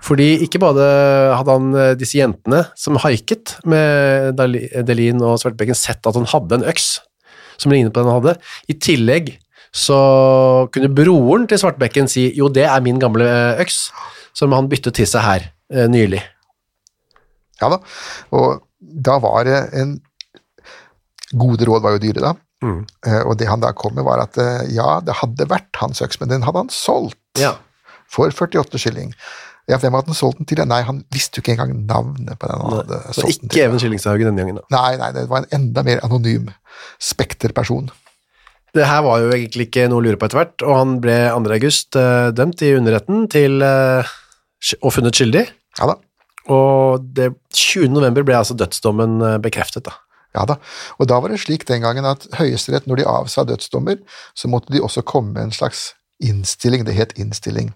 Fordi 0.00 0.32
ikke 0.46 0.60
bare 0.62 0.86
hadde 1.36 1.54
han 1.54 1.76
eh, 1.76 1.92
disse 2.00 2.18
jentene 2.18 2.64
som 2.78 2.98
haiket 3.02 3.58
med 3.68 4.40
Delin 4.88 5.20
og 5.20 5.38
Svartbekken 5.42 5.76
sett 5.76 6.06
at 6.08 6.16
han 6.16 6.28
hadde 6.30 6.60
en 6.60 6.66
øks 6.70 6.94
som 7.60 7.72
lignet 7.72 7.92
på 7.92 8.00
den 8.00 8.08
han 8.08 8.22
hadde. 8.22 8.36
I 8.72 8.78
tillegg 8.80 9.34
så 9.76 10.00
kunne 10.74 10.90
broren 10.90 11.46
til 11.50 11.60
Svartbekken 11.60 12.08
si 12.10 12.30
jo, 12.34 12.48
det 12.50 12.66
er 12.66 12.82
min 12.82 12.98
gamle 13.02 13.28
eh, 13.28 13.62
øks, 13.62 13.90
som 14.34 14.54
han 14.56 14.70
byttet 14.70 14.96
til 14.98 15.08
seg 15.10 15.26
her 15.26 15.48
eh, 15.70 15.86
nylig. 15.90 16.22
Ja 17.60 17.68
da, 17.74 17.82
og 18.34 18.64
da 18.80 19.18
var 19.22 19.44
det 19.48 19.66
en 19.76 19.98
Gode 21.30 21.62
råd 21.62 21.84
var 21.84 21.92
jo 21.94 22.00
dyre, 22.02 22.22
da. 22.24 22.32
Mm. 22.62 22.80
Eh, 23.06 23.22
Og 23.24 23.38
det 23.40 23.48
han 23.48 23.60
da 23.62 23.70
kom 23.72 23.94
med, 23.96 24.04
var 24.04 24.20
at 24.20 24.36
eh, 24.38 24.66
ja, 24.74 25.00
det 25.00 25.14
hadde 25.22 25.46
vært 25.48 25.78
hans 25.80 26.02
øks, 26.04 26.20
men 26.20 26.28
den 26.28 26.42
hadde 26.44 26.58
han 26.66 26.68
solgt 26.74 27.16
Ja. 27.40 27.54
for 28.10 28.28
48 28.30 28.78
skilling. 28.78 29.14
Ja, 29.70 29.76
hvem 29.78 29.94
hadde 29.94 30.10
han 30.10 30.18
solgt 30.18 30.38
den 30.42 30.46
til? 30.50 30.60
Nei, 30.66 30.80
han 30.82 31.04
visste 31.14 31.38
jo 31.38 31.44
ikke 31.44 31.54
engang 31.54 31.86
navnet 31.86 32.36
på 32.40 32.48
den 32.50 32.60
han 32.60 32.76
hadde 32.80 32.98
solgt 33.14 33.40
den 33.40 33.48
til. 33.48 33.60
ikke. 33.60 33.64
Even 33.68 33.78
Skillingshaugen 33.78 34.26
denne 34.28 34.42
gangen. 34.42 34.58
da. 34.60 34.76
Nei, 34.76 34.96
nei, 35.00 35.10
det 35.16 35.28
var 35.30 35.44
en 35.44 35.52
enda 35.60 35.82
mer 35.86 36.00
anonym 36.04 36.48
spekterperson. 37.00 37.90
Det 38.74 38.84
her 38.86 39.00
var 39.02 39.18
jo 39.22 39.30
egentlig 39.34 39.66
ikke 39.68 39.88
noe 39.90 39.98
å 40.02 40.04
lure 40.04 40.18
på 40.20 40.26
etter 40.28 40.38
hvert, 40.42 40.62
og 40.66 40.76
han 40.78 40.92
ble 41.02 41.16
2. 41.32 41.54
august 41.56 41.96
eh, 41.98 42.28
dømt 42.36 42.62
i 42.66 42.74
underretten 42.76 43.24
til 43.32 43.62
og 43.64 44.92
funnet 44.94 45.16
skyldig. 45.16 45.46
Ja 45.80 45.88
da. 45.90 45.96
Og 46.50 47.02
det, 47.14 47.30
20. 47.54 47.88
november 47.94 48.24
ble 48.26 48.36
altså 48.38 48.56
dødsdommen 48.58 49.18
bekreftet. 49.44 49.84
da. 49.86 49.94
Ja 50.34 50.44
da, 50.46 50.56
og 50.98 51.08
da 51.10 51.16
var 51.20 51.28
det 51.32 51.40
slik 51.42 51.64
den 51.66 51.82
gangen 51.82 52.04
at 52.06 52.26
Høyesterett, 52.38 52.86
når 52.86 52.96
de 53.00 53.06
avsa 53.10 53.42
dødsdommer, 53.44 53.96
så 54.34 54.48
måtte 54.48 54.70
de 54.72 54.80
også 54.80 55.02
komme 55.02 55.32
med 55.34 55.42
en 55.48 55.52
slags 55.56 55.94
innstilling, 56.22 56.84
det 56.84 56.94
het 56.94 57.12
innstilling, 57.18 57.72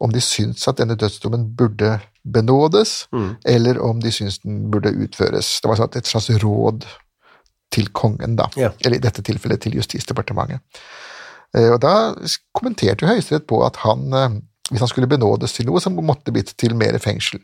om 0.00 0.10
de 0.12 0.20
syntes 0.20 0.66
at 0.68 0.78
denne 0.80 0.96
dødsdommen 0.96 1.50
burde 1.56 2.00
benådes, 2.24 3.06
eller 3.44 3.78
om 3.84 4.00
de 4.00 4.10
syntes 4.10 4.38
den 4.42 4.70
burde 4.72 4.88
utføres. 4.96 5.60
Det 5.60 5.68
var 5.68 5.76
sånn 5.76 5.96
et 6.00 6.06
slags 6.08 6.30
råd 6.42 6.86
til 7.72 7.88
kongen, 7.92 8.36
da, 8.36 8.48
Ja. 8.56 8.70
eller 8.84 8.96
i 8.96 9.00
dette 9.00 9.22
tilfellet 9.22 9.60
til 9.60 9.74
Justisdepartementet. 9.76 10.60
Eh, 11.54 11.70
Og 11.72 11.80
da 11.80 12.14
kommenterte 12.54 13.02
jo 13.04 13.08
Høyesterett 13.12 13.46
på 13.46 13.64
at 13.66 13.76
han, 13.84 14.12
eh, 14.12 14.40
hvis 14.70 14.80
han 14.80 14.88
skulle 14.88 15.06
benådes 15.08 15.52
til 15.52 15.66
noe, 15.66 15.78
så 15.80 15.90
måtte 15.92 16.24
det 16.24 16.32
blitt 16.34 16.56
til 16.56 16.74
mer 16.74 16.98
fengsel. 16.98 17.40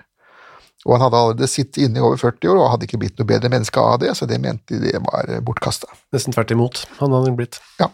Og 0.87 0.95
han 0.95 1.03
hadde 1.07 1.21
allerede 1.21 1.49
sittet 1.51 1.81
inne 1.85 1.99
i 1.99 2.05
over 2.05 2.21
40 2.21 2.53
år 2.53 2.61
og 2.61 2.71
hadde 2.75 2.87
ikke 2.87 3.01
blitt 3.03 3.19
noe 3.19 3.29
bedre 3.29 3.51
menneske 3.51 3.83
av 3.83 3.99
det, 4.03 4.13
så 4.15 4.29
det 4.31 4.39
mente 4.43 4.79
de 4.79 4.93
det 4.95 5.01
var 5.03 5.33
bortkasta. 5.47 5.91
Nesten 6.15 6.37
tvert 6.37 6.55
imot, 6.55 6.85
han 7.01 7.15
hadde 7.17 7.35
blitt. 7.39 7.59
Ja. 7.83 7.91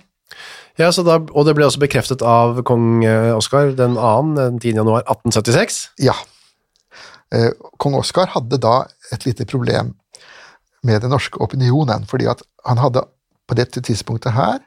Ja, 0.78 0.90
så 0.92 1.04
da, 1.06 1.20
Og 1.22 1.46
det 1.46 1.54
ble 1.54 1.66
også 1.68 1.78
bekreftet 1.82 2.22
av 2.26 2.58
kong 2.66 3.04
eh, 3.06 3.30
Oskar 3.36 3.70
den 3.78 3.94
2. 3.94 4.22
den 4.36 4.56
10. 4.58 4.80
januar 4.82 5.04
1876. 5.06 5.84
ja. 6.02 6.16
Eh, 7.34 7.50
Kong 7.78 7.96
Oskar 7.98 8.28
hadde 8.34 8.60
da 8.62 8.84
et 9.14 9.24
lite 9.26 9.46
problem 9.48 9.94
med 10.84 11.00
den 11.02 11.10
norske 11.14 11.40
opinionen, 11.42 12.04
fordi 12.06 12.28
at 12.30 12.42
han 12.66 12.78
hadde 12.78 13.06
på 13.48 13.56
dette 13.58 13.80
tidspunktet 13.82 14.36
her 14.36 14.60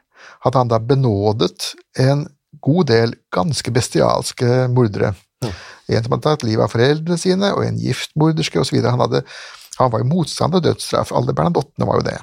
hadde 0.44 0.58
han 0.58 0.70
da 0.70 0.80
benådet 0.82 1.72
en 1.98 2.26
god 2.64 2.90
del 2.90 3.14
ganske 3.34 3.70
bestialske 3.74 4.66
mordere. 4.72 5.14
En 5.42 6.02
som 6.04 6.12
hadde 6.12 6.22
tatt 6.26 6.42
livet 6.42 6.64
av 6.64 6.72
foreldrene 6.72 7.18
sine, 7.18 7.52
og 7.54 7.64
en 7.64 7.78
giftmorderske 7.78 8.60
osv. 8.60 8.80
Han, 8.84 8.98
hadde- 9.00 9.22
han 9.78 9.90
var 9.92 10.00
jo 10.02 10.08
motstander 10.10 10.58
av 10.58 10.64
dødsstraff, 10.66 11.12
alle 11.12 11.32
Bernadottene 11.32 11.86
var 11.86 12.00
jo 12.00 12.06
det. 12.10 12.18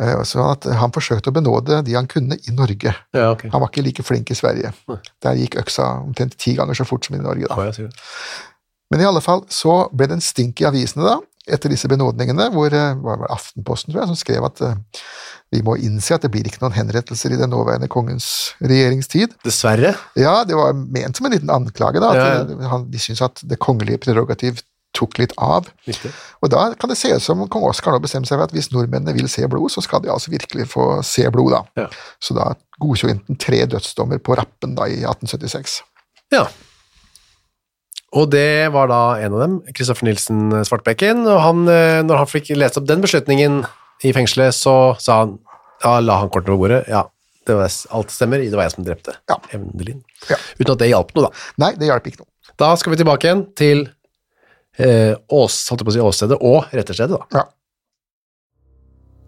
Eh, 0.00 0.22
Så 0.24 0.42
han 0.74 0.90
forsøkte 0.94 1.30
å 1.30 1.34
benåde 1.34 1.82
de 1.84 1.94
han 1.94 2.06
kunne 2.10 2.34
i 2.36 2.50
Norge. 2.54 2.94
Ja, 3.14 3.30
okay. 3.32 3.50
Han 3.50 3.60
var 3.60 3.68
ikke 3.70 3.84
like 3.86 4.02
flink 4.02 4.30
i 4.30 4.34
Sverige. 4.34 4.72
Der 5.22 5.34
gikk 5.38 5.56
øksa 5.62 6.02
omtrent 6.04 6.36
ti 6.38 6.54
ganger 6.58 6.74
så 6.74 6.84
fort 6.86 7.04
som 7.04 7.16
i 7.16 7.22
Norge. 7.22 7.46
da. 7.48 7.54
Men 8.90 9.00
i 9.00 9.04
alle 9.04 9.20
fall 9.20 9.42
så 9.48 9.88
ble 9.92 10.06
det 10.08 10.14
en 10.16 10.20
stink 10.24 10.60
i 10.62 10.64
avisene 10.64 11.04
da, 11.04 11.18
etter 11.54 11.72
disse 11.72 11.88
benådningene, 11.90 12.50
hvor 12.54 12.72
eh, 12.74 12.94
var 13.04 13.20
det 13.22 13.30
Aftenposten 13.34 13.92
tror 13.92 14.02
jeg, 14.04 14.10
som 14.12 14.18
skrev 14.20 14.46
at 14.48 14.62
eh, 14.64 15.02
vi 15.54 15.62
må 15.64 15.78
innse 15.80 16.12
at 16.16 16.24
det 16.26 16.30
blir 16.34 16.44
ikke 16.48 16.60
noen 16.60 16.76
henrettelser 16.76 17.32
i 17.32 17.38
den 17.40 17.48
nåværende 17.54 17.88
kongens 17.88 18.26
regjeringstid. 18.60 19.32
Dessverre. 19.48 19.94
Ja, 20.20 20.42
det 20.44 20.58
var 20.58 20.74
ment 20.76 21.16
som 21.16 21.28
en 21.28 21.32
liten 21.36 21.52
anklage, 21.54 22.02
da, 22.04 22.10
at 22.12 22.50
Ja, 22.52 22.58
ja. 22.68 22.80
de 22.84 23.00
syntes 23.00 23.24
at 23.24 23.40
det 23.48 23.56
kongelige 23.64 24.02
prerogativ 24.04 24.60
tok 24.96 25.18
litt 25.20 25.32
av. 25.40 25.68
Riktig. 25.86 26.10
Og 26.42 26.50
da 26.52 26.62
kan 26.80 26.90
det 26.90 26.96
se 26.98 27.10
ut 27.12 27.22
som 27.22 27.42
kong 27.52 27.64
Oskar 27.68 27.92
nå 27.94 28.00
bestemmer 28.02 28.26
seg 28.28 28.38
for 28.40 28.48
at 28.48 28.54
hvis 28.56 28.70
nordmennene 28.72 29.12
vil 29.16 29.28
se 29.30 29.44
blod, 29.48 29.70
så 29.72 29.84
skal 29.84 30.02
de 30.04 30.10
altså 30.12 30.32
virkelig 30.32 30.66
få 30.72 30.86
se 31.06 31.26
blod, 31.32 31.52
da. 31.54 31.60
Ja. 31.84 31.88
Så 32.24 32.34
da 32.36 32.50
godkjente 32.80 33.28
han 33.28 33.38
tre 33.40 33.60
dødsdommer 33.68 34.18
på 34.24 34.36
rappen 34.40 34.74
da 34.78 34.88
i 34.88 35.00
1876. 35.04 35.80
Ja. 36.34 36.46
Og 38.16 38.30
det 38.32 38.70
var 38.72 38.88
da 38.88 39.02
en 39.20 39.34
av 39.36 39.42
dem, 39.42 39.58
Kristoffer 39.76 40.06
Nilsen 40.08 40.54
Svartbekken, 40.64 41.26
og 41.28 41.42
han, 41.44 41.66
eh, 41.68 42.00
når 42.06 42.22
han 42.22 42.30
fikk 42.30 42.54
lest 42.56 42.78
opp 42.80 42.86
den 42.88 43.02
beslutningen 43.04 43.60
i 44.06 44.14
fengselet, 44.16 44.56
så 44.56 44.94
sa 45.02 45.20
han, 45.24 45.34
ja, 45.84 45.98
la 46.00 46.16
han 46.22 46.30
kortene 46.32 46.56
på 46.56 46.62
bordet, 46.62 46.86
ja, 46.88 47.04
det 47.48 47.56
var, 47.58 47.68
alt 47.96 48.12
stemmer, 48.12 48.40
det 48.44 48.56
var 48.56 48.68
jeg 48.68 48.76
som 48.76 48.86
drepte 48.86 49.14
Ja. 49.28 49.36
Evendelin. 49.52 50.00
Ja. 50.28 50.36
Uten 50.58 50.72
at 50.74 50.80
det 50.82 50.90
hjalp 50.90 51.14
noe 51.16 51.28
da. 51.28 51.44
Nei, 51.64 51.70
det 51.80 51.88
hjalp 51.88 52.08
ikke 52.10 52.22
noe. 52.22 52.30
Da 52.60 52.72
skal 52.80 52.92
vi 52.92 52.98
tilbake 53.00 53.28
igjen 53.28 53.44
til 53.56 53.84
eh, 54.78 55.14
Ås, 55.28 55.60
holdt 55.68 55.84
jeg 55.84 55.88
på 55.88 55.94
å 55.94 55.96
si 55.96 56.04
åstedet, 56.04 56.40
og 56.40 56.72
retterstedet 56.72 57.16
da. 57.16 57.28
Ja. 57.40 57.44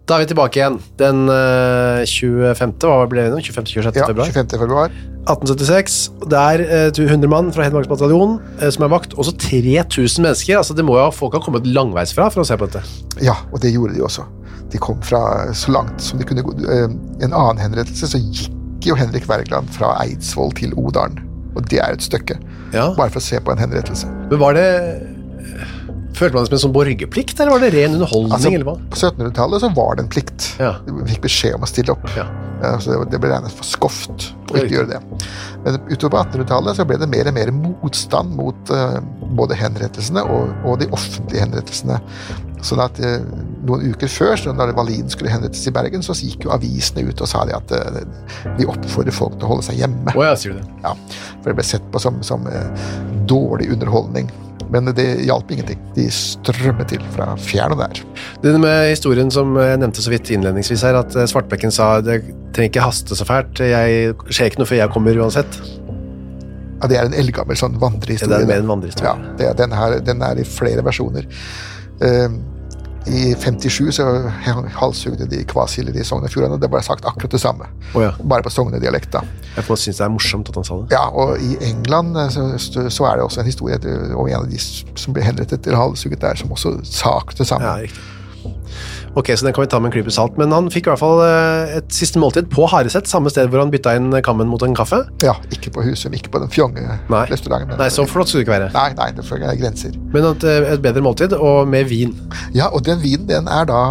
Da 0.09 0.17
er 0.17 0.23
vi 0.25 0.31
tilbake 0.31 0.57
igjen 0.59 0.79
den 0.99 1.27
eh, 1.31 2.01
25. 2.09 2.73
Hva 2.81 3.05
ble 3.11 3.27
det 3.27 3.31
nå? 3.35 3.39
25.-26. 3.45 3.99
Ja, 4.01 4.07
februar? 4.09 4.31
25. 4.33 4.59
februar. 4.63 4.95
1876. 5.29 5.97
Det 6.31 6.39
er 6.41 6.63
eh, 6.65 7.01
100 7.05 7.29
mann 7.31 7.51
fra 7.53 7.67
Hedmarksbataljonen 7.67 8.39
eh, 8.59 8.69
som 8.73 8.87
er 8.87 8.91
vakt. 8.91 9.13
Også 9.21 9.35
3000 9.37 10.25
mennesker. 10.25 10.57
altså 10.57 10.75
det 10.77 10.85
må 10.87 10.97
jo 10.97 11.05
Folk 11.15 11.37
har 11.37 11.43
kommet 11.45 11.67
langveisfra 11.69 12.27
for 12.33 12.43
å 12.43 12.47
se 12.49 12.57
på 12.59 12.67
dette. 12.67 12.81
Ja, 13.23 13.37
og 13.53 13.61
det 13.63 13.71
gjorde 13.75 13.95
de 13.95 14.03
også. 14.07 14.25
De 14.73 14.79
kom 14.81 14.99
fra 15.05 15.21
så 15.57 15.71
langt 15.75 16.01
som 16.03 16.19
de 16.19 16.25
kunne 16.27 16.43
gå. 16.47 16.57
Eh, 16.65 16.87
En 17.21 17.31
annen 17.37 17.61
henrettelse 17.61 18.09
så 18.15 18.19
gikk 18.19 18.89
jo 18.89 18.97
Henrik 18.97 19.27
Wergeland 19.29 19.69
fra 19.75 19.93
Eidsvoll 20.01 20.51
til 20.57 20.73
Odalen. 20.81 21.21
Og 21.53 21.65
det 21.69 21.81
er 21.83 21.93
et 21.93 22.01
stykke. 22.03 22.39
Ja. 22.73 22.89
Bare 22.97 23.11
for 23.11 23.19
å 23.21 23.23
se 23.25 23.37
på 23.43 23.51
en 23.53 23.59
henrettelse. 23.61 24.07
Men 24.31 24.39
var 24.41 24.55
det 24.57 24.67
Følte 26.21 26.37
man 26.37 26.45
det 26.45 26.51
som 26.51 26.57
en 26.59 26.63
sånn 26.67 26.75
borgerplikt, 26.75 27.39
eller 27.41 27.55
var 27.55 27.63
det 27.65 27.71
ren 27.73 27.95
underholdning? 27.97 28.35
Altså, 28.37 28.51
eller 28.53 28.67
hva? 28.67 28.75
på 28.93 28.99
1700-tallet 28.99 29.63
så 29.63 29.69
var 29.73 29.97
det 29.97 30.03
en 30.05 30.11
plikt. 30.13 30.49
Ja. 30.61 30.75
Vi 30.85 31.07
fikk 31.15 31.23
beskjed 31.25 31.57
om 31.57 31.65
å 31.65 31.69
stille 31.71 31.95
opp. 31.95 32.05
Ja. 32.13 32.27
Ja, 32.61 32.75
Så 32.77 32.93
det- 33.09 33.19
ble 33.19 33.29
regnet 33.31 33.51
for 33.57 33.65
skoft 33.65 34.27
å 34.51 34.59
ikke 34.59 34.75
gjøre 34.75 34.91
det. 34.91 34.99
Men 35.65 35.79
utover 35.89 36.13
på 36.13 36.19
1800-tallet 36.21 36.77
så 36.77 36.85
ble 36.85 36.97
det 37.01 37.09
mer 37.09 37.27
og 37.31 37.33
mer 37.33 37.51
motstand 37.55 38.35
mot 38.37 38.69
uh, 38.69 38.99
både 39.33 39.57
henrettelsene 39.57 40.21
og, 40.21 40.53
og 40.65 40.77
de 40.79 40.87
offentlige 40.93 41.41
henrettelsene. 41.41 41.97
Sånn 42.61 42.83
at 42.83 42.99
uh, 43.01 43.17
noen 43.65 43.87
uker 43.89 44.11
før, 44.11 44.35
så 44.37 44.53
når 44.53 44.75
Wallin 44.77 45.09
skulle 45.09 45.33
henrettes 45.33 45.65
i 45.65 45.73
Bergen, 45.73 46.05
så 46.05 46.13
gikk 46.13 46.45
jo 46.45 46.53
avisene 46.53 47.07
ut 47.09 47.21
og 47.25 47.29
sa 47.31 47.47
de 47.49 47.57
at 47.57 47.73
uh, 47.73 48.53
vi 48.59 48.69
oppfordrer 48.69 49.15
folk 49.15 49.39
til 49.39 49.49
å 49.49 49.55
holde 49.55 49.65
seg 49.65 49.81
hjemme. 49.81 50.13
Oh, 50.13 50.21
ja, 50.25 50.35
sier 50.37 50.53
du 50.53 50.61
det. 50.61 50.69
Ja, 50.85 50.93
for 51.41 51.49
det 51.49 51.57
ble 51.57 51.65
sett 51.65 51.89
på 51.89 52.01
som, 52.03 52.21
som 52.25 52.45
eh, 52.45 52.87
dårlig 53.29 53.71
underholdning. 53.73 54.29
Men 54.71 54.87
det 54.95 55.05
hjalp 55.27 55.51
ingenting. 55.51 55.79
De 55.97 56.05
strømmet 56.15 56.87
til 56.93 57.01
fra 57.11 57.33
fjern 57.43 57.75
og 57.75 57.81
nær. 57.83 58.01
Det 58.43 58.53
med 58.59 58.89
historien 58.89 59.31
som 59.33 59.51
jeg 59.59 59.81
nevnte 59.81 60.03
så 60.03 60.13
vidt 60.13 60.31
innledningsvis 60.31 60.85
her, 60.87 60.95
at 61.01 61.15
eh, 61.15 61.27
Svartbekken 61.27 61.73
sa 61.75 61.97
det 62.05 62.21
trenger 62.55 62.71
ikke 62.71 62.85
haste 62.85 63.15
så 63.15 63.27
fælt, 63.27 63.59
jeg 63.63 64.13
skjer 64.31 64.51
ikke 64.51 64.61
noe 64.63 64.69
før 64.69 64.79
jeg 64.81 64.93
kommer 64.95 65.19
uansett. 65.23 65.59
Ja, 66.81 66.87
Det 66.89 66.97
er 66.97 67.05
en 67.11 67.13
eldgammel 67.19 67.59
sånn 67.59 67.75
Ja, 67.75 67.83
vandrehistorie. 67.83 68.39
det 68.39 68.47
er 68.47 68.49
mer 68.49 68.63
en 68.63 68.71
vandrehistorie. 68.71 69.11
Ja, 69.11 69.35
det, 69.37 69.51
den, 69.59 69.75
her, 69.77 69.99
den 70.07 70.23
er 70.25 70.39
i 70.41 70.47
flere 70.47 70.83
versjoner. 70.87 71.27
Eh, 72.01 72.29
I 73.07 73.33
57 73.33 73.95
så 73.95 74.05
halshugde 74.77 75.25
de 75.25 75.41
Kvasiller 75.49 75.95
i 75.97 76.03
Sogn 76.05 76.25
og 76.27 76.29
Fjordane. 76.29 76.59
Det 76.61 76.69
ble 76.69 76.83
sagt 76.85 77.05
akkurat 77.09 77.33
det 77.33 77.41
samme, 77.41 77.69
oh, 77.95 78.03
ja. 78.03 78.11
bare 78.21 78.45
på 78.45 78.53
sognedialekt. 78.53 79.17
Jeg 79.55 79.65
får 79.65 79.81
synes 79.81 79.97
det 79.97 80.05
er 80.05 80.13
morsomt 80.13 80.51
at 80.53 80.59
han 80.59 80.67
sa 80.67 80.77
det. 80.83 80.93
Ja, 80.93 81.07
og 81.09 81.41
i 81.41 81.57
England 81.65 82.17
eh, 82.17 82.29
så, 82.31 82.87
så 82.93 83.09
er 83.09 83.17
det 83.17 83.25
også 83.25 83.41
en 83.41 83.49
historie 83.49 83.79
om 84.13 84.27
en 84.27 84.37
av 84.43 84.47
de 84.51 84.61
som 84.61 85.15
ble 85.15 85.25
henrettet 85.25 85.65
eller 85.65 85.81
halshugget 85.81 86.21
der, 86.21 86.37
som 86.39 86.53
også 86.53 86.77
sa 86.87 87.17
det 87.37 87.49
samme. 87.49 87.65
Ja, 87.65 87.87
riktig. 87.87 88.20
Ok, 89.19 89.31
så 89.35 89.45
den 89.45 89.53
kan 89.55 89.65
vi 89.65 89.69
ta 89.71 89.79
med 89.81 89.89
en 89.89 89.95
klype 89.97 90.13
salt, 90.13 90.37
men 90.39 90.53
han 90.55 90.69
fikk 90.71 90.87
i 90.87 90.91
hvert 90.93 91.01
fall 91.01 91.19
eh, 91.25 91.73
et 91.81 91.95
siste 91.95 92.19
måltid 92.21 92.47
på 92.53 92.67
Hareset, 92.71 93.09
samme 93.11 93.31
sted 93.33 93.49
hvor 93.51 93.59
han 93.63 93.73
bytta 93.73 93.95
inn 93.99 94.13
kammen 94.23 94.47
mot 94.47 94.63
en 94.63 94.75
kaffe. 94.77 95.01
Ja, 95.25 95.35
ikke 95.51 95.73
på 95.75 95.83
Husum, 95.85 96.15
ikke 96.15 96.31
på 96.31 96.41
den 96.43 96.51
fjonge 96.53 96.85
Nei. 97.11 97.23
restauranten. 97.31 97.75
Nei, 97.81 97.89
så 97.91 98.05
flott 98.07 98.31
skulle 98.31 98.45
det 98.45 98.47
ikke 98.47 98.55
være. 98.55 98.69
Nei, 98.77 98.87
nei, 98.99 99.09
det 99.17 99.25
er 99.41 99.59
grenser. 99.59 99.97
Men 100.15 100.29
et, 100.31 100.47
eh, 100.47 100.69
et 100.75 100.83
bedre 100.85 101.03
måltid, 101.03 101.35
og 101.35 101.67
med 101.71 101.89
vin. 101.91 102.15
Ja, 102.55 102.69
og 102.71 102.85
den 102.87 103.03
vinen 103.03 103.27
den 103.29 103.51
er 103.51 103.67
da 103.67 103.81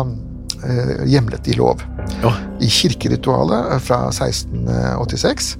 eh, 0.65 1.05
hjemlet 1.11 1.53
i 1.53 1.59
lov. 1.59 1.85
Ja. 2.25 2.33
I 2.61 2.71
kirkeritualet 2.73 3.77
fra 3.85 4.07
1686 4.09 5.53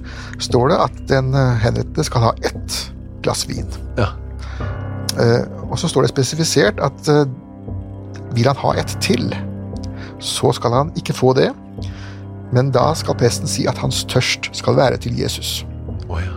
står 0.47 0.73
det 0.73 0.81
at 0.87 1.05
den 1.11 1.31
henrettede 1.61 2.05
skal 2.09 2.29
ha 2.29 2.33
ett 2.49 2.81
glass 3.21 3.45
vin. 3.49 3.69
Ja. 3.99 4.09
Eh, 5.19 5.43
og 5.69 5.79
så 5.79 5.89
står 5.91 6.05
det 6.05 6.13
spesifisert 6.13 6.79
at 6.83 7.09
eh, 7.11 7.25
vil 8.35 8.47
han 8.47 8.59
ha 8.61 8.75
ett 8.79 8.93
til, 9.03 9.27
så 10.21 10.51
skal 10.53 10.73
han 10.77 10.91
ikke 10.99 11.15
få 11.17 11.33
det, 11.37 11.49
men 12.53 12.71
da 12.75 12.91
skal 12.99 13.15
presten 13.19 13.47
si 13.49 13.65
at 13.69 13.79
hans 13.81 14.03
tørst 14.11 14.49
skal 14.57 14.75
være 14.77 14.97
til 15.01 15.17
Jesus. 15.19 15.61
Oh 16.09 16.19
ja, 16.21 16.31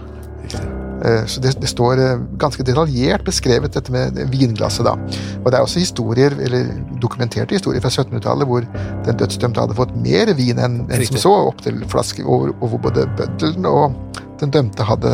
riktig. 0.45 0.65
Eh, 1.05 1.25
Så 1.29 1.41
det, 1.43 1.57
det 1.61 1.69
står 1.69 1.99
eh, 2.01 2.21
ganske 2.41 2.63
detaljert 2.65 3.25
beskrevet 3.27 3.75
dette 3.75 3.93
med 3.93 4.17
vinglasset. 4.33 4.87
da. 4.87 4.95
Og 5.43 5.51
Det 5.51 5.59
er 5.59 5.65
også 5.67 5.83
historier, 5.83 6.33
eller 6.41 6.71
dokumenterte 7.03 7.59
historier 7.59 7.83
fra 7.85 7.91
1700-tallet 7.91 8.47
hvor 8.49 8.65
den 9.05 9.19
dødsdømte 9.21 9.61
hadde 9.61 9.77
fått 9.77 9.97
mer 10.01 10.33
vin 10.39 10.59
enn 10.63 10.85
enn 10.89 11.07
som 11.11 11.19
så, 11.27 11.33
opp 11.51 11.61
til 11.67 11.83
flaske, 11.91 12.25
og, 12.25 12.55
og 12.61 12.69
hvor 12.73 12.85
både 12.89 13.09
bøddelen 13.19 13.67
og 13.69 13.99
den 14.41 14.55
dømte 14.55 14.87
hadde 14.87 15.13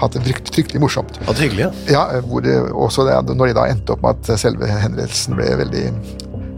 hatt 0.00 0.16
det 0.16 0.22
frykt- 0.24 0.50
fryktelig 0.56 0.80
morsomt. 0.80 1.20
Er 1.28 1.36
hyggelig, 1.36 1.66
ja. 1.68 1.70
Ja, 1.92 2.06
eh, 2.16 2.24
hvor 2.26 2.40
det, 2.40 2.56
også 2.72 3.04
det, 3.06 3.36
Når 3.36 3.52
de 3.52 3.58
da 3.60 3.68
endte 3.68 3.92
opp 3.92 4.02
med 4.02 4.16
at 4.24 4.40
selve 4.40 4.66
henrettelsen 4.66 5.36
ble 5.36 5.52
veldig 5.60 5.84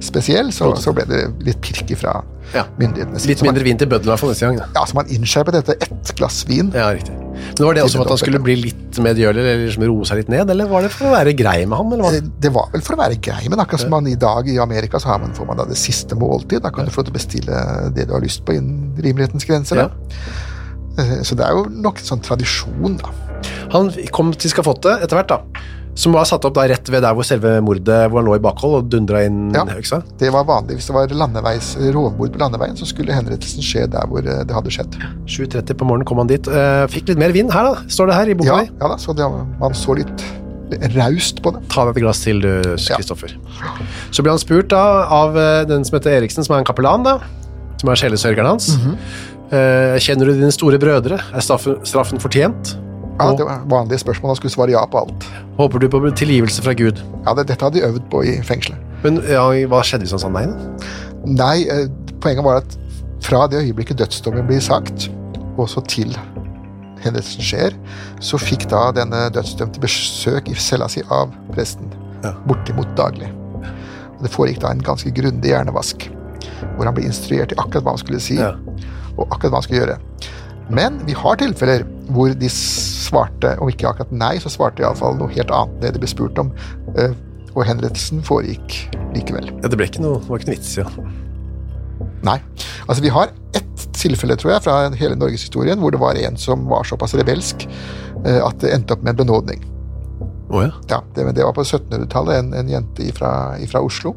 spesiell, 0.02 0.50
så, 0.54 0.72
så 0.76 0.92
ble 0.96 1.04
det 1.08 1.20
litt 1.46 1.60
pirk 1.64 1.92
fra 2.00 2.18
Ja. 2.52 2.64
myndighetene. 2.78 3.16
Litt 3.26 3.38
Så 3.38 3.44
man- 3.46 3.54
mindre 3.54 3.64
vin 3.64 3.78
til 3.78 3.88
bøddelen 3.88 4.18
fall 4.18 4.28
neste 4.32 4.48
gang. 4.48 4.58
Da. 4.58 4.66
Ja, 4.74 4.84
så 4.84 4.94
man 4.98 5.06
innskjerpet 5.14 5.52
dette 5.56 5.76
ett 5.80 6.10
glass 6.18 6.42
vin. 6.48 6.72
Ja, 6.74 6.90
riktig. 6.92 7.14
Men 7.14 7.66
Var 7.66 7.74
det 7.78 7.82
også 7.84 7.96
for 7.96 8.04
at 8.04 8.12
han 8.12 8.18
skulle 8.20 8.40
bli 8.44 8.56
litt 8.60 8.98
medgjørlig, 9.00 9.40
eller 9.40 9.62
liksom 9.66 9.86
roe 9.88 10.04
seg 10.04 10.16
litt 10.20 10.28
ned, 10.28 10.50
eller 10.50 10.66
var 10.68 10.82
det 10.82 10.90
for 10.92 11.06
å 11.08 11.14
være 11.14 11.32
grei 11.38 11.64
med 11.66 11.78
ham? 11.78 11.92
eller 11.94 12.04
hva? 12.04 12.12
Eh, 12.18 12.28
Det 12.40 12.52
var 12.52 12.68
vel 12.74 12.82
for 12.84 12.94
å 12.96 12.98
være 13.00 13.16
grei, 13.22 13.48
men 13.48 13.58
akkurat 13.62 13.80
som 13.80 13.90
man 13.90 14.06
i 14.06 14.14
dag 14.16 14.48
i 14.48 14.58
Amerika 14.58 14.98
så 15.00 15.06
har 15.14 15.18
man, 15.22 15.32
får 15.32 15.46
man 15.46 15.56
da 15.56 15.64
det 15.64 15.78
siste 15.80 16.14
måltid. 16.18 16.60
Da 16.62 16.70
kan 16.70 16.84
du 16.84 16.90
få 16.90 17.02
lov 17.02 17.08
til 17.10 17.14
å 17.14 17.18
bestille 17.18 17.94
det 17.94 18.06
du 18.08 18.12
har 18.12 18.20
lyst 18.20 18.44
på 18.44 18.52
innen 18.58 18.94
rimelighetens 19.00 19.46
grenser. 19.48 19.76
Da. 19.76 19.90
Eh, 20.98 21.22
Så 21.22 21.34
det 21.36 21.46
er 21.46 21.52
jo 21.56 21.64
nok 21.70 21.98
en 21.98 22.04
sånn 22.04 22.20
tradisjon, 22.22 22.98
da. 22.98 23.08
Han 23.72 23.90
kom 24.12 24.32
til 24.34 24.50
skafottet 24.50 25.00
etter 25.02 25.16
hvert, 25.16 25.28
da. 25.28 25.40
Som 25.94 26.14
var 26.16 26.24
satt 26.24 26.44
opp 26.48 26.54
da 26.56 26.64
rett 26.70 26.88
ved 26.88 27.02
der 27.04 27.12
hvor 27.16 27.26
selve 27.26 27.58
mordet 27.64 27.98
hvor 28.08 28.22
han 28.22 28.28
lå 28.30 28.36
i 28.38 28.42
bakhold 28.42 28.78
og 28.78 28.90
dundra 28.92 29.22
inn 29.26 29.50
Ja. 29.52 29.64
Det 30.18 30.30
var 30.32 30.46
vanlig. 30.48 30.78
Hvis 30.78 30.88
det 30.88 30.94
var 30.96 31.12
landeveis, 31.12 31.74
rovmord 31.92 32.32
på 32.32 32.40
landeveien, 32.40 32.76
så 32.80 32.88
skulle 32.88 33.12
henrettelsen 33.12 33.64
skje 33.64 33.84
der 33.92 34.06
hvor 34.08 34.24
eh, 34.24 34.40
det 34.48 34.56
hadde 34.56 34.72
skjedd. 34.72 34.96
7.30 35.28 35.76
på 35.76 35.88
morgenen 35.88 36.08
kom 36.08 36.22
han 36.22 36.30
dit. 36.30 36.48
Eh, 36.48 36.84
fikk 36.92 37.12
litt 37.12 37.20
mer 37.20 37.34
vind 37.36 37.52
her, 37.52 37.68
da. 37.68 37.84
Står 37.92 38.08
det 38.08 38.16
her 38.16 38.32
i 38.32 38.36
boka 38.38 38.54
Ja, 38.54 38.60
di. 38.64 38.72
ja 38.80 38.88
da, 38.94 38.96
så 39.00 39.12
det, 39.16 39.26
man 39.60 39.76
så 39.76 39.96
litt 39.98 40.24
raust 40.96 41.42
på 41.44 41.52
det. 41.52 41.60
Ta 41.74 41.84
deg 41.84 41.98
et 42.00 42.06
glass 42.06 42.22
til, 42.24 42.40
du, 42.40 42.48
Ja. 42.72 42.96
Kristoffer. 42.96 43.36
Så 44.08 44.24
ble 44.24 44.32
han 44.32 44.40
spurt 44.40 44.72
da 44.72 44.84
av 45.12 45.36
eh, 45.36 45.66
den 45.68 45.84
som 45.84 45.98
heter 45.98 46.16
Eriksen, 46.22 46.46
som 46.46 46.56
er 46.56 46.64
en 46.64 46.68
kapellan, 46.68 47.04
da. 47.04 47.18
Som 47.82 47.92
er 47.92 48.00
sjelesørgeren 48.00 48.54
hans. 48.54 48.78
Mm 48.78 48.96
-hmm. 48.96 49.98
kjenner 50.00 50.24
du 50.24 50.32
dine 50.32 50.52
store 50.52 50.78
brødre? 50.78 51.20
Er 51.34 51.40
straffen, 51.40 51.76
straffen 51.84 52.18
fortjent? 52.20 52.78
Ja, 53.30 53.36
det 53.38 53.46
var 53.46 53.62
vanlige 53.70 53.98
spørsmål. 54.02 54.32
Han 54.32 54.36
skulle 54.40 54.54
svare 54.54 54.70
ja 54.74 54.82
på 54.86 54.98
alt. 55.04 55.26
håper 55.58 55.78
du 55.78 55.88
på 55.88 56.00
tilgivelse 56.10 56.62
fra 56.62 56.72
Gud? 56.74 57.00
Ja, 57.26 57.34
det, 57.34 57.46
Dette 57.48 57.64
hadde 57.64 57.80
de 57.80 57.86
øvd 57.86 58.04
på 58.10 58.22
i 58.24 58.36
fengselet. 58.42 58.78
Men 59.02 59.22
ja, 59.28 59.44
hva 59.70 59.82
skjedde 59.82 60.06
hvis 60.06 60.14
han 60.14 60.22
sa 60.22 60.28
nei, 60.30 60.44
da? 60.46 60.92
Nei, 61.26 61.56
eh, 61.70 61.88
poenget 62.22 62.44
var 62.44 62.60
at 62.62 62.76
fra 63.22 63.46
det 63.50 63.62
øyeblikket 63.62 63.98
dødsdommen 63.98 64.46
blir 64.46 64.60
sagt, 64.62 65.08
og 65.56 65.68
så 65.70 65.82
til 65.86 66.14
hendelsen 67.02 67.42
skjer, 67.42 67.74
så 68.22 68.38
fikk 68.38 68.68
da 68.70 68.88
denne 68.94 69.24
dødsdømte 69.34 69.80
besøk 69.82 70.48
i 70.50 70.54
cella 70.54 70.88
si 70.90 71.02
av 71.10 71.30
presten. 71.52 71.90
Ja. 72.22 72.34
Bortimot 72.46 72.90
daglig. 72.98 73.30
Og 74.16 74.22
det 74.22 74.30
foregikk 74.30 74.60
da 74.62 74.70
en 74.70 74.82
ganske 74.86 75.10
grundig 75.14 75.50
hjernevask, 75.50 76.08
hvor 76.76 76.86
han 76.86 76.94
ble 76.94 77.08
instruert 77.08 77.52
i 77.54 77.58
akkurat 77.58 77.82
hva 77.82 77.96
han 77.96 78.02
skulle 78.02 78.20
si, 78.22 78.36
Ja. 78.38 78.52
og 79.16 79.26
akkurat 79.30 79.50
hva 79.50 79.58
han 79.58 79.66
skulle 79.66 79.82
gjøre. 79.82 79.98
Men 80.70 81.00
vi 81.06 81.12
har 81.18 81.36
tilfeller 81.36 81.82
hvor 82.14 82.32
de 82.38 82.48
svarte, 82.52 83.56
om 83.62 83.70
ikke 83.72 83.88
akkurat 83.90 84.14
nei, 84.14 84.34
så 84.42 84.52
svarte 84.52 84.80
de 84.80 84.86
iallfall 84.86 85.18
noe 85.18 85.32
helt 85.32 85.52
annet 85.54 85.82
det 85.82 85.94
de 85.96 86.02
ble 86.02 86.10
spurt 86.10 86.38
om, 86.40 86.52
eh, 86.96 87.14
og 87.52 87.66
henrettelsen 87.68 88.22
foregikk 88.24 88.78
likevel. 89.16 89.50
Ja, 89.60 89.68
det 89.68 89.78
ble 89.78 89.88
ikke 89.90 90.04
noe, 90.04 90.22
det 90.22 90.30
var 90.30 90.40
ikke 90.40 90.52
noe 90.52 90.58
vits, 90.58 90.72
ja. 90.80 90.86
Nei. 92.26 92.38
Altså, 92.86 93.02
vi 93.04 93.12
har 93.12 93.32
ett 93.56 93.84
tilfelle, 93.96 94.36
tror 94.40 94.54
jeg, 94.54 94.64
fra 94.64 94.76
hele 94.98 95.18
norgeshistorien 95.18 95.80
hvor 95.82 95.92
det 95.94 96.00
var 96.02 96.18
en 96.18 96.38
som 96.40 96.64
var 96.70 96.86
såpass 96.88 97.14
rebelsk 97.18 97.66
eh, 97.66 98.40
at 98.40 98.58
det 98.62 98.72
endte 98.74 98.96
opp 98.96 99.04
med 99.04 99.14
en 99.14 99.22
benådning. 99.24 99.68
Oh, 100.52 100.62
ja. 100.64 100.72
Ja, 100.90 101.00
det, 101.16 101.26
det 101.36 101.44
var 101.46 101.54
på 101.56 101.64
1700-tallet, 101.64 102.38
en, 102.38 102.52
en 102.56 102.68
jente 102.68 103.08
fra 103.16 103.80
Oslo 103.80 104.16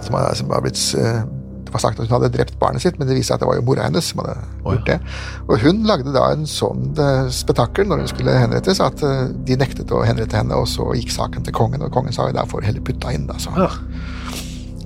som, 0.00 0.14
har, 0.14 0.34
som 0.34 0.50
har 0.50 0.62
blitt 0.64 0.80
eh, 0.98 1.24
Det 1.66 1.74
var 1.74 1.82
sagt 1.82 2.00
at 2.00 2.06
hun 2.06 2.14
hadde 2.14 2.30
drept 2.34 2.58
barnet 2.60 2.84
sitt, 2.84 2.98
men 2.98 3.08
det 3.08 3.16
viste 3.18 3.32
seg 3.32 3.38
at 3.38 3.44
det 3.44 3.48
var 3.50 3.58
jo 3.58 3.64
mora 3.66 3.86
hennes 3.88 4.10
som 4.12 4.22
hadde 4.22 4.36
oh, 4.38 4.70
ja. 4.70 4.76
gjort 4.76 4.90
det. 4.90 4.98
Og 5.46 5.64
hun 5.64 5.82
lagde 5.88 6.14
da 6.14 6.28
en 6.32 6.46
sånn 6.50 6.92
eh, 7.02 7.30
spetakkel 7.34 7.90
når 7.90 8.04
hun 8.04 8.12
skulle 8.12 8.36
henrettes, 8.38 8.82
at 8.84 9.02
eh, 9.06 9.24
de 9.48 9.58
nektet 9.58 9.94
å 9.94 10.04
henrette 10.06 10.38
henne, 10.38 10.58
og 10.58 10.68
så 10.70 10.86
gikk 10.96 11.10
saken 11.14 11.46
til 11.46 11.56
kongen, 11.56 11.82
og 11.82 11.92
kongen 11.94 12.14
sa 12.14 12.28
jo 12.30 12.36
der 12.36 12.48
får 12.50 12.68
heller 12.68 12.86
putta 12.86 13.14
inn, 13.16 13.26
da. 13.30 13.38
Så. 13.42 13.54
ja. 13.58 13.70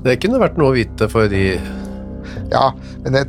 Det 0.01 0.17
kunne 0.23 0.41
vært 0.41 0.57
noe 0.57 0.73
å 0.73 0.77
vite 0.79 1.11
for 1.13 1.29
de 1.29 1.45
Ja, 2.51 2.71
men 3.05 3.13
det, 3.19 3.27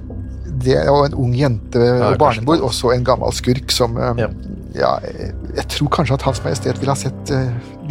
det 0.63 0.77
og 0.87 1.09
en 1.09 1.17
ung 1.19 1.33
jente 1.35 1.81
og 1.81 2.15
barnebord, 2.21 2.63
og 2.63 2.71
så 2.75 2.93
en 2.95 3.03
gammel 3.07 3.35
skurk 3.35 3.73
som 3.75 3.99
eh, 3.99 4.23
Ja. 4.23 4.29
ja. 4.77 4.93
jeg, 5.57 5.67
tror 5.75 5.91
kanskje 5.99 6.15
at 6.15 6.27
Hans 6.29 6.39
Majestet 6.45 6.79
ville 6.79 6.95
ha 6.95 6.99
sett 6.99 7.35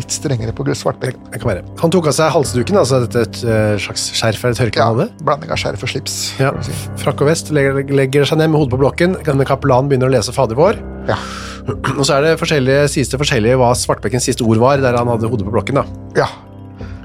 litt 0.00 0.14
strengere 0.14 0.54
på 0.56 0.66
Svartbekken. 0.70 1.28
Det 1.32 1.40
kan 1.42 1.50
være. 1.52 1.64
Han 1.82 1.92
tok 1.92 2.08
av 2.10 2.16
seg 2.16 2.32
halsduken, 2.34 2.78
altså 2.80 3.02
dette 3.04 3.24
et 3.26 3.40
et 3.50 3.82
slags 3.84 4.06
skjerf 4.16 4.44
eller 4.44 4.58
tørkle 4.58 4.80
Ja, 4.80 4.88
han 4.90 4.98
hadde. 4.98 5.24
blanding 5.26 5.52
av 5.52 5.60
skjerf 5.60 5.84
og 5.84 5.90
slips. 5.92 6.16
Ja. 6.40 6.52
si. 6.64 6.74
Frakk 7.00 7.22
og 7.24 7.30
vest, 7.30 7.50
legger, 7.54 7.82
legger 7.94 8.28
seg 8.28 8.40
ned 8.40 8.52
med 8.52 8.60
hodet 8.62 8.74
på 8.74 8.80
blokken. 8.82 9.16
Kapellanen 9.50 9.90
begynner 9.90 10.10
å 10.10 10.14
lese 10.14 10.34
Fader 10.36 10.58
vår. 10.58 10.78
Ja. 11.08 11.18
Og 11.98 12.04
så 12.06 12.16
er 12.16 12.24
det 12.24 12.36
forskjellige, 12.40 12.86
sies 12.92 13.10
det 13.12 13.20
forskjellige 13.20 13.58
hva 13.60 13.72
Svartbekkens 13.78 14.26
siste 14.30 14.46
ord 14.46 14.60
var, 14.62 14.80
der 14.82 14.96
han 14.96 15.10
hadde 15.10 15.30
hodet 15.30 15.46
på 15.48 15.54
blokken. 15.54 15.80
da. 15.82 15.86
ja. 16.24 16.30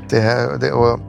Det, 0.05 0.21
det 0.61 0.69
og 0.77 1.01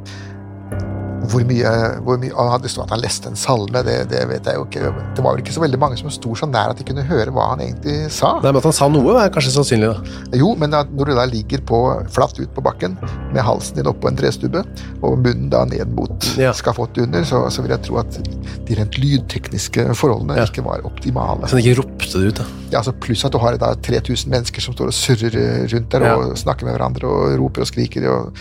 hvor 1.30 1.44
mye, 1.48 1.70
hvor 2.06 2.18
mye 2.20 2.32
Han 2.36 2.50
hadde 2.54 2.68
stått 2.72 2.84
at 2.86 2.94
han 2.96 3.00
leste 3.02 3.28
en 3.30 3.36
salme, 3.36 3.82
det, 3.86 3.96
det 4.10 4.22
vet 4.28 4.44
jeg 4.46 4.54
jo 4.58 4.64
ikke. 4.66 4.92
Det 5.16 5.24
var 5.24 5.34
vel 5.36 5.42
ikke 5.44 5.54
så 5.56 5.62
veldig 5.64 5.78
mange 5.82 5.98
som 6.00 6.10
sto 6.10 6.34
så 6.38 6.46
nær 6.50 6.70
at 6.72 6.78
de 6.80 6.84
kunne 6.88 7.04
høre 7.08 7.30
hva 7.34 7.50
han 7.52 7.60
egentlig 7.64 8.10
sa. 8.14 8.34
Nei, 8.42 8.50
men 8.52 8.60
At 8.60 8.68
han 8.70 8.76
sa 8.76 8.88
noe, 8.92 9.16
er 9.22 9.30
kanskje 9.34 9.52
sannsynlig. 9.56 9.90
da. 9.92 10.38
Jo, 10.38 10.54
men 10.58 10.70
når 10.70 11.10
du 11.10 11.14
da 11.16 11.24
ligger 11.30 11.62
på, 11.66 11.80
flatt 12.12 12.38
ut 12.40 12.52
på 12.56 12.62
bakken 12.64 12.96
med 13.32 13.42
halsen 13.46 13.76
din 13.80 13.86
oppå 13.90 14.08
en 14.10 14.16
trestubbe 14.18 14.64
og 15.02 15.18
munnen 15.18 15.48
da 15.50 15.64
ned 15.64 15.92
mot 15.96 16.28
Ja. 16.38 16.52
skafottet 16.56 17.04
under, 17.06 17.24
så, 17.24 17.44
så 17.50 17.62
vil 17.62 17.70
jeg 17.76 17.82
tro 17.88 17.98
at 18.02 18.20
de 18.66 18.74
rent 18.78 18.98
lydtekniske 18.98 19.88
forholdene 19.94 20.36
Ja. 20.38 20.44
ikke 20.48 20.64
var 20.66 20.84
optimale. 20.86 21.46
Så 21.48 21.56
han 21.56 21.64
ikke 21.64 21.80
ropte 21.82 22.12
det 22.12 22.28
ut. 22.32 22.34
da. 22.42 22.44
Ja, 22.72 22.78
altså 22.82 22.92
Pluss 22.92 23.24
at 23.24 23.32
du 23.32 23.38
har 23.38 23.56
da 23.58 23.74
3000 23.74 24.30
mennesker 24.30 24.60
som 24.64 24.74
står 24.74 24.86
og 24.92 24.96
surrer 24.96 25.66
rundt 25.72 25.90
der 25.90 26.00
Ja. 26.06 26.14
og 26.16 26.36
snakker 26.36 26.64
med 26.66 26.74
hverandre 26.76 27.06
og 27.08 27.38
roper 27.38 27.60
og 27.62 27.66
skriker 27.70 28.08
og 28.10 28.32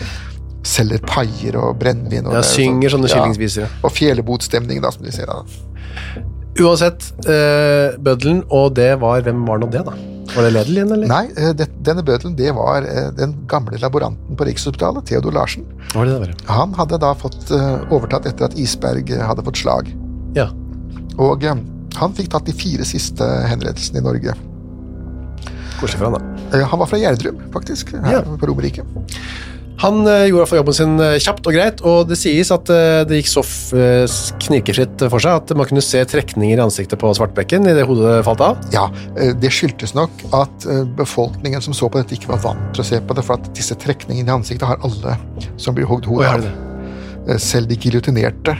selger 0.66 1.02
paier 1.06 1.56
og 1.60 1.78
brennevin. 1.80 2.26
og 2.26 2.36
Ja, 2.36 2.42
er 2.42 2.48
synger 2.50 2.92
sånne 2.96 3.08
ja. 3.10 3.14
skillingsvisere. 3.16 3.68
Og 3.86 3.94
fjellebotstemning, 3.96 4.82
da, 4.84 4.90
som 4.94 5.06
de 5.06 5.14
sier. 5.14 5.30
da. 5.30 5.44
Uansett, 6.56 7.10
eh, 7.28 7.96
bøddelen, 8.00 8.42
og 8.50 8.74
det 8.78 8.94
var 9.00 9.20
Hvem 9.26 9.42
var 9.46 9.58
nå 9.60 9.68
det, 9.70 9.82
da? 9.84 9.92
Var 10.34 10.42
det 10.46 10.52
Ledel 10.54 10.78
igjen, 10.78 10.92
eller? 10.92 11.06
Nei, 11.10 11.24
eh, 11.36 11.52
det, 11.56 11.68
denne 11.86 12.02
bødelen 12.04 12.34
det 12.36 12.50
var 12.56 12.82
eh, 12.88 13.10
den 13.16 13.34
gamle 13.50 13.78
laboranten 13.78 14.36
på 14.36 14.46
Rikshospitalet, 14.48 15.06
Theodor 15.06 15.32
Larsen. 15.36 15.66
Var 15.94 16.08
det 16.08 16.16
det? 16.24 16.34
Han 16.50 16.72
hadde 16.74 16.98
da 17.02 17.12
fått 17.14 17.50
eh, 17.54 17.84
overtatt 17.94 18.26
etter 18.26 18.48
at 18.48 18.56
Isberg 18.58 19.12
hadde 19.22 19.44
fått 19.46 19.60
slag. 19.62 19.92
Ja. 20.36 20.48
Og 21.22 21.44
han 21.46 22.16
fikk 22.16 22.32
tatt 22.34 22.48
de 22.48 22.52
fire 22.56 22.84
siste 22.88 23.24
henrettelsene 23.48 24.02
i 24.02 24.04
Norge. 24.04 24.34
Hvor 25.76 25.92
for 25.92 26.08
han, 26.08 26.16
da. 26.16 26.64
Han 26.72 26.80
var 26.80 26.88
fra 26.88 26.98
Gjerdrum, 27.00 27.38
faktisk, 27.52 27.92
her 28.00 28.18
Ja. 28.18 28.20
på 28.40 28.48
Romerike. 28.48 28.84
Han 29.82 30.06
eh, 30.08 30.26
gjorde 30.30 30.46
for 30.48 30.58
jobben 30.60 30.76
sin 30.76 30.94
eh, 31.02 31.16
kjapt 31.20 31.46
og 31.48 31.56
greit, 31.56 31.82
og 31.84 32.08
det 32.08 32.16
sies 32.20 32.48
at 32.54 32.70
eh, 32.72 33.02
det 33.08 33.20
gikk 33.20 33.28
så 33.28 33.42
knirkefritt 34.46 35.04
for 35.12 35.22
seg 35.22 35.42
at 35.42 35.52
man 35.58 35.68
kunne 35.68 35.84
se 35.84 36.00
trekninger 36.08 36.56
i 36.56 36.64
ansiktet 36.64 37.00
på 37.00 37.10
Svartbekken 37.16 37.68
idet 37.68 37.84
hodet 37.88 38.22
falt 38.26 38.44
av. 38.44 38.62
Ja, 38.72 38.86
det 39.16 39.52
skyldtes 39.52 39.92
nok 39.96 40.24
at 40.36 40.66
befolkningen 40.96 41.64
som 41.64 41.76
så 41.76 41.90
på 41.90 42.00
dette, 42.00 42.16
ikke 42.16 42.32
var 42.32 42.42
vant 42.44 42.70
til 42.76 42.84
å 42.84 42.88
se 42.88 43.00
på 43.02 43.16
det, 43.16 43.24
for 43.26 43.36
at 43.36 43.50
disse 43.56 43.76
trekningene 43.82 44.32
i 44.32 44.36
ansiktet 44.36 44.68
har 44.68 44.80
alle 44.86 45.18
som 45.60 45.76
blir 45.76 45.88
hogd 45.90 46.08
hodet 46.08 46.32
av. 46.32 47.36
Selv 47.42 47.68
de 47.70 47.78
giljotinerte 47.80 48.54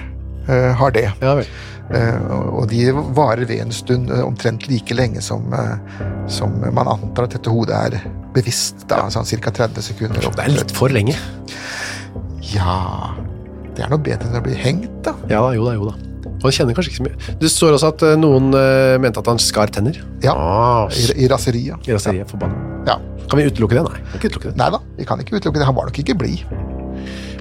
har 0.46 0.94
det. 0.94 1.08
Ja 1.22 1.36
vel. 1.38 1.48
Eh, 1.94 2.16
og- 2.32 2.68
de 2.68 2.90
varer 3.14 3.46
ved 3.46 3.60
en 3.62 3.70
stund 3.72 4.10
eh, 4.10 4.22
omtrent 4.26 4.66
like 4.68 4.94
lenge 4.94 5.20
som, 5.22 5.52
eh, 5.54 5.76
som 6.26 6.50
man 6.74 6.88
antar 6.88 7.24
at 7.28 7.36
dette 7.36 7.50
hodet 7.50 7.76
er 7.94 8.00
bevisst. 8.34 8.86
Da, 8.88 9.04
sånn 9.08 9.24
ca. 9.40 9.50
30 9.50 9.82
sekunder. 9.82 10.20
Det 10.20 10.44
er 10.44 10.48
litt 10.50 10.70
for 10.74 10.88
lenge. 10.88 11.14
Ja 12.54 13.14
Det 13.76 13.84
er 13.84 13.90
noe 13.92 14.00
bedre 14.00 14.28
enn 14.30 14.38
å 14.38 14.42
bli 14.44 14.54
hengt, 14.56 15.02
da. 15.04 15.12
Ja 15.28 15.42
da, 15.44 15.50
jo 15.54 15.64
da, 15.66 15.74
jo 15.76 15.90
da. 15.90 15.96
Og 16.44 16.52
kjenner 16.52 16.74
kanskje 16.76 16.92
ikke 16.92 17.00
så 17.02 17.06
mye. 17.06 17.34
Det 17.40 17.50
står 17.52 17.74
også 17.76 17.88
at 17.92 18.02
noen 18.20 18.48
uh, 18.54 18.96
mente 19.02 19.20
at 19.20 19.26
han 19.30 19.38
skar 19.40 19.68
tenner. 19.72 19.98
Ja, 20.24 20.32
Ah, 20.36 20.88
I, 20.92 21.24
i 21.24 21.28
raseriet. 21.28 21.86
I 21.88 21.92
raseriet, 21.96 22.28
forbanna. 22.30 22.56
Ja. 22.88 22.96
Kan 23.28 23.40
vi 23.40 23.46
utelukke 23.50 23.76
det? 23.78 23.82
Nei, 23.84 24.00
kan 24.12 24.18
ikke 24.20 24.30
utelukke 24.32 24.50
det. 24.52 24.56
Nei 24.60 24.68
da, 24.74 24.80
vi 24.98 25.04
kan 25.08 25.20
ikke 25.22 25.36
utelukke 25.40 25.60
det. 25.60 25.66
Han 25.68 25.76
var 25.76 25.88
nok 25.90 26.00
ikke 26.02 26.16
blid. 26.18 26.42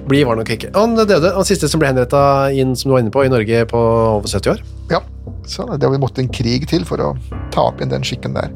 Blid 0.06 0.26
var 0.26 0.38
nok 0.38 0.50
ikke. 0.54 0.70
Han 0.76 0.94
døde. 0.94 1.32
Han 1.34 1.46
siste 1.46 1.68
som 1.70 1.80
ble 1.82 1.88
henretta 1.90 2.20
inn, 2.54 2.76
som 2.78 2.90
du 2.90 2.94
var 2.94 3.02
inne 3.02 3.10
på, 3.14 3.24
i 3.26 3.30
Norge 3.32 3.64
på 3.70 3.80
over 3.80 4.28
70 4.30 4.52
år. 4.52 4.60
Ja, 4.92 5.00
så 5.50 5.64
det 5.82 5.88
måtte 5.98 6.22
en 6.22 6.30
krig 6.30 6.68
til 6.70 6.84
for 6.86 7.02
å 7.02 7.08
ta 7.54 7.64
opp 7.72 7.80
igjen 7.80 7.90
den 7.90 8.06
skikken 8.06 8.36
der. 8.36 8.52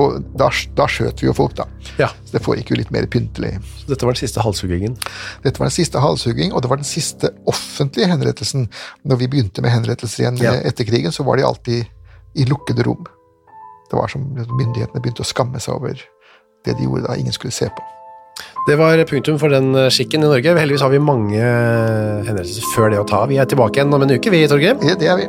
Og 0.00 0.22
da, 0.40 0.48
da 0.78 0.86
skjøt 0.88 1.20
vi 1.20 1.28
jo 1.28 1.34
folk, 1.36 1.56
da. 1.58 1.66
Ja. 2.00 2.08
Så 2.24 2.38
det 2.38 2.42
foregikk 2.46 2.72
jo 2.72 2.78
litt 2.80 2.92
mer 2.94 3.04
pyntelig. 3.12 3.52
Så 3.82 3.90
dette 3.92 4.08
var 4.08 4.16
den 4.16 4.22
siste 4.22 4.44
halshuggingen. 4.44 4.96
Dette 5.44 5.60
var 5.60 5.68
den 5.68 5.76
siste 5.76 6.00
halshugging, 6.00 6.54
og 6.56 6.64
det 6.64 6.72
var 6.72 6.80
den 6.80 6.88
siste 6.88 7.34
offentlige 7.52 8.08
henrettelsen. 8.08 8.70
Når 9.04 9.20
vi 9.20 9.28
begynte 9.34 9.64
med 9.64 9.76
henrettelser 9.76 10.24
igjen 10.24 10.40
Ja. 10.40 10.54
etter 10.64 10.88
krigen, 10.88 11.12
så 11.12 11.26
var 11.28 11.36
de 11.36 11.44
alltid 11.44 11.84
i 12.34 12.48
lukkede 12.48 12.88
rom. 12.88 13.04
Det 13.90 14.00
var 14.00 14.08
som 14.08 14.24
myndighetene 14.32 15.02
begynte 15.04 15.22
å 15.22 15.28
skamme 15.28 15.60
seg 15.60 15.76
over 15.76 16.00
det 16.64 16.78
de 16.78 16.88
gjorde 16.88 17.04
da 17.10 17.18
ingen 17.20 17.32
skulle 17.36 17.52
se 17.52 17.68
på. 17.68 17.84
Det 18.64 18.78
var 18.80 19.04
punktum 19.04 19.36
for 19.40 19.52
den 19.52 19.74
eh, 19.76 19.90
skikken 19.92 20.24
i 20.24 20.30
Norge. 20.30 20.56
Heldigvis 20.56 20.84
har 20.84 20.92
vi 20.94 21.02
mange 21.02 21.44
hendelser 22.28 22.64
før 22.72 22.94
det 22.94 23.02
å 23.02 23.08
ta. 23.08 23.24
Vi 23.28 23.36
er 23.40 23.48
tilbake 23.50 23.80
igjen 23.80 23.92
om 23.92 24.06
en 24.06 24.16
uke, 24.16 24.32
vi, 24.32 24.46
Torgrim. 24.48 24.80
Ja, 24.88 24.96
det 24.96 25.10
er 25.12 25.20
vi. 25.20 25.28